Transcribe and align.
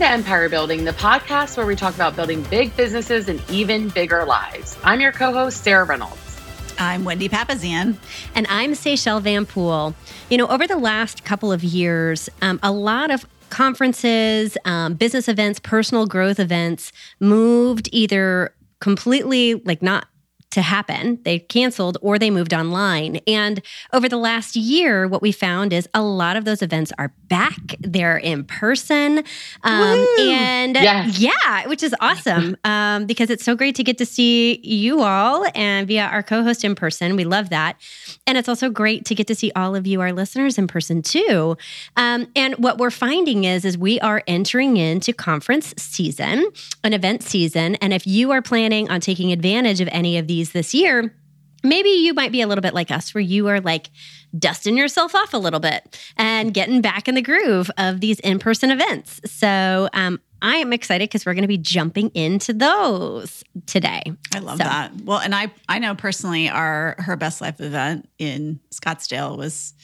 to 0.00 0.08
Empire 0.08 0.48
Building, 0.48 0.84
the 0.84 0.92
podcast 0.92 1.58
where 1.58 1.66
we 1.66 1.76
talk 1.76 1.94
about 1.94 2.16
building 2.16 2.40
big 2.44 2.74
businesses 2.74 3.28
and 3.28 3.38
even 3.50 3.90
bigger 3.90 4.24
lives. 4.24 4.78
I'm 4.82 4.98
your 4.98 5.12
co 5.12 5.30
host, 5.30 5.62
Sarah 5.62 5.84
Reynolds. 5.84 6.40
I'm 6.78 7.04
Wendy 7.04 7.28
Papazian. 7.28 7.96
And 8.34 8.46
I'm 8.48 8.72
Seychelle 8.72 9.20
Van 9.20 9.44
Pool. 9.44 9.94
You 10.30 10.38
know, 10.38 10.46
over 10.46 10.66
the 10.66 10.78
last 10.78 11.24
couple 11.24 11.52
of 11.52 11.62
years, 11.62 12.30
um, 12.40 12.58
a 12.62 12.72
lot 12.72 13.10
of 13.10 13.26
conferences, 13.50 14.56
um, 14.64 14.94
business 14.94 15.28
events, 15.28 15.60
personal 15.60 16.06
growth 16.06 16.40
events 16.40 16.92
moved 17.18 17.90
either 17.92 18.54
completely 18.80 19.56
like 19.66 19.82
not 19.82 20.06
to 20.50 20.62
happen. 20.62 21.20
They 21.22 21.38
canceled 21.38 21.96
or 22.00 22.18
they 22.18 22.30
moved 22.30 22.52
online. 22.52 23.20
And 23.26 23.62
over 23.92 24.08
the 24.08 24.16
last 24.16 24.56
year, 24.56 25.06
what 25.06 25.22
we 25.22 25.32
found 25.32 25.72
is 25.72 25.88
a 25.94 26.02
lot 26.02 26.36
of 26.36 26.44
those 26.44 26.60
events 26.60 26.92
are 26.98 27.12
back. 27.28 27.76
They're 27.78 28.16
in 28.16 28.44
person. 28.44 29.18
Um, 29.62 30.06
and 30.18 30.74
yes. 30.74 31.18
yeah, 31.18 31.68
which 31.68 31.82
is 31.82 31.94
awesome 32.00 32.56
um, 32.64 33.06
because 33.06 33.30
it's 33.30 33.44
so 33.44 33.54
great 33.54 33.76
to 33.76 33.84
get 33.84 33.98
to 33.98 34.06
see 34.06 34.60
you 34.64 35.02
all 35.02 35.46
and 35.54 35.86
via 35.86 36.06
our 36.06 36.22
co 36.22 36.42
host 36.42 36.64
in 36.64 36.74
person. 36.74 37.14
We 37.14 37.24
love 37.24 37.50
that. 37.50 37.80
And 38.26 38.36
it's 38.36 38.48
also 38.48 38.70
great 38.70 39.04
to 39.06 39.14
get 39.14 39.28
to 39.28 39.34
see 39.34 39.52
all 39.54 39.76
of 39.76 39.86
you, 39.86 40.00
our 40.00 40.12
listeners, 40.12 40.58
in 40.58 40.66
person 40.66 41.02
too. 41.02 41.56
Um, 41.96 42.26
and 42.34 42.54
what 42.56 42.78
we're 42.78 42.90
finding 42.90 43.44
is, 43.44 43.64
is 43.64 43.78
we 43.78 44.00
are 44.00 44.22
entering 44.26 44.76
into 44.76 45.12
conference 45.12 45.74
season, 45.76 46.50
an 46.82 46.92
event 46.92 47.22
season. 47.22 47.76
And 47.76 47.92
if 47.92 48.06
you 48.06 48.32
are 48.32 48.42
planning 48.42 48.90
on 48.90 49.00
taking 49.00 49.30
advantage 49.32 49.80
of 49.80 49.88
any 49.92 50.18
of 50.18 50.26
these 50.26 50.39
this 50.50 50.74
year, 50.74 51.14
maybe 51.62 51.90
you 51.90 52.14
might 52.14 52.32
be 52.32 52.40
a 52.40 52.46
little 52.46 52.62
bit 52.62 52.74
like 52.74 52.90
us 52.90 53.14
where 53.14 53.20
you 53.20 53.48
are 53.48 53.60
like 53.60 53.90
dusting 54.38 54.76
yourself 54.76 55.14
off 55.14 55.34
a 55.34 55.38
little 55.38 55.60
bit 55.60 55.98
and 56.16 56.54
getting 56.54 56.80
back 56.80 57.08
in 57.08 57.14
the 57.14 57.22
groove 57.22 57.70
of 57.76 58.00
these 58.00 58.20
in-person 58.20 58.70
events 58.70 59.20
so 59.24 59.88
um, 59.92 60.20
i 60.40 60.56
am 60.56 60.72
excited 60.72 61.08
because 61.08 61.26
we're 61.26 61.34
going 61.34 61.42
to 61.42 61.48
be 61.48 61.58
jumping 61.58 62.10
into 62.10 62.52
those 62.52 63.42
today 63.66 64.02
i 64.34 64.38
love 64.38 64.58
so. 64.58 64.64
that 64.64 64.92
well 65.04 65.18
and 65.18 65.34
i 65.34 65.50
i 65.68 65.78
know 65.78 65.94
personally 65.94 66.48
our 66.48 66.94
her 66.98 67.16
best 67.16 67.40
life 67.40 67.60
event 67.60 68.08
in 68.18 68.60
scottsdale 68.70 69.36
was 69.36 69.74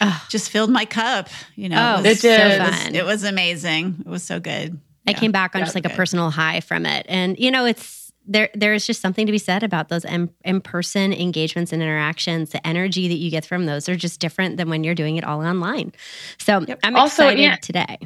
oh. 0.00 0.26
just 0.30 0.50
filled 0.50 0.70
my 0.70 0.84
cup 0.84 1.28
you 1.54 1.68
know 1.68 1.96
oh, 1.96 2.00
it, 2.00 2.08
was, 2.08 2.24
it, 2.24 2.60
so 2.60 2.64
fun. 2.64 2.94
it 2.94 3.04
was 3.04 3.22
amazing 3.22 4.02
it 4.04 4.08
was 4.08 4.22
so 4.22 4.40
good 4.40 4.80
I 5.06 5.10
yeah. 5.10 5.18
came 5.18 5.32
back 5.32 5.54
on 5.54 5.58
yeah, 5.58 5.66
just 5.66 5.74
like 5.74 5.84
good. 5.84 5.92
a 5.92 5.96
personal 5.96 6.30
high 6.30 6.60
from 6.60 6.86
it. 6.86 7.04
And, 7.10 7.38
you 7.38 7.50
know, 7.50 7.66
it's 7.66 8.03
there 8.26 8.50
there 8.54 8.74
is 8.74 8.86
just 8.86 9.00
something 9.00 9.26
to 9.26 9.32
be 9.32 9.38
said 9.38 9.62
about 9.62 9.88
those 9.88 10.04
in, 10.04 10.30
in-person 10.44 11.12
engagements 11.12 11.72
and 11.72 11.82
interactions 11.82 12.50
the 12.50 12.66
energy 12.66 13.08
that 13.08 13.16
you 13.16 13.30
get 13.30 13.44
from 13.44 13.66
those 13.66 13.88
are 13.88 13.96
just 13.96 14.20
different 14.20 14.56
than 14.56 14.68
when 14.68 14.84
you're 14.84 14.94
doing 14.94 15.16
it 15.16 15.24
all 15.24 15.44
online 15.44 15.92
so 16.38 16.60
yep. 16.60 16.78
i'm 16.82 16.96
also, 16.96 17.24
excited 17.24 17.42
yeah, 17.42 17.56
today 17.56 17.98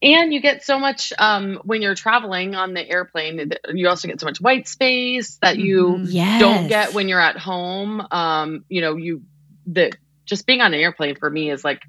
and 0.00 0.32
you 0.32 0.40
get 0.40 0.62
so 0.62 0.78
much 0.78 1.12
um, 1.18 1.60
when 1.64 1.82
you're 1.82 1.96
traveling 1.96 2.54
on 2.54 2.72
the 2.72 2.88
airplane 2.88 3.50
you 3.72 3.88
also 3.88 4.06
get 4.06 4.20
so 4.20 4.26
much 4.26 4.40
white 4.40 4.68
space 4.68 5.38
that 5.42 5.58
you 5.58 5.98
yes. 6.04 6.40
don't 6.40 6.68
get 6.68 6.94
when 6.94 7.08
you're 7.08 7.20
at 7.20 7.36
home 7.36 8.06
um, 8.10 8.64
you 8.68 8.80
know 8.80 8.96
you 8.96 9.22
the 9.66 9.92
just 10.24 10.46
being 10.46 10.60
on 10.60 10.72
an 10.72 10.80
airplane 10.80 11.16
for 11.16 11.28
me 11.28 11.50
is 11.50 11.64
like 11.64 11.82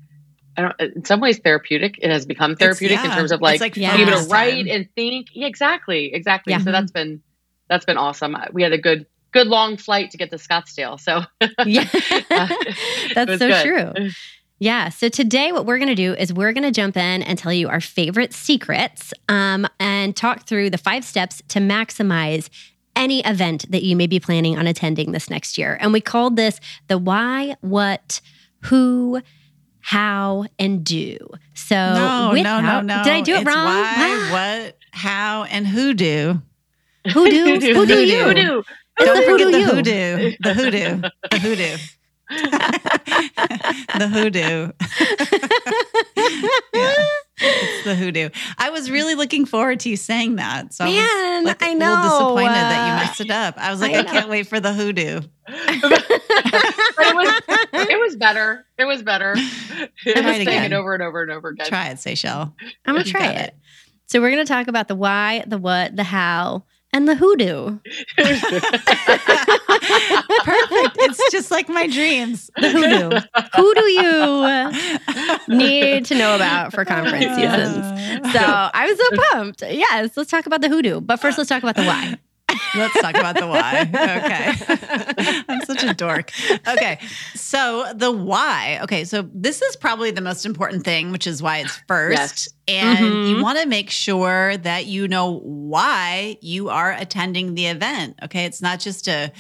I 0.58 0.62
don't, 0.64 0.82
in 0.98 1.06
some 1.06 1.22
ways 1.22 1.40
therapeutic. 1.40 2.00
It 2.02 2.10
has 2.10 2.26
become 2.26 2.58
therapeutic 2.58 2.98
yeah, 2.98 3.06
in 3.06 3.12
terms 3.12 3.32
of 3.32 3.40
like, 3.40 3.62
like 3.62 3.76
being 3.76 3.90
able 3.90 4.12
to 4.12 4.28
write 4.28 4.68
and 4.68 4.90
think. 4.94 5.28
Yeah, 5.32 5.48
exactly, 5.48 6.14
exactly. 6.14 6.52
Yeah. 6.52 6.60
So 6.60 6.72
that's 6.72 6.92
been 6.92 7.22
that's 7.70 7.86
been 7.86 7.98
awesome. 7.98 8.36
We 8.52 8.64
had 8.64 8.74
a 8.74 8.78
good 8.78 9.06
good 9.32 9.48
long 9.48 9.78
flight 9.78 10.12
to 10.12 10.18
get 10.18 10.32
to 10.32 10.38
Scottsdale. 10.38 11.00
So 11.00 11.22
yeah, 11.66 11.88
uh, 12.32 12.48
that's 13.14 13.40
so 13.40 13.48
good. 13.48 13.64
true. 13.64 14.10
Yeah. 14.62 14.90
So 14.90 15.08
today, 15.08 15.54
what 15.54 15.66
we're 15.66 15.78
going 15.78 15.88
to 15.88 15.96
do 15.96 16.14
is 16.16 16.34
we're 16.34 16.52
going 16.52 16.66
to 16.66 16.72
jump 16.72 16.98
in 16.98 17.24
and 17.24 17.40
tell 17.40 17.54
you 17.54 17.70
our 17.70 17.80
favorite 17.80 18.34
secrets 18.34 19.14
um, 19.30 19.66
and 19.80 20.14
talk 20.14 20.48
through 20.48 20.70
the 20.70 20.78
five 20.78 21.06
steps 21.06 21.42
to 21.48 21.60
maximize 21.60 22.50
any 22.94 23.22
event 23.22 23.72
that 23.72 23.84
you 23.84 23.96
may 23.96 24.06
be 24.06 24.20
planning 24.20 24.58
on 24.58 24.68
attending 24.68 25.14
this 25.14 25.30
next 25.30 25.58
year. 25.58 25.78
And 25.80 25.94
we 25.94 26.02
called 26.02 26.36
this 26.36 26.60
the 26.90 26.98
why, 26.98 27.56
what, 27.62 28.20
who, 28.66 29.22
how, 29.80 30.46
and 30.60 30.84
do. 30.84 31.18
So, 31.54 31.76
no, 31.76 32.34
no, 32.34 32.60
no, 32.60 32.82
no. 32.82 33.04
Did 33.04 33.14
I 33.14 33.22
do 33.22 33.36
it 33.36 33.42
it's 33.44 33.48
wrong? 33.48 33.66
Why, 33.66 34.64
what, 34.66 34.78
how, 34.92 35.44
and 35.46 35.66
who 35.66 35.94
do. 35.94 36.42
Hoodoo. 37.08 37.60
Hoodoo 37.74 37.96
you. 37.96 38.24
Hoodoo. 38.24 38.64
Don't 39.00 39.26
forget 39.26 39.52
the 39.52 39.64
hoodoo. 39.64 40.36
The 40.42 40.54
hoodoo. 40.54 41.02
The 41.32 41.40
hoodoo. 41.40 41.78
the 43.98 44.08
hoodoo. 44.08 44.72
yeah. 46.74 46.94
It's 47.42 47.86
the 47.86 47.96
hoodoo. 47.96 48.30
I 48.58 48.70
was 48.70 48.92
really 48.92 49.16
looking 49.16 49.46
forward 49.46 49.80
to 49.82 49.90
you 49.90 49.96
saying 49.96 50.36
that. 50.36 50.74
So 50.74 50.84
Man, 50.84 50.96
I 50.96 51.40
was 51.40 51.46
like, 51.46 51.64
I 51.64 51.74
know. 51.74 51.88
a 51.88 51.96
little 51.96 52.10
disappointed 52.10 52.50
uh, 52.50 52.70
that 52.70 52.88
you 52.88 52.94
messed 53.06 53.22
it 53.22 53.32
up. 53.32 53.58
I 53.58 53.72
was 53.72 53.80
like, 53.80 53.94
I, 53.94 54.00
I 54.00 54.04
can't 54.04 54.30
wait 54.30 54.48
for 54.48 54.60
the 54.60 54.74
hoodoo. 54.74 55.22
it, 55.48 57.16
was, 57.16 57.42
it 57.74 58.00
was 58.00 58.16
better. 58.18 58.66
It 58.78 58.86
was 58.86 59.02
better. 59.02 59.34
It 59.38 60.14
try 60.14 60.22
was 60.22 60.36
it 60.38 60.42
again. 60.42 60.66
it 60.66 60.76
over 60.76 60.94
and 60.94 61.02
over 61.02 61.22
and 61.22 61.32
over 61.32 61.48
again. 61.50 61.66
Try 61.66 61.88
it, 61.88 61.96
Seychelle. 61.96 62.54
I'm 62.86 62.96
gonna 62.96 63.06
try 63.06 63.32
it. 63.32 63.48
it. 63.48 63.56
So 64.08 64.20
we're 64.20 64.32
gonna 64.32 64.46
talk 64.46 64.68
about 64.68 64.88
the 64.88 64.96
why, 64.96 65.44
the 65.48 65.58
what, 65.58 65.96
the 65.96 66.04
how, 66.04 66.66
and 66.94 67.08
the 67.08 67.16
hoodoo. 67.16 67.80
Perfect. 68.18 68.56
It's 71.00 71.32
just 71.32 71.52
like 71.52 71.70
my 71.70 71.88
dreams. 71.88 72.50
The 72.56 72.70
hoodoo. 72.70 73.20
Who 73.56 73.76
do 73.76 73.82
you 73.82 74.72
need 75.58 76.06
to 76.06 76.16
know 76.16 76.36
about 76.36 76.74
for 76.74 76.86
conference 76.86 77.36
seasons? 77.36 77.86
So 78.34 78.40
I 78.42 78.86
was 78.88 78.98
so 78.98 79.10
pumped. 79.32 79.62
Yes, 79.62 80.16
let's 80.18 80.32
talk 80.32 80.46
about 80.46 80.62
the 80.62 80.70
hoodoo. 80.70 81.02
But 81.02 81.20
first, 81.20 81.38
let's 81.38 81.50
talk 81.50 81.64
about 81.64 81.76
the 81.76 81.84
why. 81.84 82.18
Let's 82.76 83.00
talk 83.02 83.16
about 83.16 83.38
the 83.38 83.48
why. 83.48 83.82
Okay. 83.82 85.44
I'm 85.50 85.62
such 85.62 85.84
a 85.84 85.94
dork. 85.94 86.32
Okay. 86.68 87.00
So 87.36 87.86
the 87.94 88.12
why. 88.12 88.80
Okay. 88.84 89.04
So 89.06 89.30
this 89.34 89.62
is 89.62 89.76
probably 89.76 90.12
the 90.12 90.22
most 90.22 90.46
important 90.46 90.84
thing, 90.84 91.12
which 91.12 91.28
is 91.28 91.42
why 91.42 91.60
it's 91.60 91.78
first. 91.88 92.18
Yes. 92.18 92.50
And 92.68 93.00
mm-hmm. 93.00 93.30
you 93.38 93.44
want 93.44 93.60
to 93.60 93.68
make 93.68 93.90
sure 93.90 94.58
that 94.58 94.86
you 94.86 95.08
know 95.08 95.40
why 95.40 96.38
you 96.42 96.70
are 96.70 96.92
attending 96.92 97.56
the 97.56 97.68
event. 97.68 98.20
Okay. 98.24 98.46
It's 98.46 98.62
not 98.62 98.80
just 98.80 99.08
a, 99.08 99.32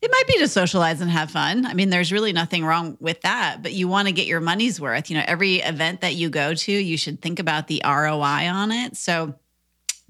it 0.00 0.10
might 0.10 0.26
be 0.28 0.38
to 0.38 0.48
socialize 0.48 1.00
and 1.00 1.10
have 1.10 1.30
fun. 1.30 1.66
I 1.66 1.74
mean, 1.74 1.90
there's 1.90 2.12
really 2.12 2.32
nothing 2.32 2.64
wrong 2.64 2.96
with 3.00 3.20
that, 3.22 3.62
but 3.62 3.72
you 3.72 3.88
want 3.88 4.06
to 4.06 4.12
get 4.12 4.26
your 4.26 4.40
money's 4.40 4.80
worth. 4.80 5.10
You 5.10 5.18
know, 5.18 5.24
every 5.26 5.56
event 5.56 6.02
that 6.02 6.14
you 6.14 6.30
go 6.30 6.54
to, 6.54 6.72
you 6.72 6.96
should 6.96 7.20
think 7.20 7.40
about 7.40 7.66
the 7.66 7.82
ROI 7.84 8.48
on 8.48 8.70
it. 8.70 8.96
So, 8.96 9.34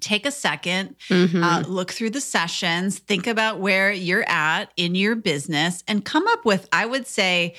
take 0.01 0.27
a 0.27 0.31
2nd 0.31 0.95
mm-hmm. 1.09 1.43
uh, 1.43 1.61
look 1.67 1.93
through 1.93 2.11
the 2.11 2.21
sessions, 2.21 2.99
think 2.99 3.27
about 3.27 3.59
where 3.59 3.91
you're 3.91 4.29
at 4.29 4.73
in 4.77 4.95
your 4.95 5.17
business, 5.17 5.83
and 5.89 6.05
come 6.05 6.27
up 6.29 6.45
with, 6.45 6.69
I 6.73 6.87
would 6.87 7.07
say, 7.07 7.55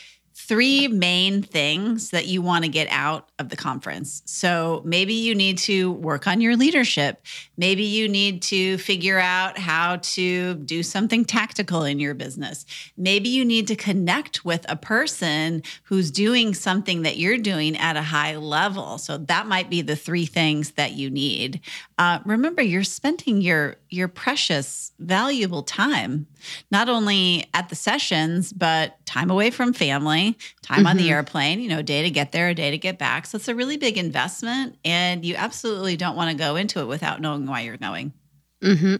three 0.49 0.87
main 0.87 1.43
things 1.43 2.09
that 2.09 2.25
you 2.25 2.41
want 2.41 2.65
to 2.65 2.71
get 2.71 2.87
out 2.89 3.29
of 3.37 3.49
the 3.49 3.55
conference. 3.55 4.23
So 4.25 4.81
maybe 4.83 5.13
you 5.13 5.35
need 5.35 5.59
to 5.59 5.91
work 5.91 6.25
on 6.25 6.41
your 6.41 6.55
leadership. 6.55 7.23
Maybe 7.55 7.83
you 7.83 8.09
need 8.09 8.41
to 8.43 8.79
figure 8.79 9.19
out 9.19 9.59
how 9.59 9.97
to 9.97 10.55
do 10.55 10.81
something 10.81 11.23
tactical 11.23 11.83
in 11.83 11.99
your 11.99 12.15
business. 12.15 12.65
Maybe 12.97 13.29
you 13.29 13.45
need 13.45 13.67
to 13.67 13.75
connect 13.75 14.43
with 14.43 14.65
a 14.67 14.75
person 14.75 15.61
who's 15.83 16.09
doing 16.09 16.55
something 16.55 17.03
that 17.03 17.17
you're 17.17 17.37
doing 17.37 17.77
at 17.77 17.95
a 17.95 18.01
high 18.01 18.35
level. 18.35 18.97
So 18.97 19.19
that 19.19 19.45
might 19.45 19.69
be 19.69 19.83
the 19.83 19.95
three 19.95 20.25
things 20.25 20.71
that 20.71 20.93
you 20.93 21.11
need. 21.11 21.61
Uh, 21.99 22.21
remember, 22.25 22.63
you're 22.63 22.83
spending 22.83 23.39
your 23.41 23.75
your 23.89 24.07
precious, 24.07 24.91
valuable 24.99 25.63
time 25.63 26.27
not 26.71 26.89
only 26.89 27.45
at 27.53 27.69
the 27.69 27.75
sessions, 27.75 28.53
but 28.53 29.03
time 29.05 29.29
away 29.29 29.49
from 29.49 29.73
family, 29.73 30.37
time 30.61 30.79
mm-hmm. 30.79 30.87
on 30.87 30.97
the 30.97 31.03
mm-hmm. 31.03 31.13
airplane. 31.13 31.59
You 31.59 31.69
know, 31.69 31.79
a 31.79 31.83
day 31.83 32.03
to 32.03 32.09
get 32.09 32.31
there, 32.31 32.49
a 32.49 32.55
day 32.55 32.71
to 32.71 32.77
get 32.77 32.99
back. 32.99 33.25
So 33.25 33.37
it's 33.37 33.47
a 33.47 33.55
really 33.55 33.77
big 33.77 33.97
investment, 33.97 34.77
and 34.85 35.25
you 35.25 35.35
absolutely 35.35 35.97
don't 35.97 36.15
want 36.15 36.31
to 36.31 36.37
go 36.37 36.55
into 36.55 36.79
it 36.79 36.85
without 36.85 37.21
knowing 37.21 37.45
why 37.45 37.61
you're 37.61 37.77
going. 37.77 38.13
Mm-hmm. 38.61 38.95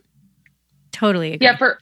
Totally. 0.91 1.33
Agree. 1.33 1.45
Yeah. 1.45 1.57
For 1.57 1.79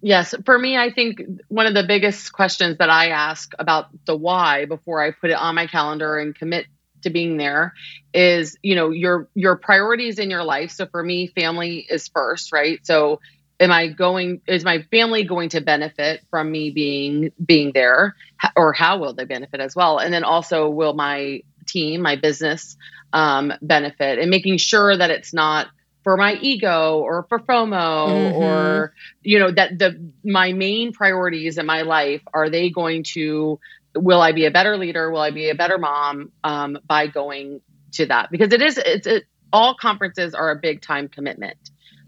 yes, 0.00 0.34
for 0.44 0.58
me, 0.58 0.76
I 0.76 0.90
think 0.90 1.20
one 1.48 1.66
of 1.66 1.74
the 1.74 1.84
biggest 1.84 2.32
questions 2.32 2.78
that 2.78 2.90
I 2.90 3.10
ask 3.10 3.52
about 3.58 3.88
the 4.06 4.16
why 4.16 4.64
before 4.66 5.02
I 5.02 5.12
put 5.12 5.30
it 5.30 5.36
on 5.36 5.54
my 5.54 5.66
calendar 5.66 6.18
and 6.18 6.34
commit 6.34 6.66
to 7.06 7.10
being 7.10 7.36
there 7.36 7.74
is 8.12 8.58
you 8.62 8.74
know 8.74 8.90
your 8.90 9.28
your 9.34 9.56
priorities 9.56 10.18
in 10.18 10.30
your 10.30 10.44
life. 10.44 10.70
So 10.70 10.86
for 10.86 11.02
me 11.02 11.28
family 11.28 11.86
is 11.88 12.08
first 12.08 12.52
right? 12.52 12.84
So 12.86 13.20
am 13.58 13.72
i 13.72 13.86
going 13.88 14.42
is 14.46 14.64
my 14.64 14.82
family 14.90 15.24
going 15.24 15.48
to 15.50 15.60
benefit 15.60 16.22
from 16.30 16.50
me 16.50 16.70
being 16.70 17.30
being 17.44 17.72
there? 17.72 18.14
Or 18.54 18.72
how 18.72 18.98
will 18.98 19.14
they 19.14 19.24
benefit 19.24 19.60
as 19.60 19.74
well? 19.74 19.98
And 19.98 20.12
then 20.12 20.24
also 20.24 20.68
will 20.68 20.92
my 20.92 21.42
team 21.66 22.02
my 22.02 22.16
business 22.16 22.76
um, 23.12 23.52
benefit? 23.62 24.18
And 24.18 24.30
making 24.30 24.58
sure 24.58 24.96
that 24.96 25.10
it's 25.10 25.32
not 25.32 25.68
for 26.06 26.16
my 26.16 26.34
ego 26.34 27.00
or 27.00 27.26
for 27.28 27.40
FOMO 27.40 28.08
mm-hmm. 28.08 28.36
or 28.36 28.94
you 29.22 29.40
know 29.40 29.50
that 29.50 29.76
the 29.76 30.12
my 30.22 30.52
main 30.52 30.92
priorities 30.92 31.58
in 31.58 31.66
my 31.66 31.82
life 31.82 32.22
are 32.32 32.48
they 32.48 32.70
going 32.70 33.02
to 33.02 33.58
will 33.96 34.20
I 34.20 34.32
be 34.32 34.46
a 34.46 34.50
better 34.50 34.76
leader? 34.76 35.10
Will 35.10 35.20
I 35.20 35.30
be 35.30 35.50
a 35.50 35.54
better 35.54 35.78
mom 35.78 36.32
um, 36.44 36.78
by 36.86 37.06
going 37.06 37.60
to 37.92 38.06
that? 38.06 38.30
Because 38.30 38.52
it 38.52 38.62
is 38.62 38.78
it's 38.78 39.06
it, 39.06 39.24
all 39.52 39.74
conferences 39.74 40.34
are 40.34 40.50
a 40.50 40.56
big 40.56 40.82
time 40.82 41.08
commitment. 41.08 41.58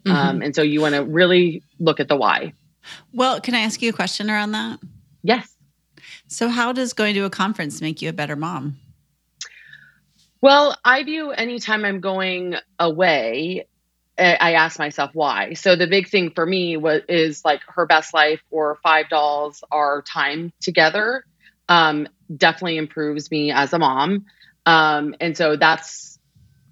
Mm-hmm. 0.05 0.17
Um, 0.17 0.43
and 0.43 0.55
so 0.55 0.63
you 0.63 0.81
want 0.81 0.95
to 0.95 1.05
really 1.05 1.63
look 1.79 2.01
at 2.01 2.09
the 2.09 2.17
why. 2.17 2.53
Well, 3.13 3.41
can 3.41 3.55
I 3.55 3.61
ask 3.61 3.83
you 3.83 3.91
a 3.91 3.93
question 3.93 4.31
around 4.31 4.53
that? 4.53 4.81
Yes. 5.23 5.55
So, 6.27 6.49
how 6.49 6.73
does 6.73 6.93
going 6.93 7.15
to 7.15 7.25
a 7.25 7.31
conference 7.31 7.81
make 7.81 8.01
you 8.03 8.09
a 8.09 8.13
better 8.13 8.37
mom? 8.37 8.79
Well, 10.41 10.77
I 10.85 11.03
view 11.03 11.31
anytime 11.33 11.85
I'm 11.85 12.01
going 12.01 12.55
away, 12.79 13.67
I 14.19 14.55
ask 14.55 14.79
myself 14.79 15.11
why. 15.15 15.55
So 15.55 15.77
the 15.77 15.87
big 15.87 16.09
thing 16.09 16.31
for 16.31 16.45
me 16.45 16.77
was 16.77 17.03
is 17.09 17.45
like 17.45 17.61
her 17.69 17.87
best 17.87 18.13
life 18.13 18.41
or 18.51 18.79
five 18.83 19.09
dolls. 19.09 19.63
Our 19.71 20.03
time 20.03 20.53
together 20.61 21.25
um, 21.69 22.09
definitely 22.35 22.79
improves 22.79 23.31
me 23.31 23.53
as 23.53 23.73
a 23.73 23.79
mom, 23.79 24.27
um, 24.67 25.15
and 25.21 25.37
so 25.37 25.57
that's 25.57 26.19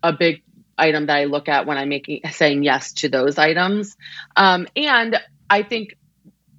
a 0.02 0.12
big 0.12 0.42
item 0.78 1.06
that 1.06 1.16
I 1.16 1.24
look 1.24 1.48
at 1.48 1.66
when 1.66 1.78
I'm 1.78 1.88
making 1.88 2.20
saying 2.30 2.62
yes 2.62 2.92
to 2.94 3.08
those 3.08 3.38
items. 3.38 3.96
Um, 4.36 4.66
and 4.76 5.18
I 5.48 5.62
think 5.62 5.96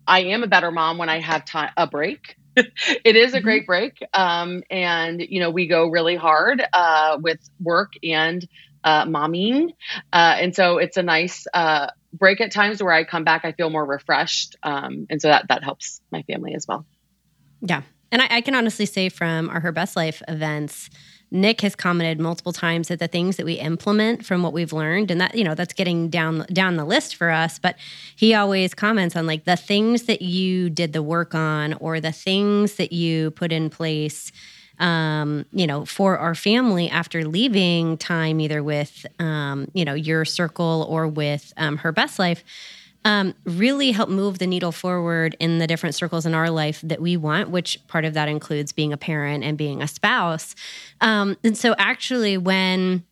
I 0.07 0.25
am 0.25 0.43
a 0.43 0.47
better 0.47 0.71
mom 0.71 0.97
when 0.97 1.09
I 1.09 1.19
have 1.19 1.45
time 1.45 1.71
a 1.77 1.87
break. 1.87 2.35
it 2.55 3.15
is 3.15 3.33
a 3.33 3.41
great 3.41 3.63
mm-hmm. 3.63 3.71
break, 3.71 4.03
um, 4.13 4.63
and 4.71 5.21
you 5.21 5.39
know 5.39 5.51
we 5.51 5.67
go 5.67 5.87
really 5.87 6.15
hard 6.15 6.63
uh, 6.73 7.17
with 7.21 7.39
work 7.59 7.93
and 8.01 8.47
uh, 8.83 9.05
momming, 9.05 9.69
uh, 10.11 10.35
and 10.39 10.55
so 10.55 10.79
it's 10.79 10.97
a 10.97 11.03
nice 11.03 11.45
uh, 11.53 11.87
break 12.13 12.41
at 12.41 12.51
times 12.51 12.81
where 12.81 12.93
I 12.93 13.03
come 13.03 13.23
back 13.23 13.45
I 13.45 13.51
feel 13.51 13.69
more 13.69 13.85
refreshed, 13.85 14.55
um, 14.63 15.05
and 15.09 15.21
so 15.21 15.27
that 15.27 15.49
that 15.49 15.63
helps 15.63 16.01
my 16.11 16.23
family 16.23 16.55
as 16.55 16.65
well. 16.67 16.85
Yeah, 17.61 17.83
and 18.11 18.21
I, 18.21 18.27
I 18.37 18.41
can 18.41 18.55
honestly 18.55 18.85
say 18.85 19.09
from 19.09 19.49
our 19.49 19.59
Her 19.59 19.71
Best 19.71 19.95
Life 19.95 20.21
events 20.27 20.89
Nick 21.29 21.61
has 21.61 21.75
commented 21.75 22.19
multiple 22.19 22.53
times 22.53 22.87
that 22.87 22.99
the 22.99 23.07
things 23.07 23.35
that 23.35 23.45
we 23.45 23.53
implement 23.53 24.25
from 24.25 24.43
what 24.43 24.53
we've 24.53 24.71
learned, 24.71 25.11
and 25.11 25.19
that 25.19 25.35
you 25.35 25.43
know 25.43 25.55
that's 25.55 25.73
getting 25.73 26.09
down 26.09 26.45
down 26.53 26.77
the 26.77 26.85
list 26.85 27.15
for 27.15 27.29
us. 27.29 27.59
But 27.59 27.75
he 28.15 28.33
always 28.33 28.73
comments 28.73 29.15
on 29.15 29.27
like 29.27 29.43
the 29.43 29.57
things 29.57 30.03
that 30.03 30.21
you 30.21 30.69
did 30.69 30.93
the 30.93 31.03
work 31.03 31.35
on, 31.35 31.73
or 31.75 31.99
the 31.99 32.13
things 32.13 32.75
that 32.75 32.93
you 32.93 33.31
put 33.31 33.51
in 33.51 33.69
place. 33.69 34.31
Um, 34.79 35.45
you 35.51 35.65
know, 35.65 35.85
for 35.85 36.19
our 36.19 36.35
family 36.35 36.87
after 36.87 37.27
leaving 37.27 37.97
time 37.97 38.39
either 38.39 38.61
with, 38.61 39.07
um, 39.17 39.71
you 39.73 39.83
know, 39.83 39.95
your 39.95 40.23
circle 40.23 40.85
or 40.87 41.07
with 41.07 41.51
um, 41.57 41.77
her 41.77 41.91
best 41.91 42.19
life, 42.19 42.43
um, 43.05 43.33
really 43.45 43.91
help 43.91 44.09
move 44.09 44.39
the 44.39 44.47
needle 44.47 44.71
forward 44.71 45.35
in 45.39 45.59
the 45.59 45.67
different 45.67 45.95
circles 45.95 46.25
in 46.25 46.33
our 46.33 46.49
life 46.49 46.81
that 46.81 47.01
we 47.01 47.17
want, 47.17 47.49
which 47.49 47.79
part 47.87 48.05
of 48.05 48.13
that 48.15 48.27
includes 48.27 48.71
being 48.71 48.91
a 48.91 48.97
parent 48.97 49.43
and 49.43 49.57
being 49.57 49.81
a 49.81 49.87
spouse. 49.87 50.55
Um, 51.01 51.37
and 51.43 51.57
so, 51.57 51.75
actually, 51.77 52.37
when 52.37 53.03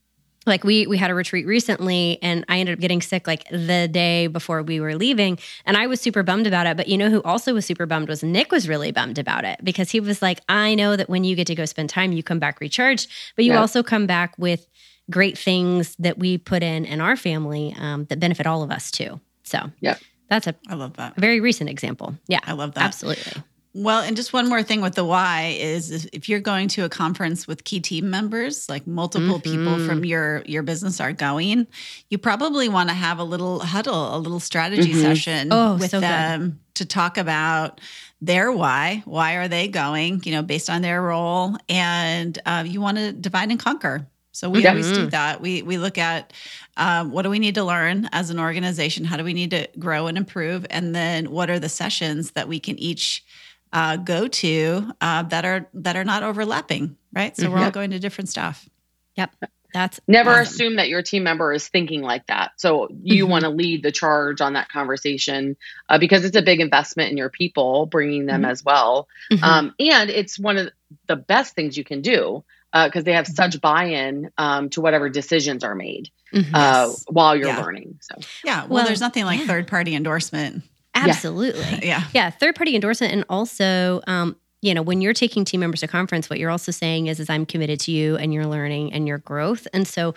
like 0.45 0.63
we 0.63 0.85
we 0.87 0.97
had 0.97 1.09
a 1.09 1.15
retreat 1.15 1.45
recently 1.45 2.19
and 2.21 2.45
i 2.49 2.59
ended 2.59 2.73
up 2.73 2.79
getting 2.79 3.01
sick 3.01 3.27
like 3.27 3.47
the 3.49 3.89
day 3.91 4.27
before 4.27 4.61
we 4.63 4.79
were 4.79 4.95
leaving 4.95 5.37
and 5.65 5.77
i 5.77 5.87
was 5.87 5.99
super 5.99 6.23
bummed 6.23 6.47
about 6.47 6.67
it 6.67 6.77
but 6.77 6.87
you 6.87 6.97
know 6.97 7.09
who 7.09 7.21
also 7.23 7.53
was 7.53 7.65
super 7.65 7.85
bummed 7.85 8.07
was 8.07 8.23
nick 8.23 8.51
was 8.51 8.67
really 8.67 8.91
bummed 8.91 9.17
about 9.17 9.43
it 9.43 9.59
because 9.63 9.91
he 9.91 9.99
was 9.99 10.21
like 10.21 10.39
i 10.49 10.75
know 10.75 10.95
that 10.95 11.09
when 11.09 11.23
you 11.23 11.35
get 11.35 11.47
to 11.47 11.55
go 11.55 11.65
spend 11.65 11.89
time 11.89 12.11
you 12.11 12.23
come 12.23 12.39
back 12.39 12.59
recharged 12.59 13.09
but 13.35 13.45
you 13.45 13.51
yeah. 13.51 13.59
also 13.59 13.81
come 13.81 14.05
back 14.05 14.35
with 14.37 14.67
great 15.09 15.37
things 15.37 15.95
that 15.99 16.17
we 16.17 16.37
put 16.37 16.63
in 16.63 16.85
in 16.85 17.01
our 17.01 17.15
family 17.15 17.75
um, 17.79 18.05
that 18.05 18.19
benefit 18.19 18.47
all 18.47 18.63
of 18.63 18.71
us 18.71 18.91
too 18.91 19.19
so 19.45 19.71
yeah, 19.79 19.97
that's 20.29 20.47
a 20.47 20.55
I 20.67 20.75
love 20.75 20.97
that. 20.97 21.17
A 21.17 21.21
very 21.21 21.39
recent 21.39 21.69
example. 21.69 22.15
Yeah, 22.27 22.39
I 22.43 22.53
love 22.53 22.73
that. 22.73 22.83
Absolutely. 22.83 23.43
Well, 23.77 24.03
and 24.03 24.15
just 24.15 24.31
one 24.31 24.47
more 24.47 24.63
thing 24.63 24.79
with 24.79 24.95
the 24.95 25.03
why 25.03 25.57
is 25.59 26.07
if 26.13 26.29
you're 26.29 26.39
going 26.39 26.69
to 26.69 26.85
a 26.85 26.89
conference 26.89 27.45
with 27.45 27.65
key 27.65 27.81
team 27.81 28.09
members, 28.09 28.69
like 28.69 28.87
multiple 28.87 29.37
mm-hmm. 29.37 29.51
people 29.51 29.85
from 29.85 30.05
your 30.05 30.43
your 30.45 30.63
business 30.63 31.01
are 31.01 31.11
going, 31.11 31.67
you 32.09 32.17
probably 32.17 32.69
want 32.69 32.87
to 32.87 32.95
have 32.95 33.19
a 33.19 33.23
little 33.25 33.59
huddle, 33.59 34.15
a 34.15 34.17
little 34.17 34.39
strategy 34.39 34.91
mm-hmm. 34.91 35.01
session 35.01 35.49
oh, 35.51 35.75
with 35.75 35.91
so 35.91 35.99
them 35.99 36.41
good. 36.51 36.75
to 36.75 36.85
talk 36.85 37.17
about 37.17 37.81
their 38.21 38.49
why. 38.49 39.03
Why 39.03 39.33
are 39.33 39.49
they 39.49 39.67
going? 39.67 40.21
You 40.23 40.31
know, 40.31 40.41
based 40.41 40.69
on 40.69 40.81
their 40.81 41.01
role, 41.01 41.57
and 41.67 42.39
uh, 42.45 42.63
you 42.65 42.79
want 42.79 42.97
to 42.97 43.11
divide 43.11 43.49
and 43.49 43.59
conquer. 43.59 44.07
So 44.35 44.49
we 44.49 44.67
always 44.67 44.91
do 44.91 45.07
that. 45.07 45.39
We 45.39 45.61
we 45.61 45.77
look 45.77 45.97
at 45.97 46.33
um, 46.75 47.11
what 47.11 47.21
do 47.21 47.29
we 47.29 47.39
need 47.39 47.55
to 47.55 47.63
learn 47.63 48.09
as 48.11 48.29
an 48.29 48.39
organization? 48.39 49.05
How 49.05 49.15
do 49.15 49.23
we 49.23 49.33
need 49.33 49.51
to 49.51 49.69
grow 49.79 50.07
and 50.07 50.17
improve? 50.17 50.65
And 50.69 50.93
then 50.93 51.31
what 51.31 51.49
are 51.49 51.57
the 51.57 51.69
sessions 51.69 52.31
that 52.31 52.49
we 52.49 52.59
can 52.59 52.77
each 52.77 53.23
uh, 53.71 53.95
go 53.95 54.27
to 54.27 54.91
uh, 54.99 55.23
that 55.23 55.45
are 55.45 55.69
that 55.73 55.95
are 55.95 56.03
not 56.03 56.23
overlapping, 56.23 56.97
right? 57.13 57.35
So 57.35 57.43
mm-hmm. 57.43 57.53
we're 57.53 57.63
all 57.63 57.71
going 57.71 57.91
to 57.91 57.99
different 57.99 58.29
stuff. 58.29 58.67
Yep. 59.15 59.35
That's 59.73 59.99
never 60.07 60.31
awesome. 60.31 60.43
assume 60.43 60.75
that 60.77 60.87
your 60.87 61.01
team 61.01 61.23
member 61.23 61.51
is 61.51 61.67
thinking 61.67 62.01
like 62.01 62.27
that. 62.27 62.51
So 62.57 62.87
you 63.03 63.23
mm-hmm. 63.23 63.31
want 63.31 63.43
to 63.43 63.49
lead 63.49 63.83
the 63.83 63.91
charge 63.91 64.39
on 64.39 64.53
that 64.53 64.69
conversation 64.69 65.57
uh, 65.89 65.97
because 65.97 66.23
it's 66.23 66.37
a 66.37 66.41
big 66.41 66.61
investment 66.61 67.11
in 67.11 67.17
your 67.17 67.29
people, 67.29 67.85
bringing 67.85 68.25
them 68.25 68.43
mm-hmm. 68.43 68.51
as 68.51 68.63
well. 68.63 69.09
Mm-hmm. 69.31 69.43
Um, 69.43 69.75
and 69.79 70.09
it's 70.09 70.39
one 70.39 70.57
of 70.57 70.69
the 71.07 71.17
best 71.17 71.55
things 71.55 71.77
you 71.77 71.83
can 71.83 72.01
do 72.01 72.45
because 72.83 73.01
uh, 73.01 73.05
they 73.05 73.13
have 73.13 73.25
mm-hmm. 73.25 73.35
such 73.35 73.61
buy-in 73.61 74.31
um, 74.37 74.69
to 74.69 74.81
whatever 74.81 75.07
decisions 75.07 75.63
are 75.63 75.75
made 75.75 76.09
mm-hmm. 76.33 76.53
uh, 76.53 76.91
while 77.07 77.35
you're 77.35 77.47
yeah. 77.47 77.61
learning. 77.61 77.99
So 78.01 78.15
yeah, 78.43 78.61
well, 78.61 78.69
well 78.69 78.85
there's 78.85 78.99
nothing 78.99 79.23
like 79.23 79.39
yeah. 79.39 79.47
third-party 79.47 79.95
endorsement. 79.95 80.63
Absolutely, 80.93 81.79
yeah, 81.87 82.03
yeah, 82.13 82.29
third-party 82.29 82.75
endorsement, 82.75 83.13
and 83.13 83.25
also. 83.29 84.01
Um, 84.07 84.35
you 84.61 84.73
know 84.73 84.81
when 84.81 84.99
you're 84.99 85.13
taking 85.13 85.45
team 85.45 85.59
members 85.59 85.81
to 85.81 85.87
conference 85.87 86.27
what 86.27 86.39
you're 86.39 86.49
also 86.49 86.71
saying 86.71 87.05
is 87.05 87.19
is 87.19 87.29
i'm 87.29 87.45
committed 87.45 87.79
to 87.79 87.91
you 87.91 88.15
and 88.15 88.33
your 88.33 88.47
learning 88.47 88.91
and 88.93 89.07
your 89.07 89.19
growth 89.19 89.67
and 89.73 89.87
so 89.87 90.15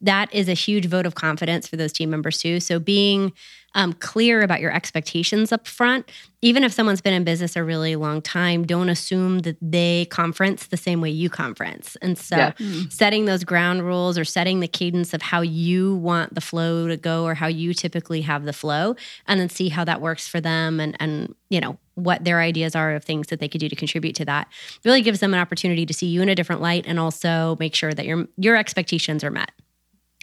that 0.00 0.32
is 0.32 0.48
a 0.48 0.54
huge 0.54 0.86
vote 0.86 1.04
of 1.04 1.16
confidence 1.16 1.66
for 1.66 1.76
those 1.76 1.92
team 1.92 2.08
members 2.08 2.38
too 2.38 2.60
so 2.60 2.78
being 2.78 3.30
um, 3.74 3.92
clear 3.94 4.42
about 4.42 4.60
your 4.60 4.72
expectations 4.72 5.52
up 5.52 5.66
front. 5.66 6.10
Even 6.42 6.64
if 6.64 6.72
someone's 6.72 7.00
been 7.00 7.12
in 7.12 7.22
business 7.22 7.54
a 7.54 7.62
really 7.62 7.96
long 7.96 8.22
time, 8.22 8.66
don't 8.66 8.88
assume 8.88 9.40
that 9.40 9.56
they 9.60 10.06
conference 10.06 10.68
the 10.68 10.76
same 10.76 11.00
way 11.00 11.10
you 11.10 11.28
conference. 11.28 11.96
And 12.00 12.16
so, 12.16 12.36
yeah. 12.36 12.52
mm-hmm. 12.52 12.88
setting 12.88 13.26
those 13.26 13.44
ground 13.44 13.84
rules 13.84 14.16
or 14.16 14.24
setting 14.24 14.60
the 14.60 14.68
cadence 14.68 15.12
of 15.12 15.22
how 15.22 15.42
you 15.42 15.96
want 15.96 16.34
the 16.34 16.40
flow 16.40 16.88
to 16.88 16.96
go 16.96 17.24
or 17.24 17.34
how 17.34 17.46
you 17.46 17.74
typically 17.74 18.22
have 18.22 18.44
the 18.44 18.52
flow, 18.52 18.96
and 19.26 19.38
then 19.38 19.48
see 19.48 19.68
how 19.68 19.84
that 19.84 20.00
works 20.00 20.26
for 20.26 20.40
them 20.40 20.80
and, 20.80 20.96
and 20.98 21.34
you 21.50 21.60
know, 21.60 21.78
what 21.94 22.24
their 22.24 22.40
ideas 22.40 22.74
are 22.74 22.94
of 22.94 23.04
things 23.04 23.26
that 23.28 23.40
they 23.40 23.48
could 23.48 23.60
do 23.60 23.68
to 23.68 23.76
contribute 23.76 24.14
to 24.14 24.24
that 24.24 24.48
really 24.84 25.02
gives 25.02 25.20
them 25.20 25.34
an 25.34 25.40
opportunity 25.40 25.84
to 25.84 25.92
see 25.92 26.06
you 26.06 26.22
in 26.22 26.28
a 26.28 26.34
different 26.34 26.62
light 26.62 26.84
and 26.86 26.98
also 26.98 27.56
make 27.60 27.74
sure 27.74 27.92
that 27.92 28.06
your 28.06 28.26
your 28.38 28.56
expectations 28.56 29.22
are 29.22 29.30
met 29.30 29.50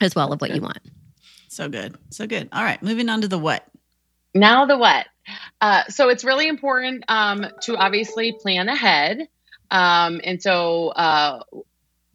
as 0.01 0.15
well 0.15 0.33
of 0.33 0.41
what 0.41 0.55
you 0.55 0.62
want. 0.62 0.79
So 1.48 1.70
good. 1.70 1.98
So 2.10 2.27
good. 2.27 2.50
All 2.51 2.63
right. 2.63 2.82
Moving 2.82 3.10
on 3.10 3.22
to 3.22 3.27
the 3.27 3.38
what. 3.39 3.66
Now, 4.34 4.66
the 4.66 4.77
what. 4.77 5.08
Uh, 5.60 5.86
so 5.86 6.10
it's 6.10 6.24
really 6.24 6.48
important 6.48 7.04
um, 7.08 7.46
to 7.63 7.75
obviously 7.75 8.34
plan 8.39 8.70
ahead. 8.70 9.27
Um, 9.72 10.22
and 10.24 10.42
so, 10.42 10.89
uh, 10.89 11.44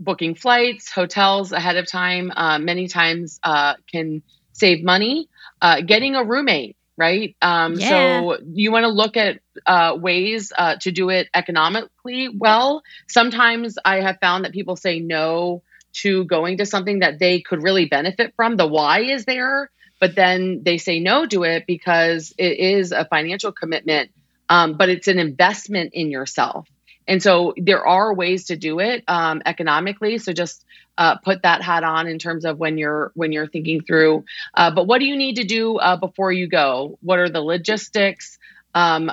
booking 0.00 0.34
flights, 0.34 0.90
hotels 0.90 1.52
ahead 1.52 1.76
of 1.76 1.86
time, 1.86 2.32
uh, 2.34 2.58
many 2.58 2.88
times 2.88 3.38
uh, 3.42 3.74
can 3.90 4.22
save 4.52 4.82
money. 4.82 5.28
Uh, 5.60 5.80
getting 5.80 6.16
a 6.16 6.24
roommate, 6.24 6.76
right? 6.96 7.36
Um, 7.40 7.74
yeah. 7.74 7.88
So 7.88 8.38
you 8.52 8.72
want 8.72 8.84
to 8.84 8.88
look 8.88 9.16
at 9.16 9.40
uh, 9.66 9.96
ways 10.00 10.52
to 10.80 10.90
do 10.90 11.10
it 11.10 11.28
economically 11.34 12.28
well. 12.28 12.82
Sometimes 13.06 13.76
I 13.84 14.00
have 14.00 14.18
found 14.20 14.44
that 14.44 14.52
people 14.52 14.76
say 14.76 14.98
no 14.98 15.62
to 15.92 16.24
going 16.24 16.58
to 16.58 16.66
something 16.66 17.00
that 17.00 17.18
they 17.18 17.40
could 17.40 17.62
really 17.62 17.86
benefit 17.86 18.34
from. 18.36 18.56
The 18.56 18.66
why 18.66 19.00
is 19.00 19.24
there, 19.24 19.70
but 20.00 20.14
then 20.14 20.62
they 20.62 20.78
say 20.78 21.00
no 21.00 21.26
to 21.26 21.44
it 21.44 21.64
because 21.66 22.34
it 22.38 22.58
is 22.58 22.92
a 22.92 23.04
financial 23.04 23.52
commitment, 23.52 24.10
um, 24.48 24.76
but 24.76 24.88
it's 24.88 25.08
an 25.08 25.18
investment 25.18 25.94
in 25.94 26.10
yourself. 26.10 26.68
And 27.06 27.22
so 27.22 27.52
there 27.56 27.86
are 27.86 28.14
ways 28.14 28.46
to 28.46 28.56
do 28.56 28.78
it 28.78 29.04
um, 29.08 29.42
economically. 29.44 30.18
So 30.18 30.32
just 30.32 30.64
uh, 30.96 31.16
put 31.16 31.42
that 31.42 31.62
hat 31.62 31.84
on 31.84 32.06
in 32.06 32.18
terms 32.18 32.44
of 32.44 32.58
when 32.58 32.78
you're 32.78 33.12
when 33.14 33.32
you're 33.32 33.46
thinking 33.48 33.82
through. 33.82 34.24
Uh, 34.54 34.70
but 34.70 34.86
what 34.86 34.98
do 34.98 35.06
you 35.06 35.16
need 35.16 35.36
to 35.36 35.44
do 35.44 35.78
uh, 35.78 35.96
before 35.96 36.30
you 36.32 36.46
go? 36.46 36.98
What 37.00 37.18
are 37.18 37.28
the 37.28 37.40
logistics? 37.40 38.38
Um, 38.74 39.10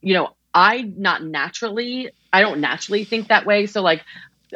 you 0.00 0.14
know, 0.14 0.30
I 0.52 0.82
not 0.82 1.22
naturally 1.22 2.10
I 2.32 2.40
don't 2.40 2.60
naturally 2.60 3.04
think 3.04 3.28
that 3.28 3.46
way. 3.46 3.66
So 3.66 3.82
like 3.82 4.02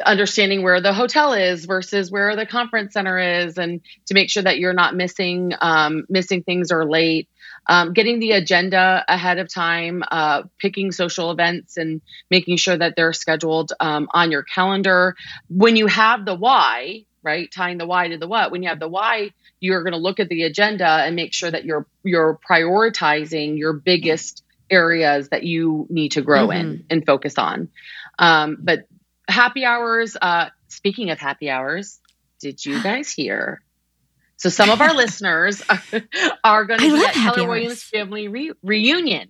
understanding 0.05 0.63
where 0.63 0.81
the 0.81 0.93
hotel 0.93 1.33
is 1.33 1.65
versus 1.65 2.11
where 2.11 2.35
the 2.35 2.45
conference 2.45 2.93
center 2.93 3.17
is 3.17 3.57
and 3.57 3.81
to 4.05 4.13
make 4.13 4.29
sure 4.29 4.43
that 4.43 4.59
you're 4.59 4.73
not 4.73 4.95
missing 4.95 5.53
um, 5.59 6.05
missing 6.09 6.43
things 6.43 6.71
or 6.71 6.85
late. 6.85 7.29
Um, 7.69 7.91
getting 7.91 8.19
the 8.19 8.31
agenda 8.31 9.03
ahead 9.09 9.39
of 9.39 9.53
time 9.53 10.01
uh, 10.09 10.43
picking 10.57 10.93
social 10.93 11.31
events 11.31 11.75
and 11.75 12.01
making 12.31 12.55
sure 12.55 12.77
that 12.77 12.95
they're 12.95 13.11
scheduled 13.11 13.73
um, 13.81 14.07
on 14.13 14.31
your 14.31 14.43
calendar. 14.43 15.17
When 15.49 15.75
you 15.75 15.87
have 15.87 16.23
the 16.23 16.35
why 16.35 17.05
right 17.23 17.51
tying 17.51 17.77
the 17.77 17.85
why 17.85 18.07
to 18.07 18.17
the 18.17 18.27
what 18.27 18.51
when 18.51 18.63
you 18.63 18.69
have 18.69 18.79
the 18.79 18.87
why 18.87 19.31
you're 19.59 19.83
going 19.83 19.93
to 19.93 19.99
look 19.99 20.19
at 20.19 20.29
the 20.29 20.43
agenda 20.43 20.87
and 20.87 21.15
make 21.15 21.33
sure 21.33 21.51
that 21.51 21.65
you're 21.65 21.85
you're 22.03 22.39
prioritizing 22.49 23.57
your 23.57 23.73
biggest 23.73 24.43
areas 24.69 25.29
that 25.29 25.43
you 25.43 25.87
need 25.89 26.13
to 26.13 26.21
grow 26.21 26.47
mm-hmm. 26.47 26.59
in 26.59 26.85
and 26.89 27.05
focus 27.05 27.37
on. 27.37 27.69
Um, 28.19 28.57
but 28.59 28.87
happy 29.27 29.65
hours. 29.65 30.15
Uh, 30.21 30.49
speaking 30.67 31.09
of 31.09 31.19
happy 31.19 31.49
hours, 31.49 31.99
did 32.39 32.63
you 32.65 32.81
guys 32.81 33.11
hear? 33.11 33.61
So 34.37 34.49
some 34.49 34.69
of 34.69 34.81
our 34.81 34.93
listeners 34.95 35.61
are 36.43 36.65
going 36.65 36.79
to 36.79 36.95
be 36.97 37.05
at 37.05 37.13
Keller 37.13 37.47
Williams 37.47 37.83
family 37.83 38.27
re- 38.27 38.53
reunion, 38.63 39.29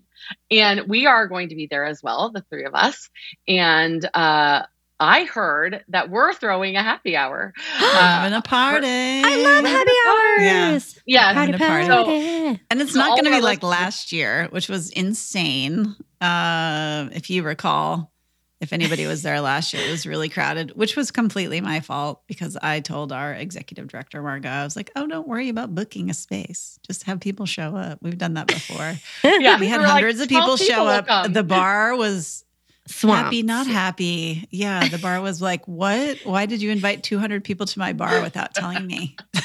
and 0.52 0.82
we 0.88 1.06
are 1.06 1.28
going 1.28 1.50
to 1.50 1.56
be 1.56 1.68
there 1.68 1.86
as 1.86 2.02
well, 2.04 2.32
the 2.32 2.42
three 2.50 2.66
of 2.66 2.76
us. 2.76 3.10
And 3.48 4.04
uh, 4.14 4.64
I 5.00 5.24
heard 5.26 5.84
that 5.90 6.10
we're 6.10 6.34
throwing 6.34 6.76
a 6.76 6.84
happy 6.84 7.16
hour. 7.16 7.54
Uh, 7.80 8.00
having 8.00 8.34
a 8.34 8.42
party. 8.42 8.88
I 8.88 9.38
love 9.38 9.66
happy 9.66 9.92
hours. 10.08 11.02
Yeah. 11.06 11.32
Yeah. 11.32 11.34
Party, 11.34 11.54
party. 11.54 11.86
So, 11.88 12.60
and 12.70 12.82
it's 12.82 12.94
So 12.94 13.00
not 13.00 13.12
going 13.12 13.26
to 13.26 13.32
be 13.32 13.42
like 13.42 13.64
last 13.64 14.12
year, 14.12 14.48
which 14.50 14.68
was 14.68 14.90
insane. 14.90 15.96
Uh, 16.20 17.08
if 17.14 17.30
you 17.30 17.44
recall, 17.44 18.12
if 18.60 18.74
anybody 18.74 19.06
was 19.06 19.22
there 19.22 19.40
last 19.40 19.74
year, 19.74 19.88
it 19.88 19.92
was 19.92 20.08
really 20.08 20.30
crowded, 20.30 20.72
which 20.76 20.96
was 20.96 21.12
completely 21.12 21.62
my 21.62 21.80
fault 21.80 22.22
because 22.28 22.58
I 22.62 22.80
told 22.80 23.12
our 23.12 23.34
executive 23.34 23.88
director, 23.88 24.22
Margot, 24.22 24.50
I 24.50 24.64
was 24.64 24.76
like, 24.76 24.92
oh, 24.96 25.06
don't 25.06 25.28
worry 25.28 25.50
about 25.50 25.76
booking 25.76 26.10
a 26.10 26.14
space. 26.14 26.80
Just 26.86 27.04
have 27.04 27.20
people 27.20 27.46
show 27.46 27.76
up. 27.76 28.00
We've 28.02 28.18
done 28.18 28.34
that 28.34 28.48
before. 28.48 28.96
yeah, 29.24 29.60
we 29.60 29.68
had 29.68 29.78
were 29.78 29.84
like, 29.84 29.92
hundreds 29.94 30.22
of 30.22 30.30
12 30.30 30.44
people 30.44 30.58
show 30.58 30.88
up. 30.88 31.06
come. 31.08 31.34
The 31.34 31.44
bar 31.44 31.96
was 31.96 32.46
Swamp. 32.88 33.26
happy, 33.26 33.44
not 33.44 33.68
happy. 33.68 34.48
Yeah, 34.52 34.88
the 34.88 34.98
bar 34.98 35.20
was 35.22 35.42
like, 35.42 35.68
"What? 35.68 36.20
Why 36.24 36.46
did 36.46 36.62
you 36.62 36.72
invite 36.72 37.04
200 37.04 37.44
people 37.44 37.66
to 37.66 37.80
my 37.80 37.94
bar 37.94 38.22
without 38.22 38.54
telling 38.56 38.88
me?" 38.88 39.16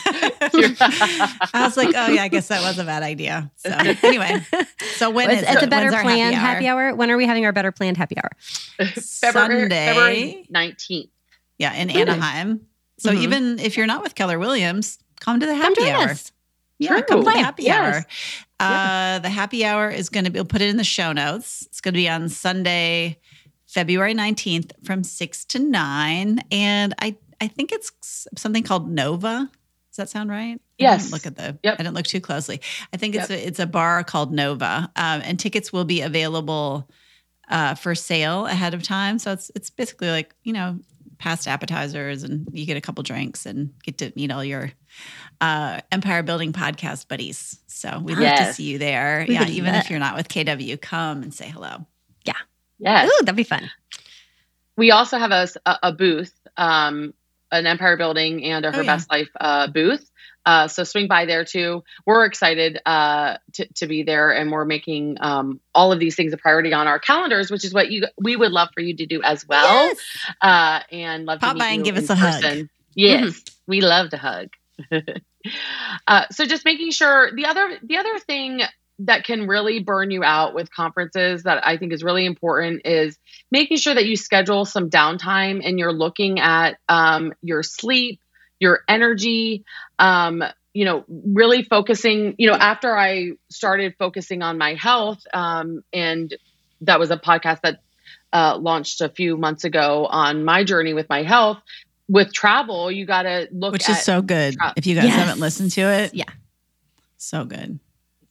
I 0.40 1.46
was 1.54 1.76
like, 1.76 1.94
"Oh 1.94 2.08
yeah, 2.08 2.22
I 2.22 2.28
guess 2.28 2.48
that 2.48 2.62
was 2.62 2.78
a 2.78 2.84
bad 2.84 3.02
idea." 3.02 3.50
So 3.56 3.70
anyway, 4.02 4.44
so 4.96 5.10
when 5.10 5.30
it's, 5.30 5.42
is 5.42 5.48
it's 5.48 5.62
it? 5.62 5.66
a 5.66 5.70
better 5.70 5.90
When's 5.90 6.02
planned 6.02 6.34
happy, 6.34 6.64
happy 6.64 6.68
hour? 6.68 6.94
When 6.94 7.10
are 7.10 7.16
we 7.16 7.26
having 7.26 7.44
our 7.44 7.52
better 7.52 7.72
planned 7.72 7.96
happy 7.96 8.16
hour? 8.18 8.30
February, 8.86 9.60
Sunday. 9.62 9.86
February 9.86 10.46
19th. 10.52 11.08
Yeah, 11.58 11.74
in 11.74 11.90
Ooh. 11.90 11.94
Anaheim. 12.00 12.60
So 12.98 13.10
Mhm. 13.12 13.22
even 13.22 13.58
if 13.58 13.76
you're 13.76 13.86
not 13.86 14.02
with 14.02 14.14
Keller 14.14 14.38
Williams, 14.38 14.98
come 15.20 15.40
to 15.40 15.46
the 15.46 15.54
happy 15.54 15.74
join 15.82 15.88
hour. 15.90 16.08
us. 16.10 16.32
Yeah, 16.78 16.88
True. 16.90 17.02
come 17.02 17.18
to 17.20 17.24
the 17.24 17.30
Play. 17.30 17.40
happy 17.42 17.62
Yes. 17.64 18.04
hour. 18.04 18.06
Uh, 18.60 19.18
the 19.20 19.28
happy 19.28 19.64
hour 19.64 19.88
is 19.90 20.08
going 20.08 20.24
to 20.24 20.30
be, 20.30 20.38
we'll 20.38 20.44
put 20.44 20.60
it 20.62 20.68
in 20.68 20.76
the 20.76 20.84
show 20.84 21.12
notes. 21.12 21.64
It's 21.66 21.80
going 21.80 21.94
to 21.94 21.98
be 21.98 22.08
on 22.08 22.28
Sunday, 22.28 23.18
February 23.72 24.14
19th 24.14 24.72
from 24.84 25.02
6 25.02 25.44
to 25.46 25.58
9. 25.58 26.40
And 26.50 26.94
I, 27.00 27.16
I 27.40 27.48
think 27.48 27.72
it's 27.72 28.26
something 28.36 28.62
called 28.62 28.90
Nova. 28.90 29.50
Does 29.90 29.96
that 29.96 30.08
sound 30.08 30.30
right? 30.30 30.56
I 30.56 30.60
Yes. 30.78 31.02
didn't 31.04 31.12
look 31.12 31.26
at 31.26 31.36
the, 31.36 31.58
Yep. 31.62 31.74
I 31.74 31.76
didn't 31.82 31.94
look 31.94 32.06
too 32.06 32.20
closely. 32.20 32.60
I 32.92 32.96
think 32.96 33.14
it's, 33.14 33.30
a, 33.30 33.46
it's 33.46 33.58
a 33.58 33.66
bar 33.66 34.04
called 34.04 34.32
Nova. 34.32 34.90
Um, 34.96 35.22
and 35.24 35.38
tickets 35.40 35.72
will 35.72 35.84
be 35.84 36.02
available 36.02 36.88
uh, 37.48 37.74
for 37.74 37.94
sale 37.94 38.46
ahead 38.46 38.74
of 38.74 38.82
time. 38.82 39.18
So 39.18 39.32
it's, 39.32 39.50
it's 39.54 39.70
basically 39.70 40.08
like, 40.10 40.34
you 40.42 40.52
know, 40.52 40.78
past 41.18 41.46
appetizers 41.46 42.24
and 42.24 42.48
you 42.52 42.66
get 42.66 42.76
a 42.76 42.80
couple 42.80 43.02
drinks 43.04 43.46
and 43.46 43.72
get 43.84 43.98
to 43.98 44.12
meet 44.16 44.30
all 44.32 44.44
your 44.44 44.72
uh, 45.40 45.80
Empire 45.92 46.22
Building 46.22 46.52
podcast 46.52 47.08
buddies. 47.08 47.60
So 47.68 48.00
we'd 48.02 48.18
love 48.18 48.38
to 48.48 48.52
see 48.54 48.64
you 48.64 48.78
there. 48.78 49.24
We 49.28 49.34
yeah, 49.34 49.48
even 49.48 49.74
if 49.76 49.88
you're 49.88 49.98
not 50.00 50.16
with 50.16 50.28
KW, 50.28 50.80
come 50.80 51.22
and 51.22 51.32
say 51.32 51.48
hello. 51.48 51.86
Yes. 52.82 53.08
Ooh, 53.08 53.24
that'd 53.24 53.36
be 53.36 53.44
fun. 53.44 53.70
We 54.76 54.90
also 54.90 55.18
have 55.18 55.30
a, 55.30 55.48
a, 55.82 55.92
booth, 55.92 56.34
um, 56.56 57.14
an 57.50 57.66
Empire 57.66 57.96
Building 57.96 58.44
and 58.44 58.64
a 58.64 58.72
Her 58.72 58.78
Oh, 58.78 58.82
yeah. 58.82 58.96
Best 58.96 59.10
Life 59.10 59.28
uh, 59.40 59.68
booth. 59.68 60.08
Uh, 60.44 60.66
so 60.66 60.82
swing 60.82 61.06
by 61.06 61.24
there 61.24 61.44
too. 61.44 61.84
We're 62.04 62.24
excited 62.24 62.80
uh, 62.84 63.36
to, 63.52 63.66
to 63.74 63.86
be 63.86 64.02
there, 64.02 64.32
and 64.32 64.50
we're 64.50 64.64
making 64.64 65.18
um, 65.20 65.60
all 65.72 65.92
of 65.92 66.00
these 66.00 66.16
things 66.16 66.32
a 66.32 66.36
priority 66.36 66.72
on 66.72 66.88
our 66.88 66.98
calendars, 66.98 67.48
which 67.48 67.64
is 67.64 67.72
what 67.72 67.92
you 67.92 68.06
we 68.18 68.34
would 68.34 68.50
love 68.50 68.70
for 68.74 68.80
you 68.80 68.96
to 68.96 69.06
do 69.06 69.22
as 69.22 69.46
well. 69.46 69.86
Yes. 69.86 69.98
Uh, 70.40 70.80
and 70.90 71.26
love 71.26 71.38
Pop 71.38 71.50
to 71.50 71.54
meet 71.54 71.60
by 71.60 71.68
and 71.68 71.84
give 71.84 71.96
us 71.96 72.10
a 72.10 72.16
hug. 72.16 72.42
person. 72.42 72.70
Yes, 72.96 73.40
we 73.68 73.82
love 73.82 74.10
to 74.10 74.16
hug. 74.16 74.48
uh, 76.08 76.24
so 76.32 76.44
just 76.44 76.64
making 76.64 76.90
sure 76.90 77.30
the 77.36 77.46
other 77.46 77.78
the 77.84 77.98
other 77.98 78.18
thing 78.18 78.62
that 79.06 79.24
can 79.24 79.46
really 79.46 79.80
burn 79.80 80.10
you 80.10 80.22
out 80.24 80.54
with 80.54 80.70
conferences 80.74 81.44
that 81.44 81.66
I 81.66 81.76
think 81.76 81.92
is 81.92 82.02
really 82.04 82.26
important 82.26 82.82
is 82.86 83.18
making 83.50 83.76
sure 83.78 83.94
that 83.94 84.06
you 84.06 84.16
schedule 84.16 84.64
some 84.64 84.90
downtime 84.90 85.60
and 85.64 85.78
you're 85.78 85.92
looking 85.92 86.40
at 86.40 86.78
um, 86.88 87.32
your 87.42 87.62
sleep, 87.62 88.20
your 88.60 88.80
energy. 88.88 89.64
Um, 89.98 90.42
you 90.74 90.86
know, 90.86 91.04
really 91.08 91.62
focusing. 91.62 92.34
You 92.38 92.50
know, 92.50 92.56
after 92.56 92.96
I 92.96 93.32
started 93.50 93.94
focusing 93.98 94.40
on 94.42 94.56
my 94.56 94.72
health, 94.74 95.18
um, 95.34 95.82
and 95.92 96.32
that 96.80 96.98
was 96.98 97.10
a 97.10 97.18
podcast 97.18 97.60
that 97.62 97.80
uh, 98.32 98.56
launched 98.56 99.02
a 99.02 99.10
few 99.10 99.36
months 99.36 99.64
ago 99.64 100.06
on 100.06 100.44
my 100.44 100.64
journey 100.64 100.94
with 100.94 101.08
my 101.10 101.24
health. 101.24 101.58
With 102.08 102.32
travel, 102.32 102.90
you 102.90 103.04
got 103.06 103.22
to 103.24 103.48
look 103.52 103.72
Which 103.72 103.88
at 103.88 103.98
is 103.98 104.02
so 104.02 104.22
good. 104.22 104.54
tra- 104.54 104.72
If 104.76 104.86
you 104.86 104.94
guys 104.94 105.04
Yes. 105.04 105.14
haven't 105.16 105.40
listened 105.40 105.72
to 105.72 105.82
it, 105.82 106.14
Yeah. 106.14 106.24
so 107.18 107.44
good. 107.44 107.78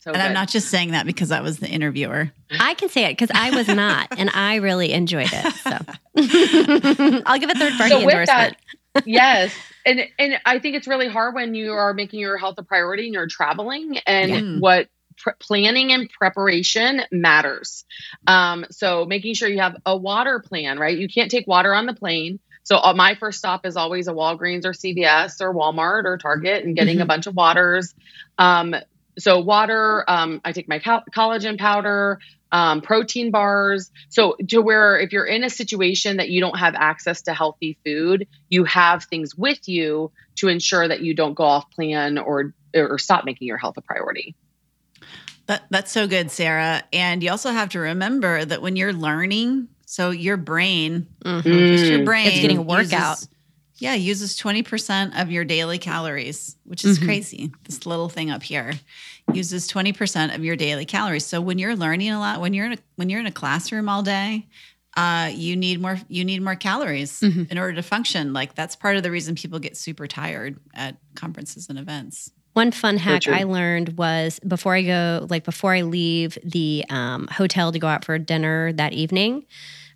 So 0.02 0.12
and 0.12 0.22
I'm 0.22 0.34
not 0.34 0.50
just 0.50 0.68
saying 0.70 0.92
that 0.92 1.06
because 1.06 1.32
I 1.32 1.42
was 1.42 1.60
the 1.60 1.68
interviewer. 1.70 2.32
I 2.60 2.74
can 2.74 2.90
say 2.90 3.06
it 3.06 3.12
because 3.18 3.32
I 3.34 3.56
was 3.56 3.68
not, 3.68 4.08
and 4.18 4.30
I 4.34 4.56
really 4.56 4.92
enjoyed 4.92 5.30
it. 5.32 5.54
So 5.54 5.78
I'll 7.26 7.40
give 7.40 7.50
a 7.50 7.56
third 7.56 7.74
party 7.78 7.90
So 7.90 8.06
with 8.06 8.14
endorsement. 8.16 8.58
yes 9.06 9.56
and 9.86 10.02
and 10.20 10.34
i 10.46 10.60
think 10.60 10.76
it's 10.76 10.86
really 10.88 11.08
hard 11.08 11.34
when 11.34 11.56
you 11.56 11.72
are 11.72 11.94
making 11.94 12.20
your 12.20 12.38
health 12.38 12.56
a 12.58 12.64
priority 12.64 13.06
and 13.06 13.14
you're 13.14 13.26
traveling 13.28 13.98
and 14.06 14.30
Yeah. 14.32 14.60
what 14.60 14.90
pr- 15.18 15.30
planning 15.40 15.92
and 15.94 16.10
preparation 16.10 17.02
matters 17.12 17.86
um, 18.28 18.66
so 18.70 19.06
making 19.06 19.34
sure 19.34 19.48
you 19.48 19.60
have 19.60 19.78
a 19.86 19.96
water 19.96 20.40
plan 20.40 20.78
right 20.78 20.98
you 20.98 21.08
can't 21.08 21.32
take 21.32 21.48
water 21.48 21.74
on 21.74 21.86
the 21.86 21.94
plane 21.94 22.40
so 22.64 22.76
uh, 22.78 22.94
my 22.94 23.16
first 23.16 23.40
stop 23.40 23.66
is 23.66 23.76
always 23.78 24.08
a 24.08 24.12
walgreens 24.12 24.66
or 24.66 24.72
cvs 24.74 25.40
or 25.42 25.54
walmart 25.54 26.04
or 26.04 26.18
target 26.18 26.64
and 26.66 26.76
getting 26.76 27.00
a 27.02 27.06
Mhm. 27.06 27.08
bunch 27.08 27.28
of 27.28 27.36
waters 27.36 27.94
um, 28.38 28.76
so 29.20 29.40
water 29.40 30.04
um, 30.08 30.42
i 30.46 30.52
take 30.52 30.68
my 30.68 30.80
col- 30.80 31.04
collagen 31.16 31.58
powder 31.58 32.20
um, 32.52 32.82
protein 32.82 33.32
bars. 33.32 33.90
So 34.10 34.36
to 34.50 34.62
where 34.62 35.00
if 35.00 35.14
you're 35.14 35.26
in 35.26 35.44
a 35.44 35.50
situation 35.50 36.18
that 36.18 36.30
you 36.30 36.42
don't 36.42 36.58
have 36.58 36.76
access 36.76 37.22
to 37.24 37.34
healthy 37.34 37.78
food, 37.86 38.28
you 38.50 38.66
have 38.66 39.06
things 39.06 39.36
with 39.36 39.68
you 39.68 40.12
to 40.38 40.48
ensure 40.48 40.88
that 40.88 41.02
you 41.02 41.14
don't 41.14 41.34
go 41.34 41.44
off 41.44 41.66
plan 41.72 42.18
or 42.18 42.54
or 42.76 42.98
stop 43.00 43.26
making 43.26 43.48
your 43.48 43.58
health 43.58 43.76
a 43.78 43.82
priority. 43.82 44.36
That, 45.48 45.64
that's 45.70 45.92
so 45.92 46.08
good, 46.08 46.32
Sarah. 46.32 46.84
And 46.94 47.22
you 47.22 47.32
also 47.32 47.52
have 47.52 47.70
to 47.70 47.80
remember 47.80 48.46
that 48.46 48.62
when 48.62 48.78
you're 48.78 48.94
learning, 48.94 49.68
so 49.86 50.12
your 50.12 50.38
brain, 50.38 51.08
Mhm. 51.26 51.68
just 51.68 51.92
your 51.92 52.06
brain, 52.06 52.28
It's 52.28 52.40
getting 52.40 52.58
a 52.58 52.62
workout. 52.62 53.26
Uses- 53.82 53.84
yeah, 53.84 53.94
uses 53.96 54.38
20% 54.38 55.20
of 55.20 55.32
your 55.32 55.44
daily 55.44 55.78
calories, 55.78 56.56
which 56.66 56.86
is 56.86 57.00
Mhm. 57.00 57.06
crazy. 57.06 57.52
This 57.66 57.86
little 57.86 58.10
thing 58.10 58.30
up 58.32 58.44
here 58.44 58.74
uses 59.34 59.68
20% 59.68 60.36
of 60.36 60.44
your 60.44 60.56
daily 60.56 60.86
calories. 60.86 61.26
So 61.26 61.42
when 61.42 61.58
you're 61.60 61.76
learning 61.76 62.12
a 62.12 62.20
lot, 62.20 62.42
when 62.42 62.54
you're 62.54 62.66
in 62.68 62.74
a, 62.74 62.78
when 62.96 63.10
you're 63.10 63.20
in 63.20 63.28
a 63.28 63.32
classroom 63.32 63.90
all 63.90 64.04
day, 64.04 64.48
uh, 64.98 65.32
you 65.34 65.56
need 65.56 65.80
more 65.82 65.98
you 66.10 66.26
need 66.26 66.42
more 66.42 66.56
calories 66.56 67.22
Mhm. 67.22 67.50
in 67.50 67.58
order 67.58 67.74
to 67.74 67.82
function. 67.84 68.34
Like 68.34 68.56
that's 68.56 68.76
part 68.76 68.98
of 68.98 69.04
the 69.04 69.12
reason 69.12 69.36
people 69.36 69.58
get 69.60 69.78
super 69.78 70.06
tired 70.06 70.60
at 70.74 70.98
conferences 71.16 71.68
and 71.70 71.80
events. 71.80 72.32
One 72.54 72.72
fun 72.74 72.98
hack. 72.98 73.30
I 73.30 73.44
learned 73.44 73.98
was 73.98 74.38
before 74.46 74.76
I 74.76 74.82
go, 74.82 75.26
like 75.30 75.46
before 75.46 75.74
I 75.74 75.84
leave 75.84 76.38
the 76.44 76.84
um, 76.90 77.30
hotel 77.32 77.72
to 77.72 77.80
go 77.80 77.88
out 77.88 78.04
for 78.04 78.18
dinner 78.20 78.74
that 78.74 78.92
evening, 78.92 79.46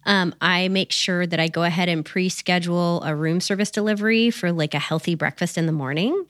um, 0.05 0.35
I 0.41 0.67
make 0.67 0.91
sure 0.91 1.25
that 1.25 1.39
I 1.39 1.47
go 1.47 1.63
ahead 1.63 1.89
and 1.89 2.05
pre 2.05 2.29
schedule 2.29 3.01
a 3.03 3.15
room 3.15 3.41
service 3.41 3.71
delivery 3.71 4.31
for 4.31 4.51
like 4.51 4.73
a 4.73 4.79
healthy 4.79 5.15
breakfast 5.15 5.57
in 5.57 5.65
the 5.65 5.71
morning. 5.71 6.25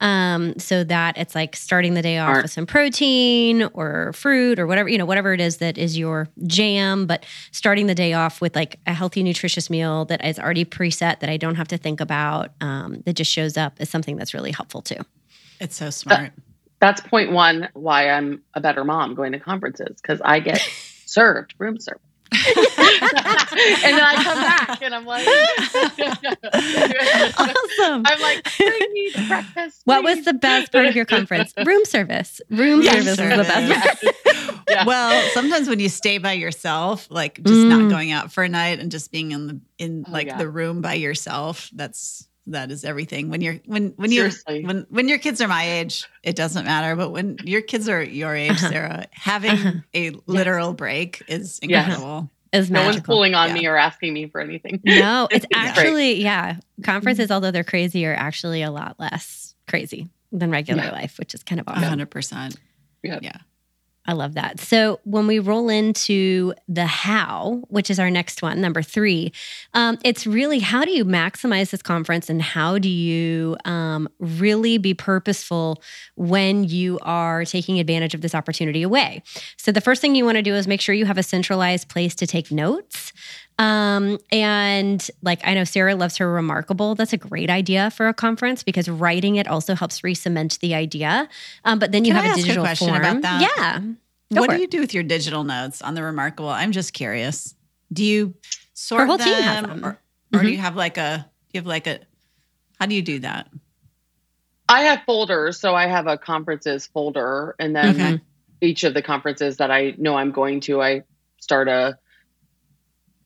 Um, 0.00 0.58
so 0.58 0.82
that 0.84 1.16
it's 1.16 1.36
like 1.36 1.54
starting 1.54 1.94
the 1.94 2.02
day 2.02 2.18
off 2.18 2.30
Smart. 2.30 2.42
with 2.42 2.50
some 2.50 2.66
protein 2.66 3.62
or 3.74 4.12
fruit 4.12 4.58
or 4.58 4.66
whatever, 4.66 4.88
you 4.88 4.98
know, 4.98 5.06
whatever 5.06 5.32
it 5.32 5.40
is 5.40 5.58
that 5.58 5.78
is 5.78 5.96
your 5.96 6.28
jam, 6.46 7.06
but 7.06 7.24
starting 7.52 7.86
the 7.86 7.94
day 7.94 8.12
off 8.12 8.40
with 8.40 8.56
like 8.56 8.80
a 8.86 8.92
healthy, 8.92 9.22
nutritious 9.22 9.70
meal 9.70 10.04
that 10.06 10.22
is 10.24 10.38
already 10.38 10.64
preset 10.64 11.20
that 11.20 11.30
I 11.30 11.36
don't 11.36 11.54
have 11.54 11.68
to 11.68 11.78
think 11.78 12.00
about, 12.00 12.50
um, 12.60 13.02
that 13.06 13.14
just 13.14 13.30
shows 13.30 13.56
up 13.56 13.80
is 13.80 13.88
something 13.88 14.16
that's 14.16 14.34
really 14.34 14.50
helpful 14.50 14.82
too. 14.82 15.00
It's 15.60 15.76
so 15.76 15.90
smart. 15.90 16.32
That's 16.80 17.00
point 17.00 17.30
one 17.30 17.68
why 17.72 18.10
I'm 18.10 18.42
a 18.52 18.60
better 18.60 18.84
mom 18.84 19.14
going 19.14 19.32
to 19.32 19.38
conferences 19.38 20.00
because 20.02 20.20
I 20.22 20.40
get 20.40 20.60
served 21.06 21.54
room 21.58 21.78
service. 21.78 22.02
and 23.84 23.96
then 23.96 24.00
I 24.00 24.14
come 24.22 24.40
back 24.40 24.82
and 24.82 24.94
I'm 24.94 25.06
like, 25.06 25.26
Awesome. 27.38 28.02
I'm 28.06 28.20
like, 28.20 28.46
bring 28.58 28.92
me 28.92 29.12
breakfast. 29.28 29.82
What 29.84 30.02
was 30.02 30.24
the 30.24 30.34
best 30.34 30.72
part 30.72 30.86
of 30.86 30.96
your 30.96 31.04
conference? 31.04 31.52
Room 31.64 31.84
service. 31.84 32.40
Room 32.50 32.82
Yeah, 32.82 32.92
service 33.00 33.06
was 33.06 33.16
the 33.18 33.44
best. 33.44 33.90
service. 33.94 34.14
part. 34.24 34.58
Yeah. 34.68 34.84
Well, 34.86 35.28
sometimes 35.30 35.68
when 35.68 35.78
you 35.80 35.88
stay 35.88 36.18
by 36.18 36.32
yourself, 36.32 37.06
like 37.10 37.42
just 37.42 37.66
not 37.66 37.82
Mm. 37.82 37.90
going 37.90 38.12
out 38.12 38.32
for 38.32 38.42
a 38.44 38.48
night 38.48 38.78
and 38.80 38.90
just 38.90 39.12
being 39.12 39.32
in 39.32 39.46
the 39.46 39.60
in 39.78 40.04
Oh, 40.08 40.12
like 40.12 40.26
yeah. 40.28 40.38
the 40.38 40.48
room 40.48 40.80
by 40.80 40.94
yourself, 40.94 41.68
that's 41.74 42.26
that 42.48 42.70
is 42.70 42.84
everything. 42.84 43.30
When 43.30 43.40
you're 43.40 43.60
when 43.66 43.94
when 43.96 44.10
you 44.12 44.20
Seriously. 44.30 44.64
when 44.64 44.86
when 44.90 45.08
your 45.08 45.18
kids 45.18 45.40
are 45.40 45.48
my 45.48 45.64
age, 45.64 46.06
it 46.22 46.36
doesn't 46.36 46.64
matter. 46.64 46.94
But 46.96 47.10
when 47.10 47.38
your 47.44 47.62
kids 47.62 47.88
are 47.88 48.02
your 48.02 48.34
age, 48.34 48.52
Uh-huh. 48.52 48.68
Sarah, 48.68 49.06
having 49.12 49.50
Uh-huh. 49.52 49.72
a 49.94 50.12
literal 50.26 50.74
break 50.74 51.22
is 51.28 51.58
Yes. 51.62 51.86
incredible. 51.88 52.30
is 52.52 52.70
no 52.70 52.78
magical. 52.80 52.92
one's 52.94 53.06
pulling 53.06 53.34
on 53.34 53.48
Yeah. 53.48 53.54
me 53.54 53.66
or 53.66 53.76
asking 53.76 54.12
me 54.14 54.28
for 54.28 54.40
anything. 54.40 54.80
No, 54.84 55.26
it's 55.32 55.46
actually 55.54 56.22
yeah. 56.22 56.56
Conferences, 56.82 57.30
although 57.30 57.50
they're 57.50 57.64
crazy, 57.64 58.06
are 58.06 58.14
actually 58.14 58.62
a 58.62 58.70
lot 58.70 59.00
less 59.00 59.54
crazy 59.66 60.08
than 60.30 60.50
regular 60.50 60.84
Yeah. 60.84 60.92
life, 60.92 61.18
which 61.18 61.34
is 61.34 61.42
kind 61.42 61.60
of 61.60 61.66
A 61.66 61.70
awesome. 61.72 61.84
hundred 61.84 62.10
percent. 62.10 62.56
Yeah. 63.02 63.18
Yeah. 63.22 63.38
I 64.06 64.12
love 64.12 64.34
that. 64.34 64.60
So 64.60 65.00
when 65.04 65.26
we 65.26 65.38
roll 65.38 65.70
into 65.70 66.52
the 66.68 66.84
how, 66.84 67.62
which 67.68 67.88
is 67.88 67.98
our 67.98 68.10
next 68.10 68.42
one, 68.42 68.60
number 68.60 68.82
three, 68.82 69.32
um, 69.72 69.98
it's 70.04 70.26
really 70.26 70.58
how 70.58 70.84
do 70.84 70.90
you 70.90 71.06
maximize 71.06 71.70
this 71.70 71.80
conference 71.80 72.28
and 72.28 72.42
how 72.42 72.78
do 72.78 72.88
you 72.90 73.56
um, 73.64 74.08
really 74.18 74.76
be 74.76 74.92
purposeful 74.92 75.82
when 76.16 76.64
you 76.64 76.98
are 77.00 77.46
taking 77.46 77.80
advantage 77.80 78.14
of 78.14 78.20
this 78.20 78.34
opportunity 78.34 78.82
away? 78.82 79.22
So 79.56 79.72
the 79.72 79.80
first 79.80 80.02
thing 80.02 80.14
you 80.14 80.26
want 80.26 80.36
to 80.36 80.42
do 80.42 80.54
is 80.54 80.68
make 80.68 80.82
sure 80.82 80.94
you 80.94 81.06
have 81.06 81.18
a 81.18 81.22
centralized 81.22 81.88
place 81.88 82.14
to 82.16 82.26
take 82.26 82.50
notes. 82.50 83.12
Um, 83.58 84.18
and 84.32 85.08
like 85.22 85.40
I 85.46 85.54
know 85.54 85.64
Sarah 85.64 85.94
loves 85.94 86.16
her 86.16 86.30
remarkable. 86.30 86.94
That's 86.96 87.12
a 87.12 87.16
great 87.16 87.50
idea 87.50 87.90
for 87.92 88.08
a 88.08 88.14
conference 88.14 88.62
because 88.64 88.88
writing 88.88 89.36
it 89.36 89.46
also 89.46 89.74
helps 89.74 90.02
re-cement 90.02 90.58
the 90.60 90.74
idea. 90.74 91.28
Um, 91.64 91.78
but 91.78 91.92
then 91.92 92.04
you 92.04 92.12
Can 92.12 92.16
have 92.16 92.24
a 92.24 92.28
ask 92.30 92.38
a 92.38 92.42
digital 92.42 92.64
question 92.64 92.88
form. 92.88 93.00
about 93.00 93.22
that? 93.22 93.40
Yeah. 93.56 93.78
Go 94.32 94.40
what 94.40 94.50
do 94.50 94.56
it. 94.56 94.60
you 94.62 94.66
do 94.66 94.80
with 94.80 94.92
your 94.92 95.04
digital 95.04 95.44
notes 95.44 95.82
on 95.82 95.94
the 95.94 96.02
Remarkable? 96.02 96.48
I'm 96.48 96.72
just 96.72 96.92
curious. 96.92 97.54
Do 97.92 98.02
you 98.04 98.34
sort 98.72 99.06
whole 99.06 99.18
them, 99.18 99.28
team 99.28 99.42
has 99.42 99.62
them. 99.66 99.84
or, 99.84 99.98
or 100.34 100.42
do 100.42 100.50
you 100.50 100.58
have 100.58 100.74
like 100.74 100.96
a? 100.98 101.18
Do 101.52 101.58
you 101.58 101.60
have 101.60 101.66
like 101.66 101.86
a? 101.86 102.00
How 102.80 102.86
do 102.86 102.94
you 102.96 103.02
do 103.02 103.20
that? 103.20 103.48
I 104.68 104.80
have 104.80 105.02
folders, 105.06 105.60
so 105.60 105.74
I 105.76 105.86
have 105.86 106.06
a 106.08 106.18
conferences 106.18 106.86
folder, 106.88 107.54
and 107.60 107.76
then 107.76 107.90
Okay. 107.90 108.20
each 108.62 108.82
of 108.82 108.94
the 108.94 109.02
conferences 109.02 109.58
that 109.58 109.70
I 109.70 109.94
know 109.98 110.16
I'm 110.16 110.32
going 110.32 110.60
to, 110.62 110.82
I 110.82 111.04
start 111.38 111.68
a 111.68 111.98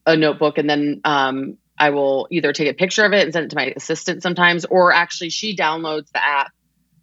a 0.08 0.16
notebook, 0.16 0.58
and 0.58 0.68
then 0.68 1.00
um, 1.04 1.58
I 1.78 1.90
will 1.90 2.26
either 2.30 2.52
take 2.52 2.68
a 2.68 2.74
picture 2.74 3.04
of 3.04 3.12
it 3.12 3.24
and 3.24 3.32
send 3.32 3.46
it 3.46 3.50
to 3.50 3.56
my 3.56 3.72
assistant 3.76 4.22
sometimes, 4.22 4.64
or 4.64 4.92
actually 4.92 5.30
she 5.30 5.54
downloads 5.54 6.10
the 6.10 6.24
app. 6.24 6.50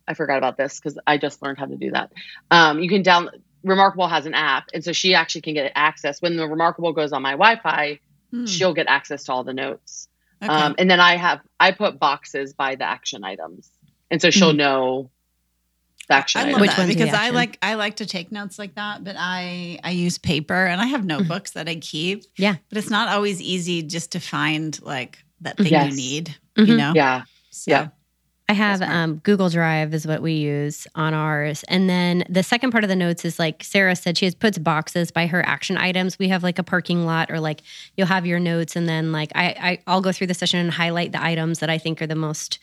I 0.07 0.13
forgot 0.13 0.37
about 0.37 0.57
this 0.57 0.79
because 0.79 0.99
I 1.07 1.17
just 1.17 1.41
learned 1.41 1.57
how 1.57 1.65
to 1.65 1.77
do 1.77 1.91
that. 1.91 2.11
Um, 2.51 2.79
you 2.79 2.89
can 2.89 3.03
down 3.03 3.29
Remarkable 3.63 4.07
has 4.07 4.25
an 4.25 4.33
app, 4.33 4.65
and 4.73 4.83
so 4.83 4.91
she 4.91 5.15
actually 5.15 5.41
can 5.41 5.53
get 5.53 5.71
access 5.75 6.21
when 6.21 6.35
the 6.35 6.47
Remarkable 6.47 6.93
goes 6.93 7.13
on 7.13 7.21
my 7.21 7.31
Wi-Fi. 7.31 7.99
Hmm. 8.31 8.45
She'll 8.45 8.73
get 8.73 8.87
access 8.87 9.23
to 9.25 9.33
all 9.33 9.43
the 9.43 9.53
notes. 9.53 10.07
Okay. 10.43 10.51
Um, 10.51 10.75
and 10.77 10.89
then 10.89 10.99
I 10.99 11.15
have 11.15 11.41
I 11.59 11.71
put 11.71 11.99
boxes 11.99 12.53
by 12.53 12.75
the 12.75 12.83
action 12.83 13.23
items, 13.23 13.69
and 14.11 14.21
so 14.21 14.29
she'll 14.29 14.53
know 14.53 15.09
the 16.07 16.13
action 16.15 16.41
I 16.41 16.51
love. 16.51 16.61
Which 16.61 16.75
that 16.75 16.87
because 16.87 17.13
I 17.13 17.29
like 17.29 17.57
I 17.61 17.73
like 17.75 17.97
to 17.97 18.05
take 18.05 18.31
notes 18.31 18.57
like 18.59 18.75
that, 18.75 19.03
but 19.03 19.15
I 19.17 19.79
I 19.83 19.91
use 19.91 20.17
paper 20.17 20.65
and 20.65 20.79
I 20.81 20.85
have 20.87 21.05
notebooks 21.05 21.51
that 21.51 21.67
I 21.67 21.75
keep. 21.75 22.21
Mm-hmm. 22.21 22.41
Yeah. 22.43 22.55
but 22.69 22.77
it's 22.77 22.89
not 22.89 23.07
always 23.09 23.41
easy 23.41 23.81
just 23.83 24.11
to 24.13 24.19
find 24.19 24.79
like 24.81 25.19
that 25.41 25.57
thing 25.57 25.67
Yes. 25.67 25.91
you 25.91 25.95
need. 25.97 26.35
Mhm. 26.57 26.67
You 26.67 26.77
know. 26.77 26.93
Yeah, 26.95 27.23
So, 27.49 27.71
Yeah. 27.71 27.87
I 28.47 28.53
have 28.53 28.79
um, 28.83 29.15
Google 29.23 29.49
Drive 29.49 29.91
is 29.95 30.05
what 30.05 30.21
we 30.21 30.33
use 30.33 30.85
on 30.93 31.15
ours, 31.15 31.65
and 31.67 31.89
then 31.89 32.23
the 32.29 32.43
second 32.43 32.69
part 32.69 32.83
of 32.83 32.89
the 32.91 32.95
notes 32.95 33.25
is 33.25 33.39
like 33.39 33.63
Sarah 33.63 33.95
said, 33.95 34.19
she 34.19 34.25
has 34.25 34.35
puts 34.35 34.59
boxes 34.59 35.09
by 35.09 35.25
her 35.25 35.43
action 35.43 35.77
items. 35.77 36.19
We 36.19 36.27
have 36.27 36.43
like 36.43 36.59
a 36.59 36.63
parking 36.63 37.07
lot, 37.07 37.31
or 37.31 37.39
like 37.39 37.61
you'll 37.97 38.05
have 38.05 38.27
your 38.27 38.39
notes, 38.39 38.75
and 38.75 38.87
then 38.87 39.11
like 39.11 39.31
I, 39.33 39.45
I 39.59 39.79
I'll 39.87 40.01
go 40.01 40.11
through 40.11 40.27
the 40.27 40.35
session 40.35 40.59
and 40.59 40.69
highlight 40.69 41.11
the 41.11 41.23
items 41.23 41.57
that 41.57 41.71
I 41.71 41.79
think 41.79 42.03
are 42.03 42.07
the 42.07 42.13
most 42.15 42.59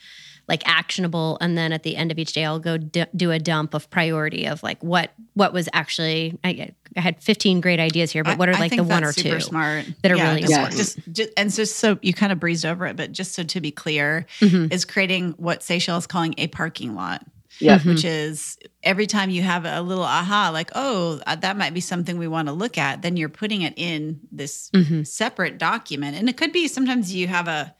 like 0.48 0.62
actionable, 0.66 1.38
and 1.40 1.56
then 1.56 1.72
at 1.72 1.82
the 1.84 1.96
end 1.96 2.10
of 2.10 2.18
each 2.18 2.32
day, 2.32 2.44
I'll 2.44 2.58
go 2.58 2.76
d- 2.76 3.04
do 3.14 3.30
a 3.30 3.38
dump 3.38 3.74
of 3.74 3.88
priority 3.90 4.46
of 4.46 4.62
like 4.62 4.82
what 4.82 5.12
what 5.34 5.52
was 5.52 5.68
actually 5.72 6.38
I, 6.44 6.72
I 6.96 7.00
had 7.00 7.22
15 7.22 7.60
great 7.60 7.80
ideas 7.80 8.10
here, 8.10 8.24
but 8.24 8.38
what 8.38 8.48
are 8.48 8.52
I- 8.54 8.56
I 8.56 8.60
like 8.60 8.76
the 8.76 8.82
one 8.84 9.04
or 9.04 9.12
two? 9.12 9.40
smart 9.40 9.86
that 10.02 10.10
are 10.10 10.16
really 10.16 10.40
just, 10.42 10.52
important. 10.52 10.76
Just, 10.78 10.98
just 11.12 11.30
and 11.36 11.52
just 11.54 11.76
so 11.76 11.98
you 12.02 12.12
kind 12.12 12.32
of 12.32 12.40
breezed 12.40 12.66
over 12.66 12.86
it, 12.86 12.96
but 12.96 13.12
just 13.12 13.32
so 13.34 13.42
to 13.44 13.60
be 13.60 13.70
clear, 13.70 14.26
Mhm. 14.40 14.72
is 14.72 14.84
creating 14.84 15.32
what 15.38 15.62
Seychelle's 15.62 16.02
is 16.04 16.06
calling 16.08 16.34
a 16.38 16.48
parking 16.48 16.94
lot, 16.94 17.24
yeah, 17.60 17.78
Mhm. 17.78 17.86
which 17.86 18.04
is 18.04 18.58
every 18.82 19.06
time 19.06 19.30
you 19.30 19.42
have 19.42 19.64
a 19.64 19.80
little 19.80 20.04
aha, 20.04 20.50
like 20.52 20.70
oh 20.74 21.20
uh, 21.26 21.36
that 21.36 21.56
might 21.56 21.72
be 21.72 21.80
something 21.80 22.18
we 22.18 22.26
want 22.28 22.48
to 22.48 22.52
look 22.52 22.76
at, 22.76 23.00
then 23.02 23.16
you're 23.16 23.28
putting 23.28 23.62
it 23.62 23.74
in 23.76 24.20
this 24.32 24.70
Mhm. 24.74 25.06
separate 25.06 25.56
document, 25.58 26.16
and 26.16 26.28
it 26.28 26.36
could 26.36 26.52
be 26.52 26.66
sometimes 26.68 27.14
you 27.14 27.28
have 27.28 27.46
a 27.48 27.74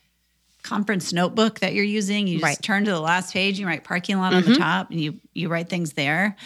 conference 0.62 1.12
notebook 1.12 1.60
that 1.60 1.74
you're 1.74 1.84
using 1.84 2.26
you 2.26 2.34
just 2.38 2.44
Right. 2.44 2.62
turn 2.62 2.84
to 2.84 2.90
the 2.90 3.00
last 3.00 3.32
page 3.32 3.58
you 3.58 3.66
write 3.66 3.84
parking 3.84 4.18
lot 4.18 4.32
on 4.34 4.42
the 4.42 4.52
Mhm. 4.52 4.58
top 4.58 4.90
and 4.90 5.00
you 5.00 5.20
you 5.34 5.48
write 5.48 5.68
things 5.68 5.92
there 5.94 6.36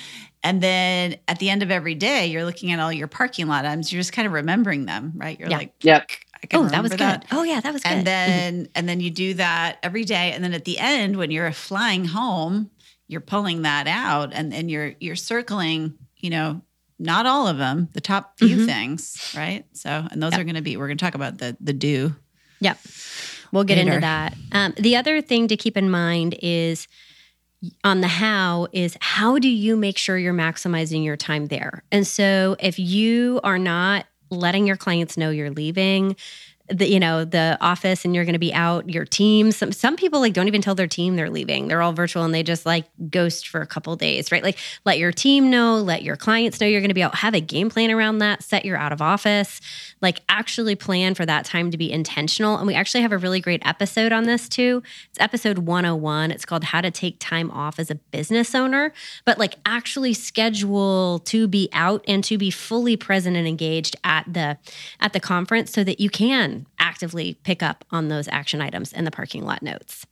and 0.43 0.63
then 0.63 1.17
at 1.29 1.39
the 1.39 1.51
end 1.51 1.63
of 1.63 1.71
every 1.71 1.95
day 1.95 2.27
you're 2.27 2.45
looking 2.45 2.73
at 2.73 2.79
all 2.81 2.93
your 2.93 3.09
parking 3.09 3.47
lot 3.47 3.65
items 3.67 3.93
you're 3.93 4.01
just 4.01 4.13
kind 4.13 4.27
of 4.27 4.33
remembering 4.33 4.87
them 4.87 5.13
right 5.17 5.39
you're 5.39 5.51
Yeah. 5.51 5.57
like 5.59 5.75
Yep. 5.83 6.11
I 6.43 6.47
can 6.47 6.61
Oh, 6.61 6.69
that 6.69 6.83
was 6.83 6.93
good. 6.93 7.01
remember 7.01 7.27
Oh 7.33 7.43
yeah, 7.45 7.61
that 7.61 7.73
was 7.73 7.83
good. 7.83 7.93
and 7.93 8.01
Mhm. 8.03 8.05
then 8.05 8.69
and 8.75 8.89
then 8.89 9.01
you 9.01 9.11
do 9.11 9.35
that 9.35 9.79
every 9.83 10.05
day 10.05 10.33
and 10.33 10.43
then 10.45 10.53
at 10.55 10.65
the 10.65 10.79
end 10.79 11.17
when 11.17 11.31
you're 11.31 11.51
flying 11.53 12.05
home 12.07 12.71
you're 13.09 13.21
pulling 13.21 13.63
that 13.63 13.87
out 13.87 14.33
and 14.33 14.51
then 14.53 14.69
you're 14.69 14.95
you're 15.01 15.17
circling 15.17 15.95
you 16.19 16.31
know 16.31 16.63
not 16.99 17.27
all 17.27 17.47
of 17.47 17.59
them 17.59 17.89
the 17.93 18.01
top 18.01 18.39
few 18.39 18.57
Mhm. 18.57 18.67
things 18.67 19.33
right 19.37 19.67
so 19.75 20.09
and 20.11 20.23
those 20.23 20.33
Yep. 20.33 20.41
are 20.41 20.45
going 20.45 20.55
to 20.57 20.63
be 20.63 20.77
we're 20.79 20.87
going 20.89 20.97
to 20.99 21.05
talk 21.05 21.15
about 21.15 21.37
the 21.39 21.55
the 21.61 21.75
do 21.75 22.17
Yep. 22.61 22.79
We'll 23.53 23.65
get 23.65 23.79
into 23.79 24.01
that. 24.01 24.35
Um, 24.53 24.75
the 24.77 24.97
other 24.97 25.21
thing 25.21 25.49
to 25.49 25.57
keep 25.57 25.77
in 25.77 25.91
mind 25.91 26.37
is 26.43 26.87
on 27.85 28.01
the 28.01 28.09
how 28.09 28.69
is 28.73 28.97
how 29.01 29.39
do 29.39 29.49
you 29.49 29.77
make 29.77 29.99
sure 29.99 30.19
you're 30.19 30.35
maximizing 30.35 31.05
your 31.05 31.17
time 31.17 31.47
there? 31.47 31.83
And 31.91 32.07
so 32.07 32.57
if 32.61 32.79
you 32.79 33.41
are 33.43 33.59
not 33.59 34.07
letting 34.31 34.67
your 34.67 34.77
clients 34.77 35.17
know 35.17 35.31
you're 35.31 35.51
leaving, 35.51 36.17
the 36.69 36.89
you 36.89 36.99
know 36.99 37.25
the 37.25 37.57
office 37.61 38.05
and 38.05 38.15
you're 38.15 38.25
going 38.25 38.33
to 38.33 38.39
be 38.39 38.53
out 38.53 38.89
your 38.89 39.05
team. 39.05 39.53
Some 39.53 39.73
some 39.73 39.97
people 39.97 40.21
like 40.21 40.33
don't 40.33 40.49
even 40.49 40.63
tell 40.63 40.75
their 40.75 40.87
team 40.87 41.17
they're 41.17 41.31
leaving. 41.31 41.69
They're 41.69 41.83
all 41.83 41.93
virtual 41.93 42.25
and 42.25 42.35
they 42.35 42.43
just 42.43 42.67
like 42.67 42.87
ghost 43.11 43.49
for 43.49 43.61
a 43.61 43.67
couple 43.67 43.95
days 43.97 44.33
right? 44.33 44.43
Like 44.43 44.59
let 44.85 44.99
your 44.99 45.13
team 45.13 45.51
know 45.51 45.77
let 45.77 46.03
your 46.03 46.17
clients 46.17 46.61
know 46.61 46.67
you're 46.67 46.81
going 46.81 46.91
to 46.91 46.95
be 46.95 47.03
out. 47.03 47.15
Have 47.17 47.35
a 47.35 47.41
game 47.41 47.71
plan 47.71 47.91
around 47.91 48.19
that. 48.19 48.43
Set 48.43 48.65
your 48.65 48.77
out 48.77 48.93
of 48.93 49.01
office. 49.01 49.61
Like 50.01 50.21
actually 50.29 50.75
plan 50.75 51.15
for 51.15 51.25
that 51.25 51.45
time 51.45 51.71
to 51.71 51.79
be 51.79 51.91
intentional. 51.91 52.57
And 52.57 52.67
we 52.67 52.75
actually 52.75 53.03
have 53.03 53.13
a 53.13 53.19
really 53.19 53.41
great 53.41 53.65
episode 53.65 54.13
on 54.13 54.25
this 54.25 54.49
too. 54.49 54.83
It's 55.11 55.21
episode 55.21 55.59
101 55.59 56.31
it's 56.33 56.45
called 56.45 56.65
how 56.65 56.81
to 56.81 56.91
take 56.91 57.17
time 57.21 57.51
off 57.51 57.79
as 57.79 57.91
a 57.91 57.95
business 57.95 58.55
owner. 58.55 58.93
But 59.25 59.39
like 59.39 59.55
actually 59.65 60.15
schedule 60.15 61.21
to 61.21 61.47
be 61.47 61.69
out 61.73 62.05
and 62.09 62.25
to 62.25 62.39
be 62.39 62.51
fully 62.51 62.97
present 62.97 63.37
and 63.37 63.47
engaged 63.47 63.97
at 64.03 64.33
the 64.33 64.59
at 64.99 65.13
the 65.13 65.21
conference 65.21 65.71
so 65.73 65.85
that 65.85 66.01
you 66.01 66.11
can 66.11 66.56
actively 66.79 67.35
pick 67.43 67.63
up 67.63 67.85
on 67.91 68.09
those 68.09 68.29
action 68.29 68.61
items 68.61 68.93
in 68.93 69.05
the 69.05 69.11
parking 69.11 69.45
lot 69.45 69.63
notes 69.63 70.07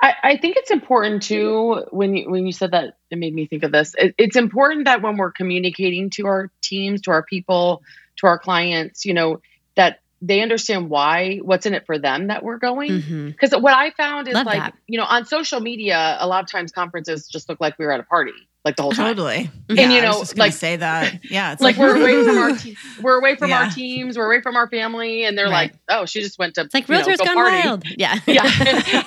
I, 0.00 0.14
I 0.22 0.36
think 0.36 0.56
it's 0.56 0.70
important 0.70 1.22
too 1.22 1.84
when 1.90 2.16
you 2.16 2.30
when 2.30 2.46
you 2.46 2.52
said 2.52 2.72
that 2.72 2.96
it 3.10 3.18
made 3.18 3.34
me 3.34 3.46
think 3.46 3.62
of 3.62 3.72
this. 3.72 3.94
It, 3.96 4.14
it's 4.18 4.36
important 4.36 4.86
that 4.86 5.02
when 5.02 5.16
we're 5.16 5.32
communicating 5.32 6.10
to 6.10 6.26
our 6.26 6.50
teams, 6.60 7.02
to 7.02 7.12
our 7.12 7.22
people, 7.22 7.82
to 8.16 8.26
our 8.26 8.38
clients, 8.38 9.04
you 9.04 9.14
know, 9.14 9.40
that 9.76 10.00
they 10.22 10.42
understand 10.42 10.90
why 10.90 11.38
what's 11.38 11.66
in 11.66 11.74
it 11.74 11.86
for 11.86 11.98
them 11.98 12.28
that 12.28 12.42
we're 12.42 12.58
going. 12.58 12.90
Mm-hmm. 12.90 13.26
Because 13.28 13.52
what 13.52 13.74
I 13.74 13.90
found 13.90 14.28
is 14.28 14.34
Love 14.34 14.46
like, 14.46 14.58
that. 14.58 14.74
you 14.86 14.98
know, 14.98 15.04
on 15.04 15.24
social 15.24 15.60
media, 15.60 16.16
a 16.20 16.26
lot 16.26 16.44
of 16.44 16.50
times 16.50 16.72
conferences 16.72 17.28
just 17.28 17.48
look 17.48 17.60
like 17.60 17.78
we 17.78 17.86
were 17.86 17.92
at 17.92 18.00
a 18.00 18.04
party, 18.04 18.48
like 18.64 18.76
the 18.76 18.82
whole 18.82 18.92
time. 18.92 19.06
Totally. 19.08 19.44
Mm-hmm. 19.44 19.70
And, 19.70 19.78
Yeah, 19.78 19.88
you 19.90 19.98
I 20.02 20.06
was 20.08 20.16
know, 20.16 20.20
just 20.22 20.38
like- 20.38 20.52
say 20.52 20.76
that. 20.76 21.24
Yeah, 21.24 21.52
it's 21.52 21.62
Like, 21.62 21.76
we're 21.78 21.96
away 21.96 22.24
from 22.24 22.38
our 22.38 22.52
te- 22.56 22.76
we're 23.02 23.18
away 23.18 23.34
from 23.36 23.48
Yeah. 23.50 23.64
our 23.64 23.70
teams, 23.70 24.18
we're 24.18 24.26
away 24.26 24.42
from 24.42 24.56
our 24.56 24.68
family, 24.68 25.24
and 25.24 25.36
they're 25.38 25.46
Right. 25.46 25.72
like, 25.72 25.74
oh, 25.88 26.04
she 26.06 26.20
just 26.20 26.38
went 26.38 26.54
to 26.56 26.62
it's 26.62 26.74
like 26.74 26.86
you 26.88 26.94
know, 26.94 27.00
realtors 27.02 27.18
go 27.18 27.24
gone 27.24 27.34
party. 27.36 27.56
wild 27.68 27.84
yeah 27.96 28.18
yeah. 28.26 28.44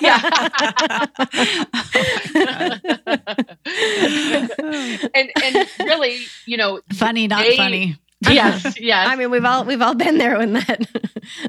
yeah. 0.00 1.06
and 5.14 5.30
and 5.42 5.68
really, 5.80 6.18
you 6.46 6.56
know, 6.56 6.80
funny, 6.92 7.26
not 7.28 7.44
They- 7.44 7.56
funny. 7.56 7.96
yes, 8.32 8.78
yes, 8.80 9.08
I 9.10 9.16
mean, 9.16 9.30
we've 9.30 9.44
all 9.44 9.64
we've 9.64 9.82
all 9.82 9.94
been 9.94 10.18
there 10.18 10.38
when 10.38 10.54
that. 10.54 10.80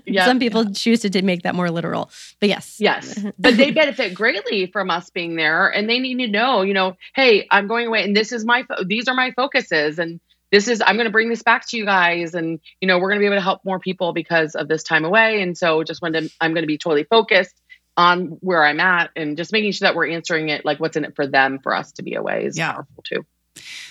Yeah. 0.06 0.26
Some 0.26 0.40
people 0.40 0.72
choose 0.72 1.02
to 1.02 1.22
make 1.22 1.44
that 1.44 1.54
more 1.54 1.70
literal, 1.70 2.10
but 2.40 2.48
yes, 2.48 2.78
yes. 2.80 3.20
But 3.38 3.58
they 3.58 3.72
benefit 3.72 4.14
greatly 4.14 4.68
from 4.68 4.90
us 4.90 5.10
being 5.10 5.36
there, 5.36 5.68
and 5.68 5.90
they 5.90 6.00
need 6.00 6.18
to 6.20 6.28
know, 6.28 6.62
you 6.62 6.74
know, 6.74 6.96
hey, 7.14 7.46
I'm 7.52 7.68
going 7.68 7.88
away, 7.88 8.04
and 8.06 8.16
this 8.16 8.32
is 8.32 8.46
my 8.46 8.64
fo- 8.64 8.86
these 8.86 9.10
are 9.10 9.14
my 9.16 9.32
focuses, 9.32 10.00
and 10.00 10.22
this 10.54 10.70
is 10.70 10.82
I'm 10.86 10.96
going 10.96 11.08
to 11.08 11.12
bring 11.12 11.28
this 11.28 11.44
back 11.44 11.68
to 11.70 11.78
you 11.78 11.84
guys, 11.84 12.36
and 12.36 12.60
you 12.80 12.88
know, 12.88 13.00
we're 13.00 13.10
going 13.10 13.20
to 13.20 13.24
be 13.24 13.26
able 13.26 13.36
to 13.36 13.42
help 13.42 13.66
more 13.66 13.80
people 13.80 14.14
because 14.14 14.56
of 14.56 14.70
this 14.70 14.84
time 14.84 15.04
away, 15.04 15.42
and 15.42 15.58
so 15.58 15.84
just 15.84 16.02
wanted 16.02 16.30
to, 16.30 16.36
I'm 16.40 16.54
going 16.54 16.64
to 16.64 16.68
be 16.68 16.78
totally 16.78 17.04
focused 17.04 17.62
on 17.98 18.38
where 18.40 18.64
I'm 18.64 18.80
at, 18.80 19.10
and 19.18 19.36
just 19.36 19.52
making 19.52 19.74
sure 19.74 19.88
that 19.88 19.96
we're 19.96 20.08
answering 20.10 20.48
it 20.50 20.64
like 20.64 20.80
what's 20.80 20.96
in 20.96 21.04
it 21.04 21.16
for 21.18 21.28
them 21.28 21.60
for 21.62 21.76
us 21.76 21.92
to 21.94 22.04
be 22.04 22.14
away 22.16 22.46
is 22.46 22.58
Yeah. 22.58 22.72
powerful 22.74 23.04
too. 23.04 23.26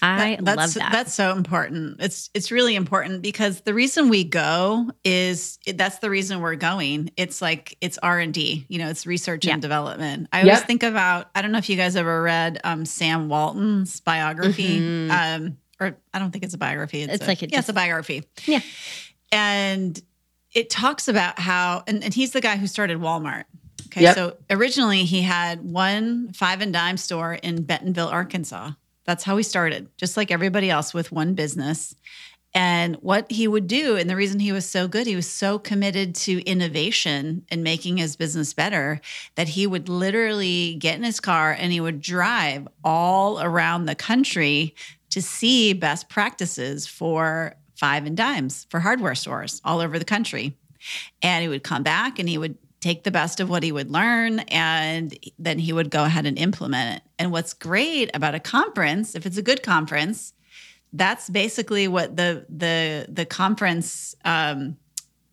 I 0.02 0.36
That- 0.42 0.56
love 0.58 0.74
that. 0.74 0.92
That's 0.92 1.14
so 1.14 1.32
important. 1.32 1.96
It's 2.00 2.30
it's 2.34 2.50
really 2.50 2.74
important 2.76 3.22
because 3.22 3.60
the 3.62 3.72
reason 3.74 4.08
we 4.08 4.24
go 4.24 4.90
is 5.04 5.58
that's 5.74 5.98
the 5.98 6.10
reason 6.10 6.40
we're 6.40 6.54
going. 6.56 7.10
It's 7.16 7.40
like 7.40 7.76
it's 7.80 7.96
R 7.98 8.18
and 8.18 8.32
D. 8.34 8.66
You 8.68 8.78
know, 8.78 8.88
it's 8.88 9.06
research 9.06 9.46
Yeah. 9.46 9.54
and 9.54 9.62
development. 9.62 10.28
I 10.32 10.42
always 10.42 10.60
think 10.62 10.82
about. 10.82 11.30
I 11.34 11.42
don't 11.42 11.52
know 11.52 11.58
if 11.58 11.68
you 11.70 11.76
guys 11.76 11.96
ever 11.96 12.22
read 12.22 12.60
um, 12.64 12.84
Sam 12.84 13.28
Walton's 13.28 14.00
biography. 14.00 14.80
Mhm. 14.80 15.10
Um, 15.10 15.56
or 15.80 15.96
I 16.12 16.18
don't 16.18 16.30
think 16.30 16.44
it's 16.44 16.54
a 16.54 16.58
biography. 16.58 17.02
It's, 17.02 17.14
It's 17.14 17.24
a, 17.24 17.26
like 17.26 17.42
it 17.42 17.50
yeah, 17.52 17.58
it's 17.60 17.68
a 17.68 17.72
biography. 17.72 18.24
Yeah. 18.46 18.60
and 19.32 20.00
it 20.52 20.70
talks 20.70 21.08
about 21.08 21.38
how, 21.40 21.82
and, 21.88 22.04
and 22.04 22.14
he's 22.14 22.30
the 22.30 22.40
guy 22.40 22.56
who 22.56 22.68
started 22.68 22.98
Walmart. 22.98 23.44
Okay. 23.86 24.02
Yep. 24.02 24.14
So 24.14 24.36
originally 24.50 25.04
he 25.04 25.22
had 25.22 25.62
one 25.62 26.32
five 26.32 26.60
and 26.60 26.72
dime 26.72 26.96
store 26.96 27.34
in 27.34 27.62
Bentonville, 27.64 28.08
Arkansas. 28.08 28.70
That's 29.04 29.24
how 29.24 29.36
he 29.36 29.42
started, 29.42 29.88
just 29.96 30.16
like 30.16 30.30
everybody 30.30 30.70
else 30.70 30.94
with 30.94 31.12
one 31.12 31.34
business. 31.34 31.94
And 32.56 32.94
what 32.96 33.30
he 33.32 33.48
would 33.48 33.66
do, 33.66 33.96
and 33.96 34.08
the 34.08 34.14
reason 34.14 34.38
he 34.38 34.52
was 34.52 34.64
so 34.64 34.86
good, 34.86 35.08
he 35.08 35.16
was 35.16 35.28
so 35.28 35.58
committed 35.58 36.14
to 36.16 36.40
innovation 36.44 37.44
and 37.50 37.64
making 37.64 37.96
his 37.96 38.14
business 38.14 38.54
better 38.54 39.00
that 39.34 39.48
he 39.48 39.66
would 39.66 39.88
literally 39.88 40.76
get 40.76 40.94
in 40.94 41.02
his 41.02 41.18
car 41.18 41.50
and 41.58 41.72
he 41.72 41.80
would 41.80 42.00
drive 42.00 42.68
all 42.84 43.42
around 43.42 43.86
the 43.86 43.96
country 43.96 44.74
to 45.10 45.20
see 45.20 45.72
best 45.72 46.08
practices 46.08 46.86
for 46.86 47.56
five 47.74 48.06
and 48.06 48.16
dimes 48.16 48.66
for 48.70 48.78
hardware 48.78 49.16
stores 49.16 49.60
all 49.64 49.80
over 49.80 49.98
the 49.98 50.04
country. 50.04 50.56
And 51.22 51.42
he 51.42 51.48
would 51.48 51.64
come 51.64 51.82
back 51.82 52.20
and 52.20 52.28
he 52.28 52.38
would 52.38 52.56
take 52.84 53.02
the 53.04 53.10
best 53.10 53.40
of 53.40 53.48
what 53.48 53.62
he 53.62 53.72
would 53.72 53.90
learn 53.90 54.40
and 54.40 55.18
then 55.38 55.58
he 55.58 55.72
would 55.72 55.90
go 55.90 56.04
ahead 56.04 56.26
and 56.26 56.38
implement 56.38 56.96
it. 56.96 57.02
And 57.18 57.32
what's 57.32 57.54
great 57.54 58.10
about 58.14 58.34
a 58.34 58.40
conference, 58.40 59.14
if 59.14 59.24
it's 59.26 59.38
a 59.38 59.42
good 59.42 59.62
conference, 59.62 60.32
that's 60.92 61.28
basically 61.30 61.88
what 61.88 62.16
the 62.16 62.44
the 62.48 63.06
the 63.08 63.24
conference 63.24 64.14
um, 64.24 64.76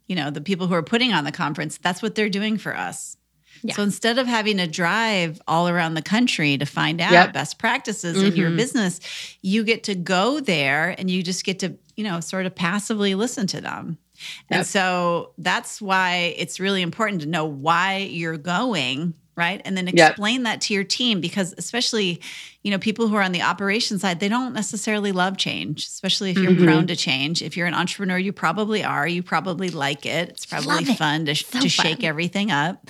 you 0.07 0.15
know 0.15 0.29
the 0.31 0.41
people 0.41 0.65
who 0.67 0.73
are 0.73 0.81
putting 0.83 1.11
on 1.13 1.23
the 1.23 1.31
conference 1.31 1.77
that's 1.77 2.01
what 2.01 2.15
they're 2.15 2.29
doing 2.39 2.57
for 2.57 2.75
us 2.75 3.15
Yeah. 3.63 3.75
so 3.75 3.83
instead 3.83 4.17
of 4.17 4.25
having 4.27 4.57
to 4.57 4.65
drive 4.67 5.39
all 5.47 5.67
around 5.69 5.93
the 5.93 6.01
country 6.01 6.57
to 6.57 6.65
find 6.65 6.99
out 6.99 7.11
Yep. 7.11 7.33
best 7.33 7.59
practices 7.59 8.15
in 8.23 8.35
your 8.35 8.49
Mhm. 8.49 8.57
business 8.57 8.99
you 9.41 9.63
get 9.63 9.83
to 9.83 9.93
go 9.95 10.39
there 10.39 10.95
and 10.97 11.09
you 11.11 11.21
just 11.21 11.43
get 11.45 11.59
to 11.59 11.77
you 11.95 12.03
know 12.03 12.19
sort 12.21 12.45
of 12.47 12.55
passively 12.55 13.13
listen 13.13 13.45
to 13.47 13.61
them 13.61 13.97
and 14.49 14.59
Yep. 14.59 14.65
so 14.65 15.33
that's 15.37 15.81
why 15.81 16.35
it's 16.37 16.59
really 16.59 16.81
important 16.81 17.21
to 17.21 17.27
know 17.27 17.45
why 17.45 17.97
you're 17.97 18.37
going 18.37 19.13
right 19.35 19.61
and 19.65 19.77
then 19.77 19.87
Yep. 19.87 20.09
explain 20.11 20.43
that 20.43 20.61
to 20.61 20.73
your 20.73 20.83
team 20.83 21.21
because 21.21 21.53
especially 21.57 22.21
you 22.63 22.69
know 22.71 22.77
people 22.77 23.07
who 23.07 23.15
are 23.15 23.21
on 23.23 23.31
the 23.31 23.41
operation 23.41 23.97
side 23.97 24.19
they 24.19 24.27
don't 24.29 24.53
necessarily 24.53 25.11
love 25.11 25.37
change 25.37 25.85
especially 25.85 26.31
if 26.31 26.37
you're 26.37 26.51
Mhm. 26.51 26.63
prone 26.65 26.87
to 26.87 26.95
change 26.95 27.41
if 27.41 27.55
you're 27.57 27.67
an 27.67 27.73
entrepreneur 27.73 28.17
you 28.17 28.33
probably 28.33 28.83
are 28.83 29.07
you 29.07 29.23
probably 29.23 29.69
like 29.69 30.05
it 30.05 30.29
it's 30.29 30.45
probably 30.45 30.83
it. 30.83 30.97
fun 30.97 31.25
to, 31.25 31.35
So 31.35 31.59
to 31.61 31.69
shake 31.69 32.03
everything 32.03 32.51
up 32.51 32.89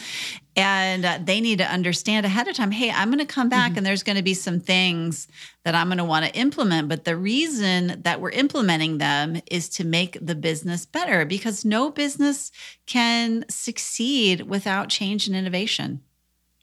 and 0.57 1.05
uh, 1.05 1.19
they 1.23 1.39
need 1.39 1.59
to 1.59 1.65
understand 1.65 2.25
ahead 2.25 2.47
of 2.47 2.55
time 2.55 2.71
hey 2.71 2.91
i'm 2.91 3.09
going 3.09 3.19
to 3.25 3.25
come 3.25 3.47
back 3.47 3.73
Mhm. 3.73 3.77
and 3.77 3.85
there's 3.85 4.03
going 4.03 4.17
to 4.17 4.23
be 4.23 4.33
some 4.33 4.59
things 4.59 5.27
that 5.63 5.75
i'm 5.75 5.87
going 5.87 5.97
to 5.99 6.03
want 6.03 6.25
to 6.25 6.35
implement 6.37 6.89
but 6.89 7.05
the 7.05 7.15
reason 7.15 8.01
that 8.03 8.19
we're 8.19 8.31
implementing 8.31 8.97
them 8.97 9.39
is 9.49 9.69
to 9.69 9.83
make 9.85 10.17
the 10.21 10.35
business 10.35 10.85
better 10.85 11.23
because 11.23 11.63
no 11.63 11.89
business 11.91 12.51
can 12.87 13.45
succeed 13.49 14.41
without 14.41 14.89
change 14.89 15.27
and 15.27 15.35
innovation 15.35 16.01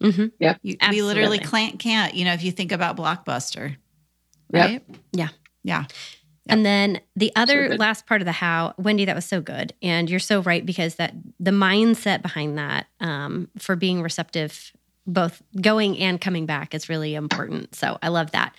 hmm 0.01 0.27
you, 0.63 0.77
we 0.91 1.03
literally 1.03 1.39
can't, 1.39 1.79
can't, 1.79 2.15
you 2.15 2.25
know, 2.25 2.33
if 2.33 2.43
you 2.43 2.53
think 2.53 2.73
about 2.73 2.97
Blockbuster, 2.97 3.77
Yep. 4.53 4.71
right? 4.71 4.83
Yeah. 5.13 5.29
Yeah. 5.65 5.85
And 6.51 6.65
then 6.65 7.01
the 7.15 7.31
other 7.37 7.69
good. 7.69 7.79
last 7.79 8.07
part 8.07 8.23
of 8.23 8.25
the 8.25 8.33
how, 8.33 8.75
Wendy, 8.79 9.05
that 9.05 9.15
was 9.15 9.27
so 9.27 9.41
good, 9.41 9.75
and 9.83 10.09
you're 10.09 10.19
so 10.19 10.41
right 10.41 10.65
because 10.65 10.95
that 10.95 11.15
the 11.39 11.51
mindset 11.51 12.23
behind 12.23 12.57
that 12.57 12.87
um, 13.01 13.49
for 13.59 13.77
being 13.77 14.01
receptive, 14.01 14.73
both 15.09 15.43
going 15.61 15.99
and 15.99 16.21
coming 16.21 16.47
back, 16.47 16.75
is 16.75 16.89
really 16.89 17.15
important. 17.15 17.75
So 17.75 17.99
I 18.03 18.09
love 18.09 18.31
that. 18.33 18.55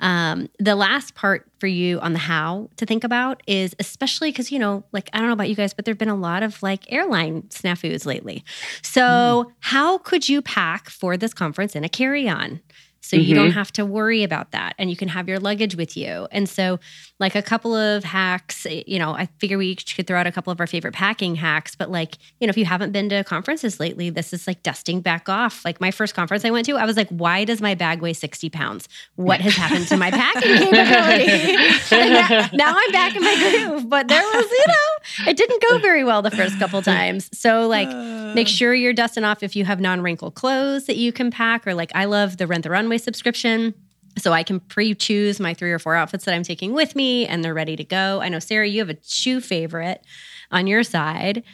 Um, 0.00 0.48
the 0.58 0.74
last 0.74 1.14
part 1.14 1.46
for 1.58 1.66
you 1.66 2.00
on 2.00 2.14
the 2.14 2.18
how 2.18 2.70
to 2.76 2.86
think 2.86 3.04
about 3.04 3.42
is 3.46 3.76
especially 3.78 4.32
because 4.32 4.50
you 4.50 4.58
know, 4.58 4.82
like 4.92 5.10
I 5.12 5.18
don't 5.18 5.28
know 5.28 5.34
about 5.34 5.50
you 5.50 5.54
guys, 5.54 5.74
but 5.74 5.84
there've 5.84 5.98
been 5.98 6.08
a 6.08 6.16
lot 6.16 6.42
of 6.42 6.62
like 6.62 6.90
airline 6.90 7.42
snafus 7.50 8.06
lately. 8.06 8.42
So 8.82 9.52
how 9.60 9.98
could 9.98 10.28
you 10.28 10.40
pack 10.42 10.88
for 10.88 11.16
this 11.16 11.34
conference 11.34 11.76
in 11.76 11.84
a 11.84 11.88
carry-on? 11.88 12.60
So 13.02 13.16
you 13.16 13.34
don't 13.34 13.52
have 13.52 13.72
to 13.72 13.84
worry 13.84 14.22
about 14.22 14.52
that 14.52 14.74
and 14.78 14.90
you 14.90 14.96
can 14.96 15.08
have 15.08 15.28
your 15.28 15.38
luggage 15.38 15.74
with 15.74 15.96
you. 15.96 16.28
And 16.30 16.48
so 16.48 16.78
like 17.18 17.34
a 17.34 17.42
couple 17.42 17.74
of 17.74 18.04
hacks, 18.04 18.66
eh, 18.66 18.82
you 18.86 18.98
know, 18.98 19.12
I 19.12 19.26
figure 19.38 19.58
we 19.58 19.74
could 19.74 20.06
throw 20.06 20.18
out 20.18 20.26
a 20.26 20.32
couple 20.32 20.52
of 20.52 20.60
our 20.60 20.66
favorite 20.66 20.94
packing 20.94 21.34
hacks, 21.34 21.74
but 21.74 21.90
like, 21.90 22.18
you 22.40 22.46
know, 22.46 22.50
if 22.50 22.56
you 22.56 22.66
haven't 22.66 22.92
been 22.92 23.08
to 23.08 23.24
conferences 23.24 23.80
lately, 23.80 24.10
this 24.10 24.32
is 24.32 24.46
like 24.46 24.62
dusting 24.62 25.00
back 25.00 25.28
off. 25.28 25.64
Like 25.64 25.80
my 25.80 25.90
first 25.90 26.14
conference 26.14 26.44
I 26.44 26.50
went 26.50 26.66
to, 26.66 26.76
I 26.76 26.84
was 26.84 26.96
like, 26.96 27.08
why 27.08 27.44
does 27.44 27.60
my 27.60 27.74
bag 27.74 28.00
weigh 28.00 28.12
60 28.12 28.50
pounds? 28.50 28.88
What 29.16 29.40
has 29.40 29.54
happened 29.54 29.88
to 29.88 29.96
my 29.96 30.10
packing 30.10 30.56
capability? 30.70 31.56
Now, 32.10 32.48
now 32.52 32.74
I'm 32.76 32.92
back 32.92 33.14
in 33.16 33.22
my 33.22 33.34
groove, 33.36 33.88
but 33.88 34.08
there 34.08 34.22
was, 34.22 34.50
you 34.50 34.64
know, 34.66 34.74
it 35.26 35.36
didn't 35.36 35.62
go 35.62 35.78
very 35.82 36.04
well 36.04 36.22
the 36.22 36.30
first 36.30 36.58
couple 36.58 36.82
times. 36.82 37.28
So 37.36 37.66
like 37.66 37.88
make 38.34 38.48
sure 38.48 38.74
you're 38.74 38.92
dusting 38.92 39.24
off 39.24 39.42
if 39.42 39.56
you 39.56 39.64
have 39.64 39.80
non-wrinkle 39.80 40.30
clothes 40.32 40.86
that 40.86 40.96
you 40.96 41.12
can 41.12 41.30
pack 41.30 41.66
or 41.66 41.74
like 41.74 41.90
I 41.94 42.04
love 42.04 42.36
the 42.36 42.46
Rent 42.46 42.64
the 42.64 42.70
Runway 42.70 42.98
subscription. 42.98 43.74
So 44.18 44.32
I 44.32 44.42
can 44.42 44.58
pre-choose 44.60 45.38
my 45.38 45.54
three 45.54 45.70
or 45.70 45.78
four 45.78 45.94
outfits 45.94 46.24
that 46.24 46.34
I'm 46.34 46.42
taking 46.42 46.72
with 46.72 46.96
me 46.96 47.26
and 47.26 47.44
they're 47.44 47.54
ready 47.54 47.76
to 47.76 47.84
go. 47.84 48.20
I 48.20 48.28
know 48.28 48.40
Sarah, 48.40 48.66
you 48.66 48.80
have 48.80 48.90
a 48.90 48.96
shoe 49.06 49.40
favorite 49.40 50.04
on 50.50 50.66
your 50.66 50.82
side. 50.82 51.44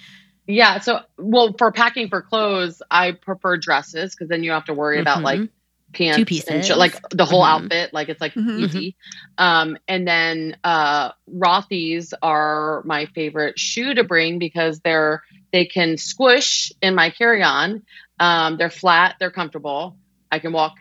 Yeah. 0.47 0.79
So, 0.81 1.01
well, 1.19 1.55
for 1.59 1.71
packing 1.73 2.09
for 2.09 2.23
clothes, 2.23 2.81
I 2.91 3.13
prefer 3.13 3.57
dresses 3.59 4.15
because 4.15 4.29
then 4.29 4.43
you 4.43 4.51
don't 4.51 4.57
have 4.61 4.65
to 4.67 4.75
worry 4.75 5.01
about 5.01 5.23
like 5.23 5.41
Mhm. 5.41 5.49
Pants 5.97 6.17
Two 6.17 6.21
and 6.21 6.27
pieces. 6.29 6.67
shit, 6.67 6.77
like 6.79 7.01
the 7.11 7.25
whole 7.25 7.43
Mhm. 7.45 7.65
outfit. 7.65 7.93
Like 7.93 8.09
it's 8.09 8.21
like 8.21 8.35
Mhm. 8.35 8.59
easy. 8.61 8.97
Um, 9.39 9.77
and 9.89 10.07
then 10.07 10.57
uh, 10.65 11.13
Rothy's 11.33 12.13
are 12.23 12.83
my 12.85 13.07
favorite 13.07 13.59
shoe 13.59 13.95
to 13.95 14.05
bring 14.05 14.39
because 14.39 14.81
they're 14.81 15.23
they 15.53 15.65
can 15.65 15.97
squish 15.97 16.73
in 16.83 16.95
my 16.95 17.11
carry 17.11 17.43
on. 17.43 17.83
Um, 18.21 18.57
they're 18.57 18.71
flat. 18.71 19.17
They're 19.19 19.31
comfortable. 19.31 19.97
I 20.31 20.39
can 20.39 20.53
walk 20.53 20.75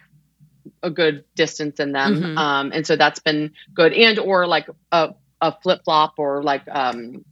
a 0.83 0.89
good 0.89 1.23
distance 1.35 1.79
in 1.79 1.91
them. 1.91 2.15
Mhm. 2.15 2.37
Um, 2.37 2.71
and 2.73 2.85
so 2.85 2.95
that's 2.95 3.19
been 3.19 3.51
good. 3.73 3.93
And 3.93 4.19
or 4.19 4.47
like 4.47 4.67
a 4.91 5.13
a 5.41 5.53
flip 5.61 5.81
flop 5.85 6.13
or 6.17 6.41
like 6.43 6.63
um, 6.69 7.23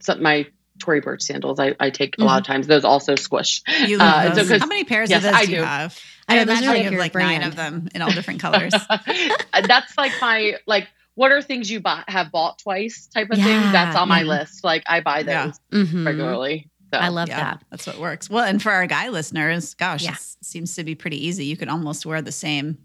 some, 0.00 0.22
my 0.22 0.46
Tory 0.80 1.00
Burch 1.00 1.22
sandals. 1.22 1.60
I, 1.60 1.74
I 1.78 1.90
take 1.90 2.18
a 2.18 2.24
lot 2.24 2.40
of 2.40 2.46
times. 2.46 2.66
Those 2.66 2.84
also 2.84 3.14
squish. 3.14 3.62
You 3.86 3.96
Uh, 3.98 4.32
love 4.34 4.46
so 4.46 4.58
How 4.58 4.66
many 4.66 4.84
pairs 4.84 5.10
yes, 5.10 5.18
of 5.18 5.22
those 5.24 5.34
I 5.34 5.46
do 5.46 5.52
you 5.52 5.62
have? 5.62 5.98
I 6.28 6.38
I 6.38 6.42
imagine 6.42 6.68
like 6.68 6.78
you 6.78 6.84
have 6.84 6.92
your 6.92 7.00
like 7.00 7.14
nine 7.14 7.42
of 7.42 7.56
them 7.56 7.88
in 7.94 8.02
all 8.02 8.10
different 8.10 8.40
colors. 8.40 8.72
that's 9.66 9.96
like 9.98 10.12
my 10.20 10.56
like 10.66 10.88
what 11.14 11.32
are 11.32 11.42
things 11.42 11.70
you 11.70 11.80
buy, 11.80 12.02
have 12.08 12.32
bought 12.32 12.58
twice 12.58 13.08
type 13.08 13.30
of 13.30 13.36
thing 13.36 13.60
that's 13.72 13.96
on 13.96 14.08
my 14.08 14.20
yeah. 14.22 14.26
list 14.28 14.64
like 14.64 14.82
i 14.86 15.00
buy 15.00 15.22
those 15.22 15.58
Yeah. 15.72 15.82
Mhm. 15.84 16.06
regularly 16.06 16.70
so 16.92 16.98
I 16.98 17.08
love 17.08 17.28
yeah, 17.28 17.36
that. 17.36 17.64
that's 17.70 17.86
what 17.86 17.98
works. 17.98 18.28
Well, 18.28 18.44
and 18.44 18.60
for 18.60 18.72
our 18.72 18.84
guy 18.88 19.10
listeners, 19.10 19.74
gosh, 19.74 20.02
Yeah. 20.02 20.14
it 20.14 20.18
seems 20.44 20.74
to 20.74 20.82
be 20.82 20.96
pretty 20.96 21.24
easy. 21.24 21.44
You 21.44 21.56
can 21.56 21.68
almost 21.68 22.04
wear 22.04 22.20
the 22.20 22.32
same 22.32 22.78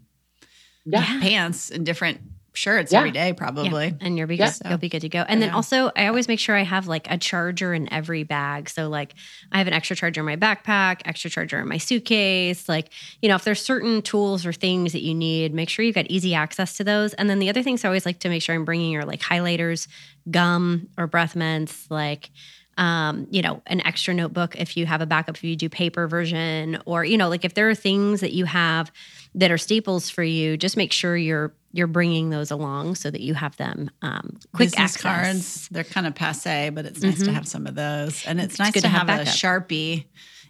yeah, 0.84 1.02
pants 1.20 1.70
in 1.70 1.82
different 1.82 2.20
shirts 2.56 2.92
Yeah. 2.92 2.98
every 2.98 3.10
day, 3.10 3.32
probably. 3.32 3.86
Yeah, 3.86 3.92
and 4.00 4.16
you'll 4.18 4.26
be 4.26 4.36
good. 4.36 4.52
You'll 4.64 4.78
be 4.78 4.88
good 4.88 5.00
to 5.00 5.08
go. 5.08 5.24
And 5.28 5.40
then 5.42 5.50
also, 5.50 5.90
I 5.96 6.06
always 6.06 6.28
make 6.28 6.38
sure 6.40 6.56
I 6.56 6.62
have 6.62 6.86
like 6.88 7.10
a 7.10 7.18
charger 7.18 7.74
in 7.74 7.92
every 7.92 8.22
bag. 8.22 8.68
So 8.70 8.88
like, 8.88 9.14
I 9.52 9.58
have 9.58 9.66
an 9.66 9.72
extra 9.72 9.96
charger 9.96 10.20
in 10.20 10.26
my 10.26 10.36
backpack, 10.36 11.02
extra 11.04 11.30
charger 11.30 11.60
in 11.60 11.68
my 11.68 11.78
suitcase. 11.78 12.68
Like, 12.68 12.90
you 13.22 13.28
know, 13.28 13.34
if 13.36 13.44
there's 13.44 13.62
certain 13.62 14.02
tools 14.02 14.44
or 14.46 14.52
things 14.52 14.92
that 14.92 15.02
you 15.02 15.14
need, 15.14 15.54
make 15.54 15.68
sure 15.68 15.84
you've 15.84 15.94
got 15.94 16.06
easy 16.08 16.34
access 16.34 16.76
to 16.78 16.84
those. 16.84 17.14
And 17.14 17.28
then 17.30 17.38
the 17.38 17.48
other 17.48 17.62
things 17.62 17.84
I 17.84 17.88
always 17.88 18.06
like 18.06 18.20
to 18.20 18.28
make 18.28 18.42
sure 18.42 18.54
I'm 18.54 18.64
bringing 18.64 18.96
are 18.96 19.04
like 19.04 19.20
highlighters, 19.20 19.88
gum, 20.30 20.88
or 20.98 21.06
breath 21.06 21.36
mints, 21.36 21.90
like. 21.90 22.30
Um, 22.78 23.26
you 23.30 23.40
know, 23.40 23.62
an 23.68 23.80
extra 23.86 24.12
notebook 24.12 24.54
if 24.54 24.76
you 24.76 24.84
have 24.84 25.00
a 25.00 25.06
backup, 25.06 25.36
if 25.36 25.42
you 25.42 25.56
do 25.56 25.70
paper 25.70 26.06
version, 26.06 26.78
or 26.84 27.06
you 27.06 27.16
know, 27.16 27.30
like 27.30 27.46
if 27.46 27.54
there 27.54 27.70
are 27.70 27.74
things 27.74 28.20
that 28.20 28.34
you 28.34 28.44
have 28.44 28.92
that 29.34 29.50
are 29.50 29.56
staples 29.56 30.10
for 30.10 30.22
you, 30.22 30.58
just 30.58 30.76
make 30.76 30.92
sure 30.92 31.16
you're 31.16 31.54
you're 31.76 31.86
bringing 31.86 32.30
those 32.30 32.50
along 32.50 32.94
so 32.94 33.10
that 33.10 33.20
you 33.20 33.34
have 33.34 33.56
them 33.56 33.90
um, 34.02 34.36
quick 34.54 34.70
Business 34.70 34.94
access. 34.96 35.02
cards, 35.02 35.68
they're 35.70 35.84
kind 35.84 36.06
of 36.06 36.14
passe, 36.14 36.70
but 36.70 36.86
it's 36.86 37.02
nice 37.02 37.22
to 37.22 37.30
Mhm. 37.30 37.34
have 37.34 37.48
some 37.48 37.66
of 37.66 37.74
those. 37.74 38.24
And 38.26 38.40
it's, 38.40 38.54
It's 38.54 38.58
nice 38.58 38.72
to 38.74 38.80
to 38.82 38.88
have 38.88 39.08
have, 39.08 39.20
a. 39.20 39.24
Sharpie. 39.30 40.06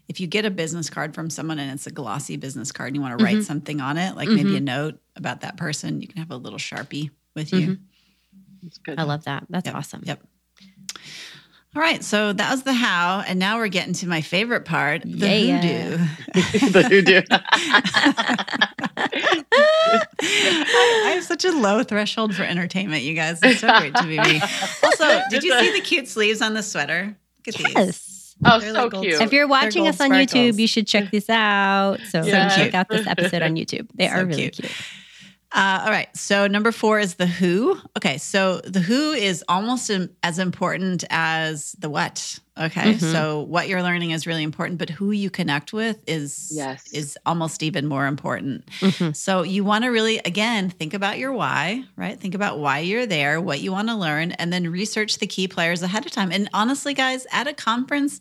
If 0.09 0.21
you 0.21 0.29
get 0.29 0.45
a 0.45 0.51
business 0.51 0.89
card 0.89 1.15
from 1.15 1.31
someone 1.31 1.59
and 1.59 1.73
it's 1.73 1.87
a 1.89 1.91
glossy 1.91 2.37
business 2.37 2.71
card 2.71 2.89
and 2.89 2.97
you 2.97 3.03
want 3.03 3.19
to 3.19 3.25
write 3.25 3.39
Mhm. 3.39 3.45
something 3.45 3.81
on 3.81 3.97
it, 3.99 4.15
like 4.15 4.29
maybe 4.29 4.53
Mhm. 4.53 4.57
a 4.59 4.61
note 4.61 5.01
about 5.17 5.41
that 5.41 5.57
person, 5.57 6.01
you 6.01 6.07
can 6.09 6.19
have 6.19 6.31
a 6.31 6.37
little 6.37 6.59
Sharpie 6.61 7.11
with 7.35 7.53
you. 7.53 7.79
it's 8.65 8.79
good 8.79 8.99
I 8.99 9.03
love 9.03 9.25
that. 9.25 9.45
That's 9.51 9.67
Yep. 9.67 9.75
awesome. 9.75 10.03
Yep. 10.05 10.23
All 11.75 11.83
right, 11.83 12.03
so 12.03 12.33
that 12.33 12.51
was 12.51 12.63
the 12.63 12.73
how, 12.73 13.21
and 13.27 13.39
now 13.39 13.59
we're 13.59 13.69
getting 13.69 13.93
to 13.95 14.09
my 14.09 14.23
favorite 14.23 14.65
part, 14.65 15.03
the 15.03 15.29
Yeah. 15.29 15.61
hoodoo. 15.61 15.99
the 16.71 16.83
hoodoo 16.89 17.21
I, 20.23 21.03
I 21.07 21.11
have 21.15 21.25
such 21.25 21.36
a 21.47 21.59
low 21.59 21.83
threshold 21.83 22.35
for 22.35 22.43
entertainment, 22.43 23.03
you 23.03 23.15
guys. 23.15 23.39
It's 23.43 23.61
so 23.61 23.69
great 23.79 23.95
to 23.95 24.03
be 24.05 24.19
me. 24.19 24.41
Also, 24.83 25.21
did 25.31 25.43
you 25.43 25.59
see 25.59 25.73
the 25.73 25.81
cute 25.81 26.09
sleeves 26.09 26.41
on 26.43 26.55
the 26.55 26.63
sweater? 26.63 27.17
Look 27.47 27.55
at 27.57 27.65
these. 27.65 27.75
Yes. 27.77 28.37
oh 28.45 28.61
They're 28.61 28.75
so 28.75 28.87
like 28.87 29.03
cute 29.03 29.21
If 29.21 29.33
you're 29.33 29.47
watching 29.49 29.87
us 29.89 30.01
on 30.01 30.09
sparkles. 30.09 30.31
YouTube, 30.33 30.59
you 30.59 30.67
should 30.67 30.87
check 30.87 31.11
this 31.11 31.29
out. 31.31 31.99
So 32.11 32.23
Yeah. 32.25 32.49
check 32.55 32.75
out 32.75 32.89
this 32.89 33.07
episode 33.07 33.43
on 33.43 33.55
YouTube. 33.57 33.89
They 33.95 34.09
So 34.09 34.15
are 34.15 34.25
really 34.27 34.43
cute. 34.51 34.55
cute. 34.55 34.73
Uh, 35.57 35.85
all 35.87 35.91
right. 35.91 36.15
So 36.15 36.47
number 36.47 36.71
four 36.71 37.01
is 37.01 37.15
the 37.15 37.27
who. 37.27 37.81
Okay. 37.97 38.19
So 38.19 38.59
the 38.59 38.81
who 38.81 39.13
is 39.13 39.43
almost 39.49 39.91
as 40.23 40.39
important 40.39 41.05
as 41.09 41.73
the 41.79 41.89
what. 41.89 42.39
Okay. 42.59 42.93
Mm-hmm. 42.93 43.13
So 43.13 43.41
what 43.41 43.67
you're 43.67 43.83
learning 43.83 44.11
is 44.11 44.27
really 44.27 44.43
important, 44.43 44.79
but 44.79 44.91
who 44.91 45.13
you 45.13 45.31
connect 45.31 45.73
with 45.73 45.99
is 46.07 46.53
yes. 46.53 46.93
is 46.93 47.17
almost 47.25 47.63
even 47.63 47.87
more 47.87 48.07
important. 48.07 48.67
Mm-hmm. 48.81 49.13
So 49.13 49.45
you 49.45 49.65
want 49.65 49.85
to 49.85 49.89
really 49.89 50.19
again 50.19 50.69
think 50.69 50.93
about 50.93 51.17
your 51.17 51.33
why, 51.33 51.85
right? 51.97 52.21
Think 52.21 52.35
about 52.35 52.59
why 52.59 52.81
you're 52.81 53.07
there, 53.07 53.41
what 53.41 53.61
you 53.61 53.73
want 53.73 53.89
to 53.89 53.95
learn, 53.95 54.33
and 54.33 54.53
then 54.53 54.71
research 54.71 55.19
the 55.19 55.27
key 55.27 55.49
players 55.49 55.83
ahead 55.83 56.05
of 56.05 56.13
time. 56.13 56.33
And 56.33 56.51
honestly, 56.53 56.93
guys, 56.93 57.27
at 57.33 57.47
a 57.47 57.55
conference 57.55 58.21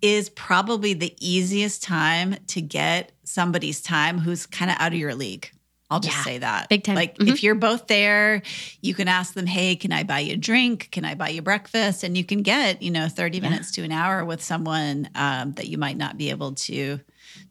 is 0.00 0.30
probably 0.30 0.94
the 0.94 1.14
easiest 1.20 1.84
time 1.84 2.38
to 2.48 2.60
get 2.60 3.12
somebody's 3.22 3.80
time 3.80 4.18
who's 4.18 4.46
kind 4.46 4.68
of 4.68 4.76
out 4.80 4.92
of 4.92 4.98
your 4.98 5.14
league. 5.14 5.48
I'll 5.92 6.00
just 6.00 6.16
yeah, 6.16 6.22
say 6.22 6.38
that. 6.38 6.68
Big 6.68 6.84
time. 6.84 6.94
Like 6.94 7.18
mm-hmm. 7.18 7.28
if 7.28 7.42
you're 7.42 7.54
both 7.54 7.86
there, 7.86 8.42
you 8.80 8.94
can 8.94 9.08
ask 9.08 9.34
them, 9.34 9.46
"Hey, 9.46 9.76
can 9.76 9.92
I 9.92 10.04
buy 10.04 10.20
you 10.20 10.34
a 10.34 10.36
drink? 10.36 10.88
Can 10.90 11.04
I 11.04 11.14
buy 11.14 11.28
you 11.28 11.42
breakfast?" 11.42 12.02
And 12.02 12.16
you 12.16 12.24
can 12.24 12.42
get, 12.42 12.80
you 12.80 12.90
know, 12.90 13.08
30 13.08 13.38
yeah. 13.38 13.42
minutes 13.42 13.72
to 13.72 13.82
an 13.82 13.92
hour 13.92 14.24
with 14.24 14.42
someone 14.42 15.10
um, 15.14 15.52
that 15.52 15.68
you 15.68 15.76
might 15.76 15.98
not 15.98 16.16
be 16.16 16.30
able 16.30 16.52
to 16.54 16.98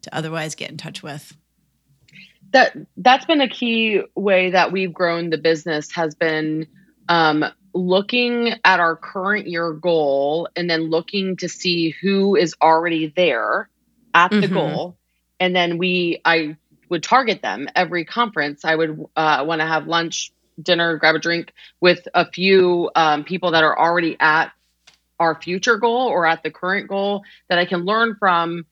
to 0.02 0.16
otherwise 0.16 0.56
get 0.56 0.70
in 0.70 0.76
touch 0.76 1.02
with. 1.02 1.36
That 2.50 2.76
that's 2.96 3.24
been 3.24 3.40
a 3.40 3.48
key 3.48 4.02
way 4.16 4.50
that 4.50 4.72
we've 4.72 4.92
grown 4.92 5.30
the 5.30 5.38
business 5.38 5.92
has 5.92 6.14
been 6.16 6.66
um, 7.08 7.44
looking 7.72 8.54
at 8.64 8.80
our 8.80 8.96
current 8.96 9.46
year 9.46 9.72
goal 9.72 10.48
and 10.56 10.68
then 10.68 10.90
looking 10.90 11.36
to 11.36 11.48
see 11.48 11.90
who 11.90 12.36
is 12.36 12.54
already 12.60 13.12
there 13.14 13.68
at 14.14 14.30
the 14.30 14.38
mm-hmm. 14.38 14.54
goal 14.54 14.96
and 15.40 15.56
then 15.56 15.78
we 15.78 16.20
i 16.24 16.56
would 16.92 17.02
target 17.02 17.40
them 17.40 17.68
every 17.74 18.04
conference. 18.04 18.66
I 18.66 18.74
would 18.74 19.06
uh, 19.16 19.44
want 19.48 19.62
to 19.62 19.66
have 19.66 19.86
lunch, 19.86 20.30
dinner, 20.62 20.98
grab 20.98 21.14
a 21.14 21.18
drink 21.18 21.54
with 21.80 22.06
a 22.12 22.30
few 22.30 22.90
um, 22.94 23.24
people 23.24 23.52
that 23.52 23.64
are 23.64 23.76
already 23.76 24.14
at 24.20 24.52
our 25.18 25.34
future 25.34 25.78
goal 25.78 26.08
or 26.08 26.26
at 26.26 26.42
the 26.42 26.50
current 26.50 26.88
goal 26.88 27.22
that 27.48 27.58
I 27.58 27.64
can 27.64 27.86
learn 27.86 28.16
from. 28.16 28.66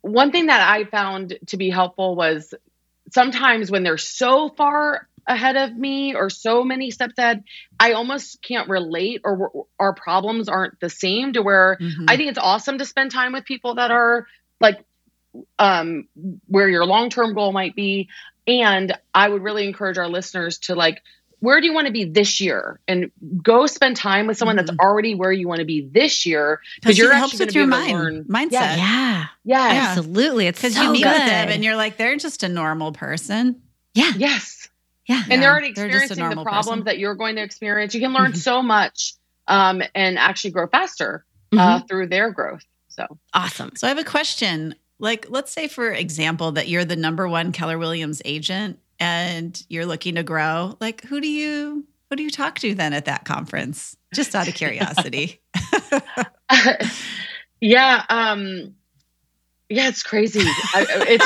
One 0.00 0.32
thing 0.32 0.46
that 0.46 0.68
I 0.68 0.82
found 0.82 1.38
to 1.46 1.56
be 1.56 1.70
helpful 1.70 2.16
was 2.16 2.52
sometimes 3.12 3.70
when 3.70 3.84
they're 3.84 3.96
so 3.96 4.48
far 4.48 5.06
ahead 5.24 5.54
of 5.54 5.72
me 5.72 6.16
or 6.16 6.30
so 6.30 6.64
many 6.64 6.90
steps 6.90 7.14
ahead, 7.16 7.44
I 7.78 7.92
almost 7.92 8.42
can't 8.42 8.68
relate 8.68 9.20
or 9.22 9.66
our 9.78 9.94
problems 9.94 10.48
aren't 10.48 10.80
the 10.80 10.90
same 10.90 11.34
to 11.34 11.42
where 11.42 11.78
mm-hmm. 11.80 12.06
I 12.08 12.16
think 12.16 12.30
it's 12.30 12.40
awesome 12.40 12.78
to 12.78 12.84
spend 12.84 13.12
time 13.12 13.34
with 13.34 13.44
people 13.44 13.76
that 13.76 13.92
are 13.92 14.26
like 14.60 14.84
um, 15.58 16.08
where 16.46 16.68
your 16.68 16.84
long 16.84 17.10
term 17.10 17.34
goal 17.34 17.52
might 17.52 17.74
be. 17.74 18.08
And 18.46 18.96
I 19.14 19.28
would 19.28 19.42
really 19.42 19.66
encourage 19.66 19.98
our 19.98 20.08
listeners 20.08 20.58
to 20.60 20.74
like, 20.74 21.02
where 21.42 21.60
do 21.60 21.66
you 21.66 21.74
want 21.74 21.88
to 21.88 21.92
be 21.92 22.04
this 22.04 22.40
year? 22.40 22.78
And 22.86 23.10
go 23.42 23.66
spend 23.66 23.96
time 23.96 24.28
with 24.28 24.36
someone 24.36 24.56
mm-hmm. 24.56 24.66
that's 24.66 24.78
already 24.78 25.16
where 25.16 25.32
you 25.32 25.48
want 25.48 25.58
to 25.58 25.64
be 25.64 25.80
this 25.80 26.24
year 26.24 26.60
because 26.76 26.96
you're 26.96 27.12
helps 27.12 27.38
with 27.38 27.54
your 27.54 27.66
mind 27.66 27.98
learn. 27.98 28.24
mindset. 28.24 28.52
Yeah, 28.52 28.76
yeah, 28.76 29.26
yeah. 29.44 29.86
absolutely. 29.88 30.46
It's 30.46 30.60
because 30.60 30.74
so 30.74 30.82
you 30.82 30.92
meet 30.92 31.02
good. 31.02 31.12
with 31.12 31.26
them 31.26 31.48
and 31.48 31.64
you're 31.64 31.74
like, 31.74 31.96
they're 31.96 32.16
just 32.16 32.44
a 32.44 32.48
normal 32.48 32.92
person. 32.92 33.60
Yeah. 33.92 34.12
Yes. 34.16 34.68
Yeah. 35.06 35.16
And 35.16 35.32
yeah. 35.32 35.40
they're 35.40 35.50
already 35.50 35.68
experiencing 35.70 36.16
they're 36.16 36.30
the 36.30 36.42
problems 36.44 36.68
person. 36.68 36.84
that 36.84 36.98
you're 36.98 37.16
going 37.16 37.34
to 37.36 37.42
experience. 37.42 37.94
You 37.94 38.00
can 38.00 38.12
learn 38.12 38.30
mm-hmm. 38.30 38.38
so 38.38 38.62
much 38.62 39.14
um, 39.48 39.82
and 39.96 40.18
actually 40.18 40.52
grow 40.52 40.68
faster 40.68 41.24
uh, 41.52 41.56
mm-hmm. 41.56 41.86
through 41.86 42.06
their 42.06 42.30
growth. 42.30 42.64
So 42.88 43.18
awesome. 43.34 43.72
So 43.74 43.86
I 43.86 43.90
have 43.90 43.98
a 43.98 44.04
question. 44.04 44.74
Like, 45.02 45.26
let's 45.28 45.50
say, 45.50 45.66
for 45.66 45.90
example, 45.90 46.52
that 46.52 46.68
you're 46.68 46.84
the 46.84 46.94
number 46.94 47.28
one 47.28 47.50
Keller 47.50 47.76
Williams 47.76 48.22
agent 48.24 48.78
and 49.00 49.60
you're 49.68 49.84
looking 49.84 50.14
to 50.14 50.22
grow. 50.22 50.76
Like, 50.80 51.02
who 51.02 51.20
do 51.20 51.28
you 51.28 51.84
who 52.08 52.14
do 52.14 52.22
you 52.22 52.30
talk 52.30 52.60
to 52.60 52.72
then 52.72 52.92
at 52.92 53.06
that 53.06 53.24
conference? 53.24 53.96
Just 54.14 54.36
out 54.36 54.46
of 54.46 54.54
curiosity. 54.54 55.40
yeah. 57.60 58.04
Um, 58.08 58.76
yeah, 59.68 59.88
it's 59.88 60.04
crazy. 60.04 60.42
I, 60.44 60.86
it's 61.08 61.24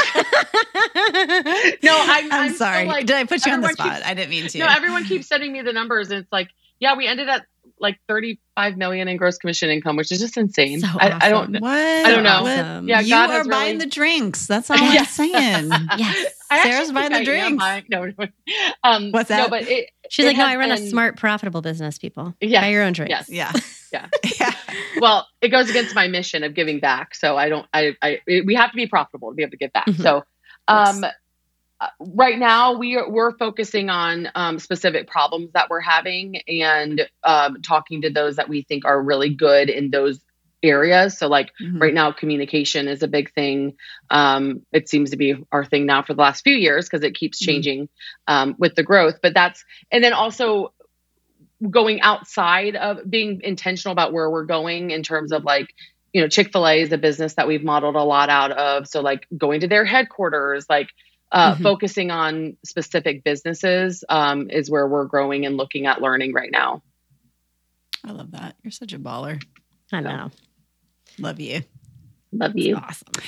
no, 1.83 1.93
I'm, 1.93 2.25
I'm, 2.33 2.33
I'm 2.33 2.55
sorry. 2.55 2.87
Like, 2.87 3.05
Did 3.05 3.17
I 3.17 3.25
put 3.25 3.45
you 3.45 3.53
on 3.53 3.61
the 3.61 3.69
spot? 3.71 3.97
Keeps, 3.97 4.07
I 4.07 4.15
didn't 4.15 4.31
mean 4.31 4.49
to. 4.49 4.59
No, 4.59 4.69
everyone 4.69 5.05
keeps 5.05 5.27
sending 5.27 5.53
me 5.53 5.61
the 5.61 5.75
numbers, 5.75 6.11
and 6.11 6.21
it's 6.21 6.33
like, 6.33 6.49
yeah, 6.81 6.97
we 6.97 7.07
ended 7.07 7.29
at 7.29 7.45
like 7.79 7.99
35 8.09 8.77
million 8.77 9.09
in 9.09 9.17
gross 9.17 9.39
commission 9.39 9.71
income, 9.71 9.97
which 9.97 10.11
is 10.11 10.19
just 10.19 10.37
insane. 10.37 10.81
So 10.81 10.89
I, 10.99 11.27
I, 11.27 11.31
don't 11.31 11.61
what? 11.61 11.73
I 11.73 12.11
don't 12.11 12.25
know. 12.25 12.47
Awesome. 12.47 12.89
Yeah, 12.89 13.01
you 13.01 13.11
God 13.11 13.31
are 13.31 13.45
buying 13.45 13.75
really... 13.75 13.85
the 13.85 13.91
drinks. 13.91 14.47
That's 14.47 14.71
all 14.71 14.77
I'm 14.81 15.05
saying. 15.05 15.33
yes. 15.99 16.35
Sarah's 16.62 16.93
buying 16.93 17.12
the 17.12 17.25
drinks. 17.25 17.59
Buying, 17.59 17.85
no, 17.89 18.07
no. 18.07 18.27
Um, 18.83 19.11
What's 19.12 19.29
that? 19.29 19.39
No, 19.39 19.49
but 19.49 19.69
it, 19.69 19.91
She's 20.09 20.25
it 20.25 20.29
like, 20.29 20.37
no, 20.39 20.47
I 20.47 20.57
run 20.57 20.71
been... 20.71 20.83
a 20.83 20.89
smart, 20.89 21.17
profitable 21.17 21.62
business, 21.62 21.99
people. 21.99 22.35
Yeah. 22.41 22.62
Buy 22.62 22.69
your 22.69 22.83
own 22.83 22.93
drinks. 22.93 23.29
Yes. 23.29 23.29
Yeah. 23.29 23.53
yeah. 23.93 24.09
yeah. 24.41 24.53
Well, 25.01 25.27
it 25.41 25.49
goes 25.49 25.69
against 25.69 25.95
my 25.95 26.09
mission 26.09 26.45
of 26.45 26.55
giving 26.55 26.81
back. 26.81 27.15
So 27.15 27.37
I 27.37 27.49
don't, 27.49 27.67
I, 27.73 27.95
I, 28.03 28.21
we 28.27 28.55
have 28.55 28.71
to 28.71 28.77
be 28.77 28.87
profitable 28.87 29.31
to 29.31 29.35
be 29.35 29.43
able 29.43 29.53
to 29.53 29.59
give 29.59 29.73
back. 29.73 29.87
Mm-hmm. 29.87 30.03
So, 30.03 30.25
um, 30.69 31.03
yes 31.03 31.12
right 32.01 32.39
now 32.39 32.73
we 32.79 32.97
are, 32.97 33.11
we're 33.11 33.37
focusing 33.37 33.91
on 33.91 34.29
um, 34.35 34.59
specific 34.59 35.09
problems 35.09 35.51
that 35.53 35.69
we're 35.69 35.81
having 35.81 36.37
and 36.49 37.09
um, 37.23 37.61
talking 37.62 38.03
to 38.03 38.11
those 38.11 38.37
that 38.37 38.49
we 38.49 38.62
think 38.62 38.85
are 38.85 39.01
really 39.01 39.35
good 39.35 39.69
in 39.69 39.91
those 39.91 40.21
areas 40.62 41.19
so 41.19 41.29
like 41.29 41.53
mm-hmm. 41.61 41.79
right 41.79 41.93
now 41.93 42.11
communication 42.11 42.89
is 42.89 43.03
a 43.03 43.09
big 43.09 43.33
thing 43.35 43.75
um, 44.11 44.62
it 44.73 44.89
seems 44.89 45.11
to 45.11 45.17
be 45.17 45.35
our 45.53 45.65
thing 45.65 45.85
now 45.85 46.03
for 46.03 46.15
the 46.15 46.21
last 46.21 46.43
few 46.43 46.57
years 46.57 46.89
because 46.89 47.05
it 47.05 47.15
keeps 47.15 47.41
mm-hmm. 47.41 47.53
changing 47.53 47.89
mm-hmm. 48.29 48.53
with 48.59 48.75
the 48.75 48.83
growth 48.83 49.17
but 49.23 49.35
that's 49.35 49.65
and 49.93 50.03
then 50.03 50.12
also 50.12 50.73
going 51.71 52.01
outside 52.01 52.77
of 52.77 52.99
being 53.09 53.41
intentional 53.43 53.93
about 53.93 54.12
where 54.12 54.31
we're 54.31 54.45
going 54.45 54.91
in 54.91 55.03
terms 55.03 55.31
of 55.33 55.45
like 55.45 55.75
you 56.12 56.23
know 56.23 56.29
chick-fil-a 56.29 56.81
is 56.81 56.93
a 56.93 56.99
business 56.99 57.35
that 57.35 57.47
we've 57.47 57.65
modeled 57.65 57.97
a 57.97 58.03
lot 58.03 58.31
out 58.31 58.51
of 58.53 58.87
so 58.87 59.03
like 59.03 59.27
going 59.37 59.61
to 59.61 59.69
their 59.69 59.85
headquarters 59.85 60.67
like 60.71 60.89
uh, 61.33 61.55
mm-hmm. 61.55 61.62
focusing 61.62 62.11
on 62.11 62.57
specific 62.65 63.25
businesses 63.25 64.05
um, 64.09 64.51
is 64.51 64.71
where 64.71 64.87
we're 64.87 65.05
growing 65.05 65.47
and 65.47 65.57
looking 65.57 65.87
at 65.87 66.01
learning 66.01 66.33
right 66.33 66.51
now. 66.51 66.83
I 68.05 68.12
love 68.12 68.31
that. 68.33 68.57
You're 68.62 68.71
such 68.71 68.93
a 68.93 68.99
baller. 68.99 69.43
I 69.93 70.01
know. 70.01 70.31
Love 71.19 71.41
you. 71.41 71.62
Love 72.33 72.57
you. 72.57 72.75
That's 72.75 73.03
awesome. 73.03 73.25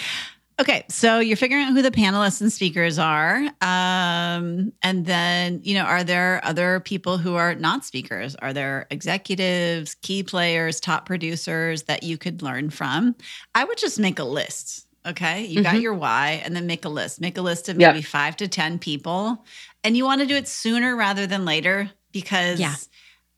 Okay, 0.61 0.85
so 0.89 1.21
you're 1.21 1.37
figuring 1.37 1.67
out 1.67 1.73
who 1.73 1.83
the 1.83 1.93
panelists 1.93 2.41
and 2.41 2.53
speakers 2.53 2.99
are. 2.99 3.37
Um, 3.61 4.73
and 4.83 5.07
then, 5.07 5.61
you 5.63 5.75
know, 5.75 5.85
are 5.85 6.03
there 6.03 6.41
other 6.45 6.81
people 6.81 7.17
who 7.17 7.37
are 7.37 7.55
not 7.55 7.85
speakers? 7.85 8.35
Are 8.35 8.53
there 8.53 8.89
executives, 8.91 9.95
key 9.95 10.25
players, 10.25 10.81
top 10.81 11.07
producers 11.07 11.85
that 11.85 12.03
you 12.03 12.19
could 12.19 12.43
learn 12.43 12.71
from? 12.71 13.15
I 13.55 13.63
would 13.63 13.79
just 13.79 14.01
make 14.01 14.19
a 14.19 14.25
list 14.25 14.88
Okay. 15.07 15.45
You 15.45 15.63
mm-hmm. 15.63 15.63
got 15.63 15.81
your 15.81 15.95
why 15.95 16.43
and 16.45 16.55
then 16.55 16.67
make 16.67 16.85
a 16.85 16.89
list. 16.89 17.21
Make 17.21 17.39
a 17.39 17.43
list 17.43 17.69
of 17.69 17.77
maybe 17.77 17.99
yep. 17.99 18.05
five 18.05 18.37
to 18.37 18.49
10 18.49 18.79
people. 18.79 19.45
And 19.85 19.97
you 19.97 20.05
want 20.05 20.21
to 20.21 20.27
do 20.27 20.35
it 20.35 20.49
sooner 20.49 20.97
rather 20.97 21.27
than 21.27 21.45
later 21.45 21.91
because 22.13 22.61
yeah. 22.61 22.75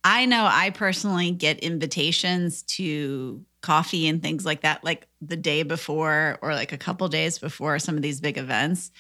I 0.03 0.27
know 0.27 0.49
I 0.51 0.70
personally 0.70 1.31
get 1.31 1.61
invitations 1.61 2.62
to 2.62 3.44
coffee 3.61 4.09
and 4.09 4.23
things 4.23 4.46
like 4.46 4.62
that, 4.62 4.83
like 4.83 5.07
the 5.20 5.37
day 5.37 5.62
before 5.62 6.38
or 6.40 6.55
like 6.55 6.73
a 6.73 6.79
couple 6.79 7.07
days 7.09 7.38
before 7.38 7.79
some 7.79 7.96
of 7.96 8.03
these 8.03 8.20
big 8.20 8.38
events. 8.38 8.90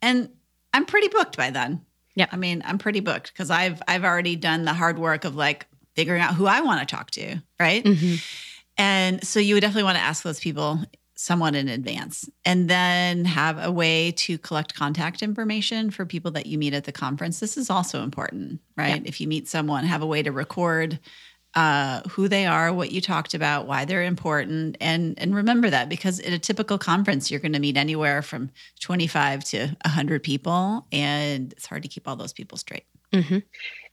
And 0.00 0.30
I'm 0.74 0.86
pretty 0.86 1.08
booked 1.08 1.36
by 1.36 1.50
then. 1.50 1.82
Yeah. 2.14 2.26
I 2.30 2.36
mean, 2.36 2.62
I'm 2.66 2.78
pretty 2.78 3.00
booked 3.00 3.32
because 3.32 3.50
I've 3.50 3.80
I've 3.88 4.04
already 4.04 4.36
done 4.36 4.64
the 4.64 4.74
hard 4.74 4.98
work 4.98 5.24
of 5.24 5.36
like 5.36 5.66
figuring 5.94 6.20
out 6.20 6.34
who 6.34 6.46
I 6.46 6.60
want 6.60 6.86
to 6.86 6.96
talk 6.96 7.10
to, 7.12 7.38
right? 7.60 7.84
Mm-hmm. 7.84 8.16
And 8.78 9.24
so 9.26 9.40
you 9.40 9.54
would 9.54 9.60
definitely 9.60 9.84
want 9.84 9.96
to 9.98 10.02
ask 10.02 10.22
those 10.22 10.40
people 10.40 10.80
somewhat 11.22 11.54
in 11.54 11.68
advance 11.68 12.28
and 12.44 12.68
then 12.68 13.24
have 13.24 13.56
a 13.62 13.70
way 13.70 14.10
to 14.10 14.36
collect 14.38 14.74
contact 14.74 15.22
information 15.22 15.88
for 15.88 16.04
people 16.04 16.32
that 16.32 16.46
you 16.46 16.58
meet 16.58 16.74
at 16.74 16.82
the 16.82 16.90
conference 16.90 17.38
this 17.38 17.56
is 17.56 17.70
also 17.70 18.02
important 18.02 18.60
right 18.76 19.02
yeah. 19.02 19.08
if 19.08 19.20
you 19.20 19.28
meet 19.28 19.46
someone 19.46 19.84
have 19.84 20.02
a 20.02 20.06
way 20.06 20.20
to 20.20 20.32
record 20.32 20.98
uh, 21.54 22.00
who 22.08 22.26
they 22.26 22.44
are 22.44 22.72
what 22.72 22.90
you 22.90 23.00
talked 23.00 23.34
about 23.34 23.68
why 23.68 23.84
they're 23.84 24.02
important 24.02 24.76
and 24.80 25.16
and 25.16 25.32
remember 25.32 25.70
that 25.70 25.88
because 25.88 26.18
at 26.18 26.32
a 26.32 26.40
typical 26.40 26.76
conference 26.76 27.30
you're 27.30 27.38
going 27.38 27.52
to 27.52 27.60
meet 27.60 27.76
anywhere 27.76 28.20
from 28.20 28.50
25 28.80 29.44
to 29.44 29.58
100 29.84 30.24
people 30.24 30.88
and 30.90 31.52
it's 31.52 31.66
hard 31.66 31.84
to 31.84 31.88
keep 31.88 32.08
all 32.08 32.16
those 32.16 32.32
people 32.32 32.58
straight 32.58 32.86
mm-hmm. 33.12 33.38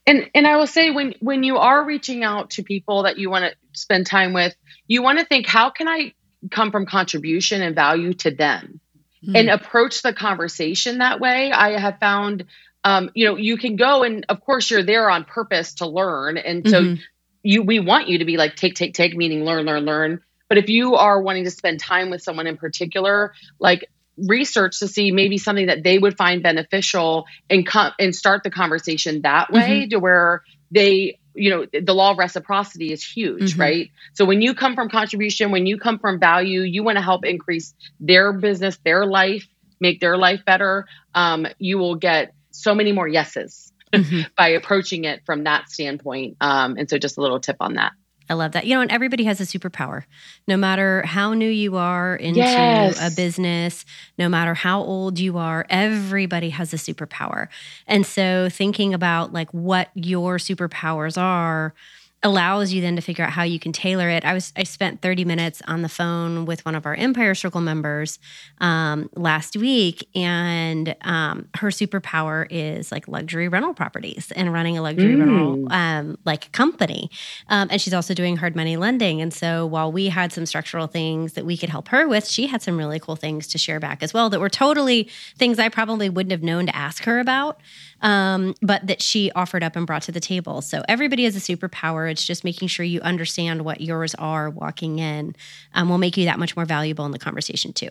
and 0.04 0.28
and 0.34 0.48
i 0.48 0.56
will 0.56 0.66
say 0.66 0.90
when 0.90 1.14
when 1.20 1.44
you 1.44 1.58
are 1.58 1.84
reaching 1.84 2.24
out 2.24 2.50
to 2.50 2.64
people 2.64 3.04
that 3.04 3.18
you 3.18 3.30
want 3.30 3.44
to 3.44 3.54
spend 3.78 4.04
time 4.04 4.32
with 4.32 4.56
you 4.88 5.00
want 5.00 5.20
to 5.20 5.24
think 5.24 5.46
how 5.46 5.70
can 5.70 5.86
i 5.86 6.12
come 6.50 6.70
from 6.70 6.86
contribution 6.86 7.62
and 7.62 7.74
value 7.74 8.14
to 8.14 8.30
them 8.30 8.80
mm. 9.24 9.38
and 9.38 9.48
approach 9.48 10.02
the 10.02 10.12
conversation 10.12 10.98
that 10.98 11.20
way 11.20 11.52
i 11.52 11.78
have 11.78 11.98
found 11.98 12.44
um, 12.82 13.10
you 13.14 13.26
know 13.26 13.36
you 13.36 13.58
can 13.58 13.76
go 13.76 14.02
and 14.02 14.24
of 14.28 14.40
course 14.40 14.70
you're 14.70 14.82
there 14.82 15.10
on 15.10 15.24
purpose 15.24 15.74
to 15.74 15.86
learn 15.86 16.38
and 16.38 16.68
so 16.68 16.80
mm-hmm. 16.80 17.00
you 17.42 17.62
we 17.62 17.78
want 17.78 18.08
you 18.08 18.18
to 18.18 18.24
be 18.24 18.36
like 18.38 18.56
take 18.56 18.74
take 18.74 18.94
take 18.94 19.14
meaning 19.14 19.44
learn 19.44 19.66
learn 19.66 19.84
learn 19.84 20.20
but 20.48 20.56
if 20.56 20.68
you 20.68 20.94
are 20.94 21.20
wanting 21.20 21.44
to 21.44 21.50
spend 21.50 21.78
time 21.78 22.10
with 22.10 22.22
someone 22.22 22.46
in 22.46 22.56
particular 22.56 23.34
like 23.58 23.86
research 24.16 24.78
to 24.78 24.88
see 24.88 25.12
maybe 25.12 25.38
something 25.38 25.66
that 25.66 25.82
they 25.82 25.98
would 25.98 26.16
find 26.16 26.42
beneficial 26.42 27.26
and 27.48 27.66
come 27.66 27.92
and 27.98 28.14
start 28.14 28.42
the 28.42 28.50
conversation 28.50 29.22
that 29.22 29.52
way 29.52 29.82
mm-hmm. 29.82 29.90
to 29.90 29.98
where 29.98 30.42
they 30.70 31.18
you 31.34 31.50
know 31.50 31.66
the 31.72 31.94
law 31.94 32.12
of 32.12 32.18
reciprocity 32.18 32.92
is 32.92 33.04
huge 33.04 33.52
mm-hmm. 33.52 33.60
right 33.60 33.90
so 34.12 34.24
when 34.24 34.42
you 34.42 34.54
come 34.54 34.74
from 34.74 34.88
contribution 34.88 35.50
when 35.50 35.66
you 35.66 35.78
come 35.78 35.98
from 35.98 36.18
value 36.18 36.60
you 36.60 36.82
want 36.82 36.96
to 36.96 37.02
help 37.02 37.24
increase 37.24 37.74
their 37.98 38.32
business 38.32 38.78
their 38.84 39.06
life 39.06 39.46
make 39.80 40.00
their 40.00 40.16
life 40.16 40.44
better 40.44 40.86
um, 41.14 41.46
you 41.58 41.78
will 41.78 41.96
get 41.96 42.34
so 42.50 42.74
many 42.74 42.92
more 42.92 43.08
yeses 43.08 43.72
mm-hmm. 43.92 44.22
by 44.36 44.48
approaching 44.48 45.04
it 45.04 45.24
from 45.24 45.44
that 45.44 45.70
standpoint 45.70 46.36
um, 46.40 46.76
and 46.76 46.90
so 46.90 46.98
just 46.98 47.18
a 47.18 47.20
little 47.20 47.40
tip 47.40 47.56
on 47.60 47.74
that 47.74 47.92
I 48.30 48.34
love 48.34 48.52
that. 48.52 48.64
You 48.64 48.76
know, 48.76 48.80
and 48.80 48.92
everybody 48.92 49.24
has 49.24 49.40
a 49.40 49.44
superpower. 49.44 50.04
No 50.46 50.56
matter 50.56 51.02
how 51.04 51.34
new 51.34 51.50
you 51.50 51.76
are 51.76 52.14
into 52.14 52.38
yes. 52.38 52.96
a 53.02 53.14
business, 53.14 53.84
no 54.18 54.28
matter 54.28 54.54
how 54.54 54.82
old 54.82 55.18
you 55.18 55.36
are, 55.36 55.66
everybody 55.68 56.50
has 56.50 56.72
a 56.72 56.76
superpower. 56.76 57.48
And 57.88 58.06
so 58.06 58.48
thinking 58.48 58.94
about 58.94 59.32
like 59.32 59.50
what 59.50 59.90
your 59.94 60.38
superpowers 60.38 61.20
are 61.20 61.74
allows 62.22 62.72
you 62.72 62.82
then 62.82 62.96
to 62.96 63.02
figure 63.02 63.24
out 63.24 63.30
how 63.30 63.42
you 63.42 63.58
can 63.58 63.72
tailor 63.72 64.08
it. 64.08 64.24
I 64.24 64.34
was 64.34 64.52
I 64.56 64.64
spent 64.64 65.00
30 65.00 65.24
minutes 65.24 65.62
on 65.66 65.82
the 65.82 65.88
phone 65.88 66.44
with 66.44 66.64
one 66.66 66.74
of 66.74 66.84
our 66.84 66.94
Empire 66.94 67.34
Circle 67.34 67.62
members 67.62 68.18
um, 68.60 69.08
last 69.14 69.56
week, 69.56 70.06
and 70.14 70.94
um, 71.02 71.48
her 71.56 71.68
superpower 71.68 72.46
is 72.50 72.92
like 72.92 73.08
luxury 73.08 73.48
rental 73.48 73.72
properties 73.72 74.32
and 74.36 74.52
running 74.52 74.76
a 74.76 74.82
luxury 74.82 75.14
mm. 75.14 75.20
rental 75.20 75.72
um, 75.72 76.18
like 76.26 76.52
company. 76.52 77.10
Um, 77.48 77.68
and 77.70 77.80
she's 77.80 77.94
also 77.94 78.12
doing 78.12 78.36
hard 78.36 78.54
money 78.54 78.76
lending. 78.76 79.22
And 79.22 79.32
so 79.32 79.64
while 79.64 79.90
we 79.90 80.08
had 80.08 80.32
some 80.32 80.44
structural 80.44 80.86
things 80.86 81.32
that 81.34 81.46
we 81.46 81.56
could 81.56 81.70
help 81.70 81.88
her 81.88 82.06
with, 82.06 82.26
she 82.26 82.48
had 82.48 82.60
some 82.60 82.76
really 82.76 83.00
cool 83.00 83.16
things 83.16 83.46
to 83.48 83.58
share 83.58 83.80
back 83.80 84.02
as 84.02 84.12
well 84.12 84.28
that 84.30 84.40
were 84.40 84.50
totally 84.50 85.08
things 85.38 85.58
I 85.58 85.70
probably 85.70 86.10
wouldn't 86.10 86.32
have 86.32 86.42
known 86.42 86.66
to 86.66 86.76
ask 86.76 87.04
her 87.04 87.18
about 87.18 87.60
um, 88.00 88.54
but 88.62 88.86
that 88.86 89.02
she 89.02 89.30
offered 89.32 89.62
up 89.62 89.76
and 89.76 89.86
brought 89.86 90.02
to 90.02 90.12
the 90.12 90.20
table. 90.20 90.62
So 90.62 90.82
everybody 90.88 91.24
has 91.24 91.36
a 91.36 91.40
superpower. 91.40 92.10
It's 92.10 92.24
just 92.24 92.44
making 92.44 92.68
sure 92.68 92.84
you 92.84 93.00
understand 93.00 93.62
what 93.64 93.80
yours 93.80 94.14
are 94.16 94.50
walking 94.50 94.98
in 94.98 95.34
um, 95.74 95.88
will 95.88 95.98
make 95.98 96.16
you 96.16 96.24
that 96.26 96.38
much 96.38 96.56
more 96.56 96.64
valuable 96.64 97.04
in 97.06 97.12
the 97.12 97.18
conversation 97.18 97.72
too. 97.72 97.90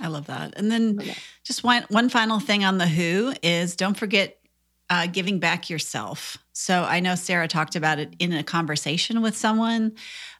I 0.00 0.08
love 0.08 0.26
that. 0.26 0.54
And 0.56 0.70
then 0.70 1.00
just 1.44 1.62
one 1.62 1.84
one 1.88 2.08
final 2.08 2.40
thing 2.40 2.64
on 2.64 2.78
the 2.78 2.86
who 2.86 3.32
is 3.42 3.76
don't 3.76 3.96
forget 3.96 4.38
uh, 4.90 5.06
giving 5.06 5.38
back 5.38 5.70
yourself. 5.70 6.36
So 6.52 6.82
I 6.82 7.00
know 7.00 7.14
Sarah 7.14 7.48
talked 7.48 7.74
about 7.74 7.98
it 7.98 8.14
in 8.18 8.32
a 8.32 8.42
conversation 8.42 9.22
with 9.22 9.36
someone, 9.36 9.92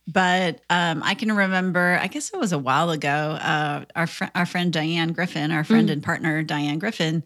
but 0.07 0.61
um, 0.68 1.03
I 1.03 1.14
can 1.14 1.33
remember, 1.33 1.99
I 2.01 2.09
guess 2.09 2.31
it 2.33 2.38
was 2.38 2.53
a 2.53 2.59
while 2.59 2.90
ago, 2.90 3.09
uh, 3.09 3.85
our, 3.97 4.07
fr- 4.07 4.25
our 4.35 4.44
friend 4.44 4.73
Diane 4.73 5.12
Griffin, 5.12 5.51
our 5.51 5.64
friend 5.64 5.88
mm. 5.88 5.92
and 5.92 6.03
partner 6.03 6.42
Diane 6.42 6.79
Griffin, 6.79 7.25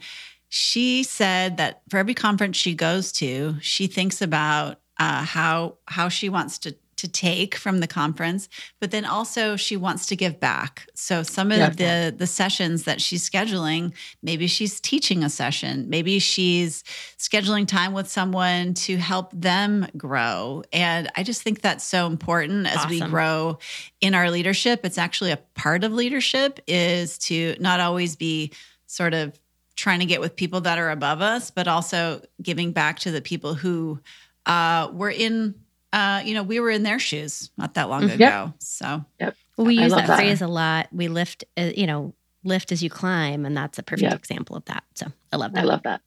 she 0.48 1.02
said 1.02 1.56
that 1.58 1.82
for 1.90 1.98
every 1.98 2.14
conference 2.14 2.56
she 2.56 2.74
goes 2.74 3.12
to, 3.12 3.56
she 3.60 3.86
thinks 3.86 4.22
about 4.22 4.80
uh, 4.98 5.24
how 5.24 5.78
how 5.86 6.08
she 6.08 6.28
wants 6.28 6.58
to 6.58 6.74
to 6.98 7.06
take 7.06 7.54
from 7.54 7.78
the 7.78 7.86
conference, 7.86 8.48
but 8.80 8.90
then 8.90 9.04
also 9.04 9.54
she 9.54 9.76
wants 9.76 10.06
to 10.06 10.16
give 10.16 10.40
back. 10.40 10.88
So 10.94 11.22
some 11.22 11.52
of 11.52 11.58
yeah. 11.58 11.70
the 12.10 12.16
the 12.16 12.26
sessions 12.26 12.84
that 12.84 13.00
she's 13.00 13.28
scheduling, 13.28 13.92
maybe 14.20 14.48
she's 14.48 14.80
teaching 14.80 15.22
a 15.22 15.30
session, 15.30 15.88
maybe 15.88 16.18
she's 16.18 16.82
scheduling 17.16 17.68
time 17.68 17.92
with 17.92 18.08
someone 18.08 18.74
to 18.74 18.96
help 18.96 19.30
them 19.32 19.86
grow. 19.96 20.64
And 20.72 21.08
I 21.16 21.22
just 21.22 21.42
think 21.42 21.60
that's 21.60 21.84
so 21.84 22.06
important 22.08 22.66
as 22.66 22.78
awesome. 22.78 22.90
we 22.90 23.00
grow 23.00 23.58
in 24.00 24.14
our 24.14 24.30
leadership. 24.30 24.80
It's 24.84 24.98
actually 24.98 25.30
a 25.30 25.38
part 25.54 25.84
of 25.84 25.92
leadership 25.92 26.58
is 26.66 27.16
to 27.18 27.54
not 27.60 27.78
always 27.78 28.16
be 28.16 28.52
sort 28.86 29.14
of 29.14 29.38
trying 29.78 30.00
to 30.00 30.06
get 30.06 30.20
with 30.20 30.34
people 30.34 30.62
that 30.62 30.76
are 30.76 30.90
above 30.90 31.22
us, 31.22 31.52
but 31.52 31.68
also 31.68 32.20
giving 32.42 32.72
back 32.72 32.98
to 32.98 33.12
the 33.12 33.22
people 33.22 33.54
who 33.54 34.00
uh, 34.44 34.90
were 34.92 35.08
in, 35.08 35.54
uh, 35.92 36.20
you 36.24 36.34
know, 36.34 36.42
we 36.42 36.58
were 36.58 36.70
in 36.70 36.82
their 36.82 36.98
shoes 36.98 37.50
not 37.56 37.74
that 37.74 37.88
long 37.88 38.02
mm-hmm. 38.02 38.14
ago. 38.14 38.52
So, 38.58 39.04
yep. 39.20 39.36
Well, 39.56 39.68
we 39.68 39.78
use 39.78 39.92
that, 39.92 40.08
that, 40.08 40.18
phrase 40.18 40.42
a 40.42 40.48
lot. 40.48 40.88
We 40.92 41.06
lift, 41.06 41.44
uh, 41.56 41.70
you 41.76 41.86
know, 41.86 42.12
lift 42.42 42.72
as 42.72 42.82
you 42.82 42.90
climb, 42.90 43.46
and 43.46 43.56
that's 43.56 43.78
a 43.78 43.84
perfect 43.84 44.10
yep. 44.10 44.18
example 44.18 44.56
of 44.56 44.64
that. 44.64 44.82
So, 44.96 45.06
I 45.32 45.36
love 45.36 45.52
that. 45.52 45.60
I 45.60 45.64
love 45.64 45.82
that. 45.84 46.00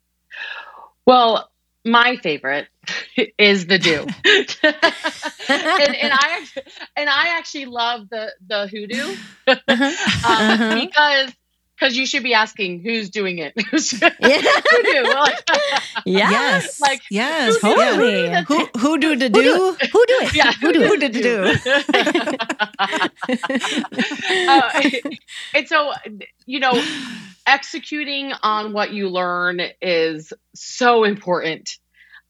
Well, 1.06 1.50
my 1.86 2.18
favorite 2.18 2.68
is 3.40 3.68
the 3.68 3.80
do, 3.80 4.02
and, 4.26 5.96
and, 5.96 6.14
I 6.14 6.46
and 6.98 7.10
I 7.10 7.38
actually 7.38 7.66
love 7.66 8.10
the 8.10 8.34
the 8.46 8.68
hoodoo 8.68 9.16
uh, 9.48 9.56
uh-huh. 9.68 10.76
because 10.76 11.34
because 11.82 11.98
you 11.98 12.06
should 12.06 12.22
be 12.22 12.34
asking 12.34 12.82
who's 12.82 13.10
doing 13.10 13.40
it. 13.40 13.54
yeah. 13.58 14.42
who 14.72 14.84
do? 14.84 15.02
Like, 15.22 15.40
yes. 16.06 16.80
Like 16.80 17.02
yes. 17.10 17.56
Who, 17.56 17.76
totally. 17.76 18.44
Who, 18.48 18.66
who 18.78 18.98
do 19.00 19.16
to 19.16 19.30
do? 19.30 19.76
Who 19.92 20.06
do 20.06 20.20
it? 20.22 20.36
Yeah. 20.36 20.52
Who 20.54 20.74
do 20.74 20.82
Who 20.82 20.98
did 20.98 21.14
to 21.14 21.22
do? 21.22 21.56
uh, 24.48 24.70
and 25.54 25.68
so, 25.68 25.94
you 26.46 26.60
know, 26.60 26.82
executing 27.46 28.34
on 28.44 28.74
what 28.74 28.94
you 28.94 29.10
learn 29.10 29.62
is 29.82 30.34
so 30.54 31.04
important. 31.04 31.78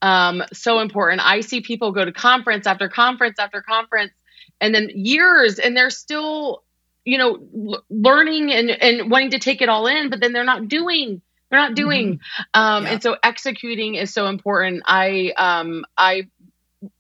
Um, 0.01 0.43
so 0.53 0.79
important. 0.79 1.21
I 1.23 1.41
see 1.41 1.61
people 1.61 1.91
go 1.91 2.05
to 2.05 2.11
conference 2.11 2.67
after 2.67 2.89
conference 2.89 3.37
after 3.37 3.61
conference 3.61 4.13
and 4.59 4.73
then 4.73 4.89
years 4.93 5.59
and 5.59 5.75
they're 5.75 5.89
still 5.89 6.63
you 7.05 7.17
know 7.17 7.39
l- 7.55 7.83
learning 7.89 8.51
and 8.51 8.69
and 8.69 9.11
wanting 9.11 9.31
to 9.31 9.39
take 9.39 9.61
it 9.61 9.69
all 9.69 9.87
in 9.87 10.09
but 10.09 10.19
then 10.19 10.33
they're 10.33 10.43
not 10.43 10.67
doing 10.67 11.21
they're 11.49 11.59
not 11.59 11.75
doing 11.75 12.15
mm-hmm. 12.15 12.59
um 12.59 12.85
yeah. 12.85 12.91
and 12.91 13.03
so 13.03 13.15
executing 13.21 13.95
is 13.95 14.13
so 14.13 14.27
important 14.27 14.83
i 14.85 15.33
um 15.37 15.85
i 15.97 16.27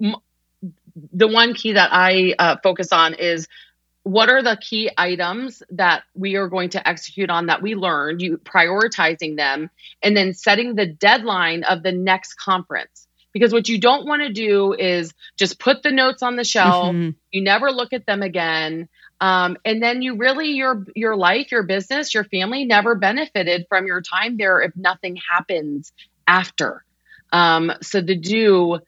m- 0.01 0.15
the 1.13 1.27
one 1.27 1.53
key 1.53 1.73
that 1.73 1.89
i 1.91 2.33
uh, 2.37 2.55
focus 2.63 2.91
on 2.91 3.13
is 3.13 3.47
what 4.03 4.29
are 4.29 4.41
the 4.41 4.57
key 4.59 4.89
items 4.97 5.61
that 5.69 6.03
we 6.15 6.35
are 6.35 6.47
going 6.47 6.69
to 6.69 6.87
execute 6.87 7.29
on 7.29 7.45
that 7.45 7.61
we 7.61 7.75
learned 7.75 8.21
you 8.21 8.37
prioritizing 8.37 9.37
them 9.37 9.69
and 10.01 10.17
then 10.17 10.33
setting 10.33 10.75
the 10.75 10.87
deadline 10.87 11.63
of 11.63 11.83
the 11.83 11.91
next 11.91 12.33
conference 12.33 13.07
because 13.33 13.53
what 13.53 13.69
you 13.69 13.79
don't 13.79 14.05
want 14.05 14.21
to 14.21 14.33
do 14.33 14.73
is 14.73 15.13
just 15.37 15.59
put 15.59 15.83
the 15.83 15.91
notes 15.91 16.23
on 16.23 16.35
the 16.35 16.43
shelf 16.43 16.87
mm-hmm. 16.87 17.11
you 17.31 17.43
never 17.43 17.71
look 17.71 17.93
at 17.93 18.05
them 18.05 18.23
again 18.23 18.89
um, 19.21 19.55
and 19.63 19.81
then 19.81 20.01
you 20.01 20.15
really 20.15 20.49
your 20.49 20.83
your 20.95 21.15
life, 21.15 21.51
your 21.51 21.63
business, 21.63 22.13
your 22.13 22.23
family 22.23 22.65
never 22.65 22.95
benefited 22.95 23.67
from 23.69 23.85
your 23.85 24.01
time 24.01 24.35
there 24.35 24.61
if 24.61 24.75
nothing 24.75 25.15
happens 25.15 25.93
after. 26.27 26.83
Um, 27.31 27.71
so 27.81 28.01
the 28.01 28.15
do 28.15 28.79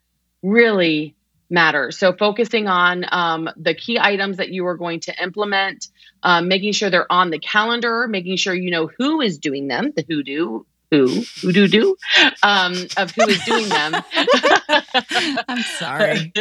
really 0.41 1.15
matters. 1.51 1.99
So 1.99 2.13
focusing 2.13 2.67
on 2.67 3.05
um, 3.11 3.47
the 3.55 3.75
key 3.75 3.99
items 3.99 4.37
that 4.37 4.49
you 4.49 4.65
are 4.65 4.75
going 4.75 5.01
to 5.01 5.23
implement, 5.23 5.87
um, 6.23 6.47
making 6.47 6.73
sure 6.73 6.89
they're 6.89 7.11
on 7.11 7.29
the 7.29 7.39
calendar, 7.39 8.07
making 8.07 8.37
sure 8.37 8.55
you 8.55 8.71
know 8.71 8.89
who 8.97 9.21
is 9.21 9.37
doing 9.37 9.67
them, 9.67 9.93
the 9.95 10.03
who 10.07 10.23
do, 10.23 10.65
who 10.93 11.23
who 11.41 11.51
do 11.51 11.67
do 11.67 11.95
um, 12.43 12.73
of 12.97 13.11
who 13.11 13.27
is 13.27 13.43
doing 13.45 13.67
them. 13.67 13.95
I'm 15.47 15.61
sorry, 15.79 16.31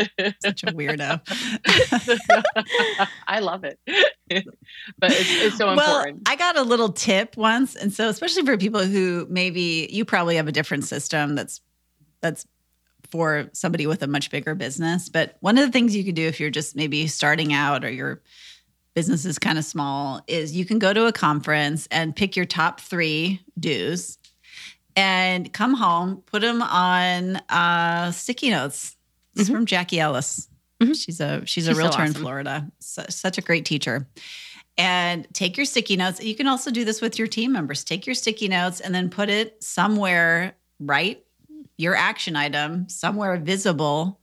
such 0.43 0.63
a 0.65 0.67
weirdo. 0.67 1.21
I 3.27 3.41
love 3.41 3.65
it, 3.65 3.79
but 3.87 5.11
it's, 5.11 5.43
it's 5.43 5.57
so 5.57 5.75
well, 5.75 6.01
important. 6.01 6.29
I 6.29 6.37
got 6.37 6.57
a 6.57 6.63
little 6.63 6.91
tip 6.91 7.37
once, 7.37 7.75
and 7.77 7.93
so 7.93 8.09
especially 8.09 8.45
for 8.45 8.59
people 8.59 8.85
who 8.85 9.27
maybe 9.31 9.89
you 9.91 10.05
probably 10.05 10.37
have 10.37 10.49
a 10.49 10.53
different 10.53 10.85
system 10.85 11.35
that's 11.35 11.61
that's 12.21 12.47
for 13.11 13.49
somebody 13.53 13.87
with 13.87 14.03
a 14.03 14.07
much 14.07 14.31
bigger 14.31 14.55
business. 14.55 15.09
But 15.09 15.37
one 15.41 15.57
of 15.57 15.65
the 15.65 15.73
things 15.73 15.97
you 15.97 16.05
could 16.05 16.15
do 16.15 16.27
if 16.27 16.41
you're 16.41 16.51
just 16.51 16.77
maybe 16.77 17.07
starting 17.07 17.53
out 17.53 17.85
or 17.85 17.91
your 17.91 18.23
business 18.95 19.25
is 19.25 19.39
kind 19.39 19.59
of 19.59 19.65
small 19.65 20.23
is 20.27 20.55
you 20.55 20.65
can 20.65 20.79
go 20.79 20.93
to 20.93 21.07
a 21.07 21.13
conference 21.13 21.89
and 21.91 22.15
pick 22.15 22.37
your 22.37 22.45
top 22.45 22.81
three 22.81 23.41
do's 23.59 24.19
and 24.97 25.53
come 25.53 25.75
home, 25.75 26.23
put 26.27 26.43
them 26.43 26.63
on 26.63 27.37
uh, 27.49 28.11
sticky 28.13 28.51
notes. 28.51 28.97
It's 29.35 29.45
mm-hmm. 29.45 29.55
from 29.55 29.67
Jackie 29.67 30.01
Ellis. 30.01 30.49
Mm-hmm. 30.81 30.93
She's 30.93 31.21
a 31.21 31.41
she's, 31.41 31.49
she's 31.51 31.69
a 31.69 31.75
realtor 31.75 31.99
so 31.99 32.03
awesome. 32.03 32.17
in 32.17 32.23
Florida. 32.23 32.69
So, 32.81 33.05
such 33.09 33.39
a 33.39 33.41
great 33.41 33.65
teacher. 33.65 34.09
And 34.79 35.27
take 35.35 35.57
your 35.57 35.67
sticky 35.67 35.97
notes. 35.97 36.23
You 36.23 36.35
can 36.35 36.47
also 36.47 36.71
do 36.71 36.85
this 36.85 37.01
with 37.01 37.19
your 37.19 37.29
team 37.29 37.53
members. 37.53 37.85
Take 37.85 38.07
your 38.07 38.15
sticky 38.15 38.49
notes 38.49 38.81
and 38.81 38.95
then 38.95 39.11
put 39.11 39.29
it 39.29 39.63
somewhere, 39.63 40.57
right? 40.81 41.23
Your 41.77 41.95
action 41.95 42.37
item 42.37 42.89
somewhere 42.89 43.37
visible 43.37 44.19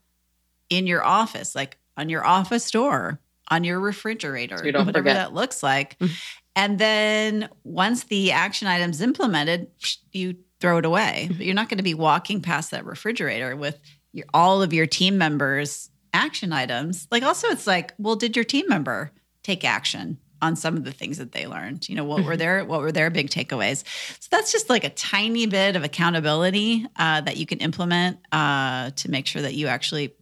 in 0.68 0.86
your 0.86 1.04
office, 1.04 1.54
like 1.54 1.78
on 1.96 2.08
your 2.08 2.24
office 2.24 2.70
door, 2.70 3.20
on 3.48 3.64
your 3.64 3.80
refrigerator, 3.80 4.58
so 4.58 4.64
whatever 4.64 4.92
forget. 4.92 5.16
that 5.16 5.34
looks 5.34 5.62
like. 5.62 5.98
Mm-hmm. 5.98 6.12
And 6.56 6.78
then 6.78 7.48
once 7.64 8.04
the 8.04 8.32
action 8.32 8.66
item's 8.68 9.00
implemented, 9.00 9.68
you 10.12 10.36
throw 10.60 10.78
it 10.78 10.84
away. 10.84 11.28
But 11.28 11.46
you're 11.46 11.54
not 11.54 11.68
going 11.68 11.78
to 11.78 11.84
be 11.84 11.94
walking 11.94 12.40
past 12.40 12.70
that 12.70 12.84
refrigerator 12.84 13.56
with 13.56 13.78
your, 14.12 14.26
all 14.34 14.62
of 14.62 14.72
your 14.72 14.86
team 14.86 15.18
members' 15.18 15.90
action 16.12 16.52
items. 16.52 17.06
Like, 17.10 17.22
also, 17.22 17.48
it's 17.48 17.66
like, 17.66 17.94
well, 17.98 18.16
did 18.16 18.36
your 18.36 18.44
team 18.44 18.66
member 18.68 19.12
take 19.42 19.64
action 19.64 20.18
on 20.42 20.56
some 20.56 20.76
of 20.76 20.84
the 20.84 20.92
things 20.92 21.18
that 21.18 21.32
they 21.32 21.46
learned. 21.46 21.88
You 21.88 21.96
know, 21.96 22.04
what 22.04 22.24
were 22.24 22.36
their 22.36 22.64
what 22.64 22.80
were 22.80 22.92
their 22.92 23.10
big 23.10 23.30
takeaways? 23.30 23.84
So 24.20 24.28
that's 24.30 24.52
just 24.52 24.70
like 24.70 24.84
a 24.84 24.90
tiny 24.90 25.46
bit 25.46 25.76
of 25.76 25.84
accountability 25.84 26.86
uh, 26.96 27.20
that 27.22 27.36
you 27.36 27.46
can 27.46 27.58
implement 27.58 28.18
uh, 28.32 28.90
to 28.90 29.10
make 29.10 29.26
sure 29.26 29.42
that 29.42 29.54
you 29.54 29.66
actually 29.66 30.14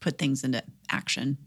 put 0.00 0.18
things 0.18 0.44
into 0.44 0.62
action. 0.90 1.38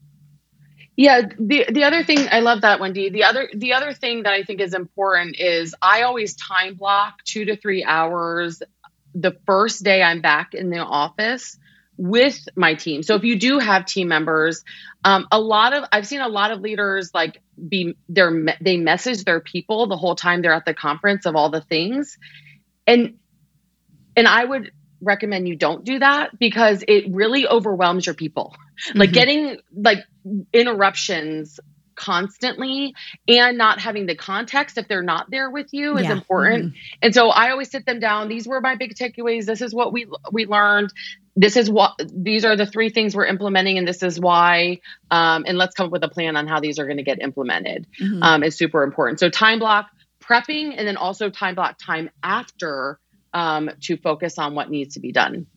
Yeah, 0.98 1.22
the 1.40 1.66
the 1.72 1.84
other 1.86 2.04
thing 2.04 2.28
I 2.32 2.42
love 2.42 2.62
that 2.62 2.80
Wendy. 2.80 3.10
The 3.10 3.24
other 3.24 3.50
the 3.54 3.74
other 3.74 3.94
thing 3.94 4.24
that 4.24 4.34
I 4.34 4.44
think 4.44 4.60
is 4.60 4.74
important 4.74 5.40
is 5.40 5.74
I 5.82 6.04
always 6.04 6.36
time 6.36 6.76
block 6.76 7.24
2 7.26 7.46
to 7.46 7.56
3 7.56 7.84
hours 7.84 8.62
the 9.16 9.38
first 9.46 9.84
day 9.84 10.02
I'm 10.04 10.22
back 10.22 10.54
in 10.54 10.70
the 10.70 10.80
office 10.80 11.58
with 11.98 12.40
my 12.56 12.74
team. 12.74 13.04
So 13.04 13.16
if 13.16 13.24
you 13.24 13.38
do 13.40 13.60
have 13.60 13.86
team 13.86 14.08
members, 14.08 14.64
um, 15.04 15.28
a 15.32 15.40
lot 15.40 15.74
of 15.74 15.86
I've 15.92 16.08
seen 16.08 16.22
a 16.22 16.28
lot 16.28 16.52
of 16.52 16.60
leaders 16.62 17.12
like 17.14 17.42
be 17.70 17.96
their 18.10 18.32
they 18.60 18.78
message 18.78 19.24
their 19.24 19.40
people 19.40 19.88
the 19.88 19.98
whole 19.98 20.16
time 20.16 20.42
they're 20.42 20.54
at 20.54 20.66
the 20.66 20.74
conference 20.74 21.26
of 21.26 21.36
all 21.36 21.50
the 21.50 21.62
things, 21.62 22.18
and 22.86 23.16
and 24.16 24.28
I 24.28 24.44
would 24.44 24.72
recommend 25.02 25.48
you 25.48 25.56
don't 25.56 25.84
do 25.84 26.00
that 26.00 26.38
because 26.38 26.84
it 26.88 27.06
really 27.10 27.48
overwhelms 27.48 28.06
your 28.06 28.16
people. 28.16 28.56
Mm-hmm. 28.88 29.00
Like 29.00 29.12
getting 29.12 29.58
like 29.74 30.00
interruptions 30.54 31.60
constantly 31.96 32.96
and 33.28 33.58
not 33.58 33.80
having 33.80 34.08
the 34.08 34.16
context 34.16 34.78
if 34.78 34.88
they're 34.88 35.04
not 35.04 35.30
there 35.30 35.50
with 35.50 35.68
you 35.72 35.98
is 35.98 36.06
yeah. 36.06 36.14
important. 36.14 36.66
Mm-hmm. 36.66 36.98
And 37.02 37.14
so 37.14 37.30
I 37.30 37.52
always 37.52 37.70
sit 37.70 37.86
them 37.86 38.00
down. 38.00 38.28
These 38.28 38.48
were 38.48 38.60
my 38.60 38.76
big 38.76 38.96
takeaways. 38.96 39.46
This 39.46 39.62
is 39.62 39.74
what 39.74 39.94
we 39.94 40.08
we 40.32 40.46
learned. 40.46 40.92
This 41.36 41.56
is 41.56 41.70
what 41.70 42.02
these 42.12 42.44
are 42.44 42.58
the 42.58 42.66
three 42.66 42.90
things 42.90 43.16
we're 43.16 43.26
implementing, 43.26 43.78
and 43.78 43.88
this 43.88 44.04
is 44.04 44.20
why. 44.20 44.80
Um, 45.10 45.46
and 45.48 45.58
let's 45.58 45.76
come 45.76 45.88
up 45.88 45.92
with 45.92 46.04
a 46.04 46.10
plan 46.10 46.36
on 46.36 46.48
how 46.48 46.60
these 46.60 46.80
are 46.80 46.86
going 46.86 46.98
to 46.98 47.04
get 47.04 47.22
implemented. 47.22 47.88
Mm-hmm. 48.02 48.24
Um, 48.24 48.44
is 48.44 48.58
super 48.58 48.84
important. 48.84 49.20
So 49.20 49.30
time 49.30 49.60
block 49.60 49.88
prepping, 50.22 50.74
and 50.78 50.88
then 50.88 50.98
also 50.98 51.30
time 51.30 51.56
block 51.56 51.78
time 51.78 52.10
after 52.24 53.00
um, 53.34 53.70
to 53.82 53.98
focus 53.98 54.38
on 54.38 54.56
what 54.56 54.70
needs 54.70 54.96
to 54.96 55.00
be 55.00 55.12
done. 55.12 55.48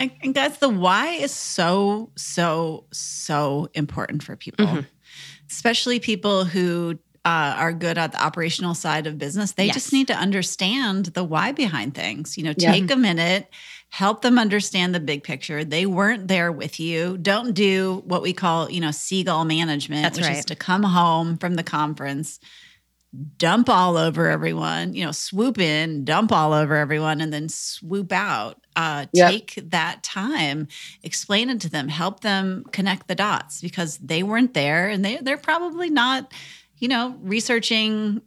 And, 0.00 0.10
and 0.22 0.34
guys, 0.34 0.58
the 0.58 0.68
why 0.68 1.08
is 1.10 1.32
so 1.32 2.10
so 2.16 2.86
so 2.92 3.68
important 3.74 4.22
for 4.22 4.36
people. 4.36 4.66
Mm-hmm 4.66 4.80
especially 5.52 6.00
people 6.00 6.44
who 6.46 6.98
uh, 7.24 7.54
are 7.56 7.72
good 7.72 7.98
at 7.98 8.12
the 8.12 8.24
operational 8.24 8.74
side 8.74 9.06
of 9.06 9.18
business. 9.18 9.52
They 9.52 9.66
yes. 9.66 9.74
just 9.74 9.92
need 9.92 10.08
to 10.08 10.14
understand 10.14 11.06
the 11.06 11.22
why 11.22 11.52
behind 11.52 11.94
things. 11.94 12.36
You 12.36 12.44
know, 12.44 12.52
take 12.52 12.88
yeah. 12.88 12.94
a 12.94 12.98
minute, 12.98 13.48
help 13.90 14.22
them 14.22 14.38
understand 14.38 14.94
the 14.94 15.00
big 15.00 15.22
picture. 15.22 15.62
They 15.62 15.86
weren't 15.86 16.26
there 16.26 16.50
with 16.50 16.80
you. 16.80 17.18
Don't 17.18 17.52
do 17.52 18.02
what 18.06 18.22
we 18.22 18.32
call, 18.32 18.70
you 18.70 18.80
know, 18.80 18.90
seagull 18.90 19.44
management, 19.44 20.02
That's 20.02 20.18
which 20.18 20.26
right. 20.26 20.38
is 20.38 20.46
to 20.46 20.56
come 20.56 20.82
home 20.82 21.36
from 21.36 21.54
the 21.54 21.62
conference, 21.62 22.40
dump 23.36 23.68
all 23.68 23.96
over 23.96 24.28
everyone, 24.28 24.94
you 24.94 25.04
know, 25.04 25.12
swoop 25.12 25.58
in, 25.58 26.04
dump 26.04 26.32
all 26.32 26.52
over 26.52 26.74
everyone, 26.76 27.20
and 27.20 27.32
then 27.32 27.48
swoop 27.48 28.10
out. 28.12 28.64
Uh, 28.74 29.06
yep. 29.12 29.30
Take 29.30 29.60
that 29.70 30.02
time, 30.02 30.68
explain 31.02 31.50
it 31.50 31.60
to 31.60 31.68
them, 31.68 31.88
help 31.88 32.20
them 32.20 32.64
connect 32.72 33.08
the 33.08 33.14
dots 33.14 33.60
because 33.60 33.98
they 33.98 34.22
weren't 34.22 34.54
there 34.54 34.88
and 34.88 35.04
they, 35.04 35.18
they're 35.18 35.36
probably 35.36 35.90
not, 35.90 36.32
you 36.78 36.88
know, 36.88 37.14
researching 37.20 38.22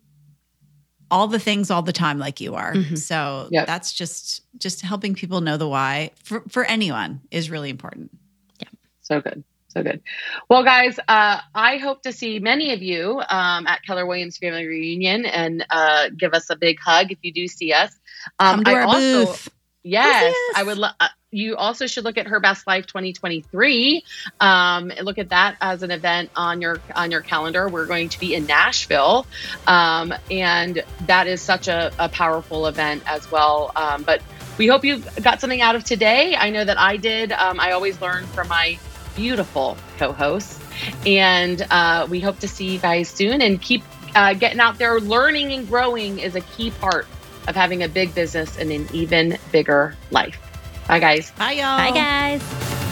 all 1.09 1.27
the 1.27 1.39
things 1.39 1.71
all 1.71 1.81
the 1.81 1.93
time 1.93 2.19
like 2.19 2.39
you 2.39 2.53
are. 2.53 2.73
Mm-hmm. 2.73 2.95
So 2.95 3.47
yep. 3.51 3.65
that's 3.65 3.91
just 3.93 4.41
just 4.57 4.81
helping 4.81 5.15
people 5.15 5.41
know 5.41 5.57
the 5.57 5.67
why 5.67 6.11
for, 6.23 6.41
for 6.47 6.63
anyone 6.65 7.21
is 7.31 7.49
really 7.49 7.69
important. 7.69 8.11
Yeah. 8.59 8.69
So 9.01 9.21
good 9.21 9.43
so 9.75 9.83
good. 9.83 10.01
Well, 10.49 10.63
guys, 10.63 10.97
uh, 10.99 11.41
I 11.53 11.77
hope 11.77 12.03
to 12.03 12.13
see 12.13 12.39
many 12.39 12.73
of 12.73 12.81
you 12.81 13.21
um, 13.29 13.67
at 13.67 13.83
Keller 13.83 14.05
Williams 14.05 14.37
Family 14.37 14.65
Reunion 14.65 15.25
and 15.25 15.65
uh, 15.69 16.09
give 16.17 16.33
us 16.33 16.49
a 16.49 16.55
big 16.55 16.79
hug 16.79 17.11
if 17.11 17.19
you 17.21 17.33
do 17.33 17.47
see 17.47 17.73
us. 17.73 17.91
Um, 18.39 18.57
Come 18.57 18.63
to 18.63 18.71
I 18.71 18.73
our 18.75 18.81
also, 18.83 19.25
booth. 19.25 19.49
Yes, 19.83 20.35
I 20.55 20.63
would. 20.63 20.77
Lo- 20.79 20.89
uh, 20.99 21.09
you 21.29 21.57
also 21.57 21.85
should 21.85 22.05
look 22.05 22.17
at 22.17 22.25
Her 22.25 22.39
Best 22.39 22.65
Life 22.65 22.87
2023. 22.87 24.03
Um, 24.39 24.91
look 25.01 25.19
at 25.19 25.29
that 25.29 25.57
as 25.61 25.83
an 25.83 25.91
event 25.91 26.31
on 26.35 26.59
your 26.61 26.79
on 26.95 27.11
your 27.11 27.21
calendar. 27.21 27.67
We're 27.67 27.85
going 27.85 28.09
to 28.09 28.19
be 28.19 28.33
in 28.33 28.47
Nashville, 28.47 29.27
um, 29.67 30.11
and 30.31 30.83
that 31.05 31.27
is 31.27 31.41
such 31.41 31.67
a, 31.67 31.91
a 31.99 32.09
powerful 32.09 32.65
event 32.65 33.03
as 33.05 33.29
well. 33.29 33.71
Um, 33.75 34.01
but 34.01 34.23
we 34.57 34.65
hope 34.67 34.85
you 34.85 35.03
got 35.21 35.39
something 35.41 35.61
out 35.61 35.75
of 35.75 35.83
today. 35.83 36.35
I 36.35 36.49
know 36.49 36.63
that 36.63 36.79
I 36.79 36.97
did. 36.97 37.31
Um, 37.31 37.59
I 37.59 37.73
always 37.73 38.01
learn 38.01 38.25
from 38.27 38.47
my 38.47 38.79
beautiful 39.15 39.77
co 39.97 40.11
hosts. 40.11 40.59
And 41.05 41.65
uh, 41.71 42.07
we 42.09 42.19
hope 42.19 42.39
to 42.39 42.47
see 42.47 42.71
you 42.71 42.79
guys 42.79 43.09
soon 43.09 43.41
and 43.41 43.61
keep 43.61 43.83
uh, 44.15 44.33
getting 44.33 44.59
out 44.59 44.77
there. 44.77 44.99
Learning 44.99 45.53
and 45.53 45.67
growing 45.67 46.19
is 46.19 46.35
a 46.35 46.41
key 46.41 46.71
part 46.71 47.07
of 47.47 47.55
having 47.55 47.83
a 47.83 47.89
big 47.89 48.13
business 48.15 48.57
and 48.57 48.71
an 48.71 48.87
even 48.93 49.37
bigger 49.51 49.95
life. 50.11 50.39
Bye, 50.87 50.99
guys. 50.99 51.31
Bye, 51.31 51.53
y'all. 51.53 51.77
Bye, 51.77 51.91
guys. 51.91 52.84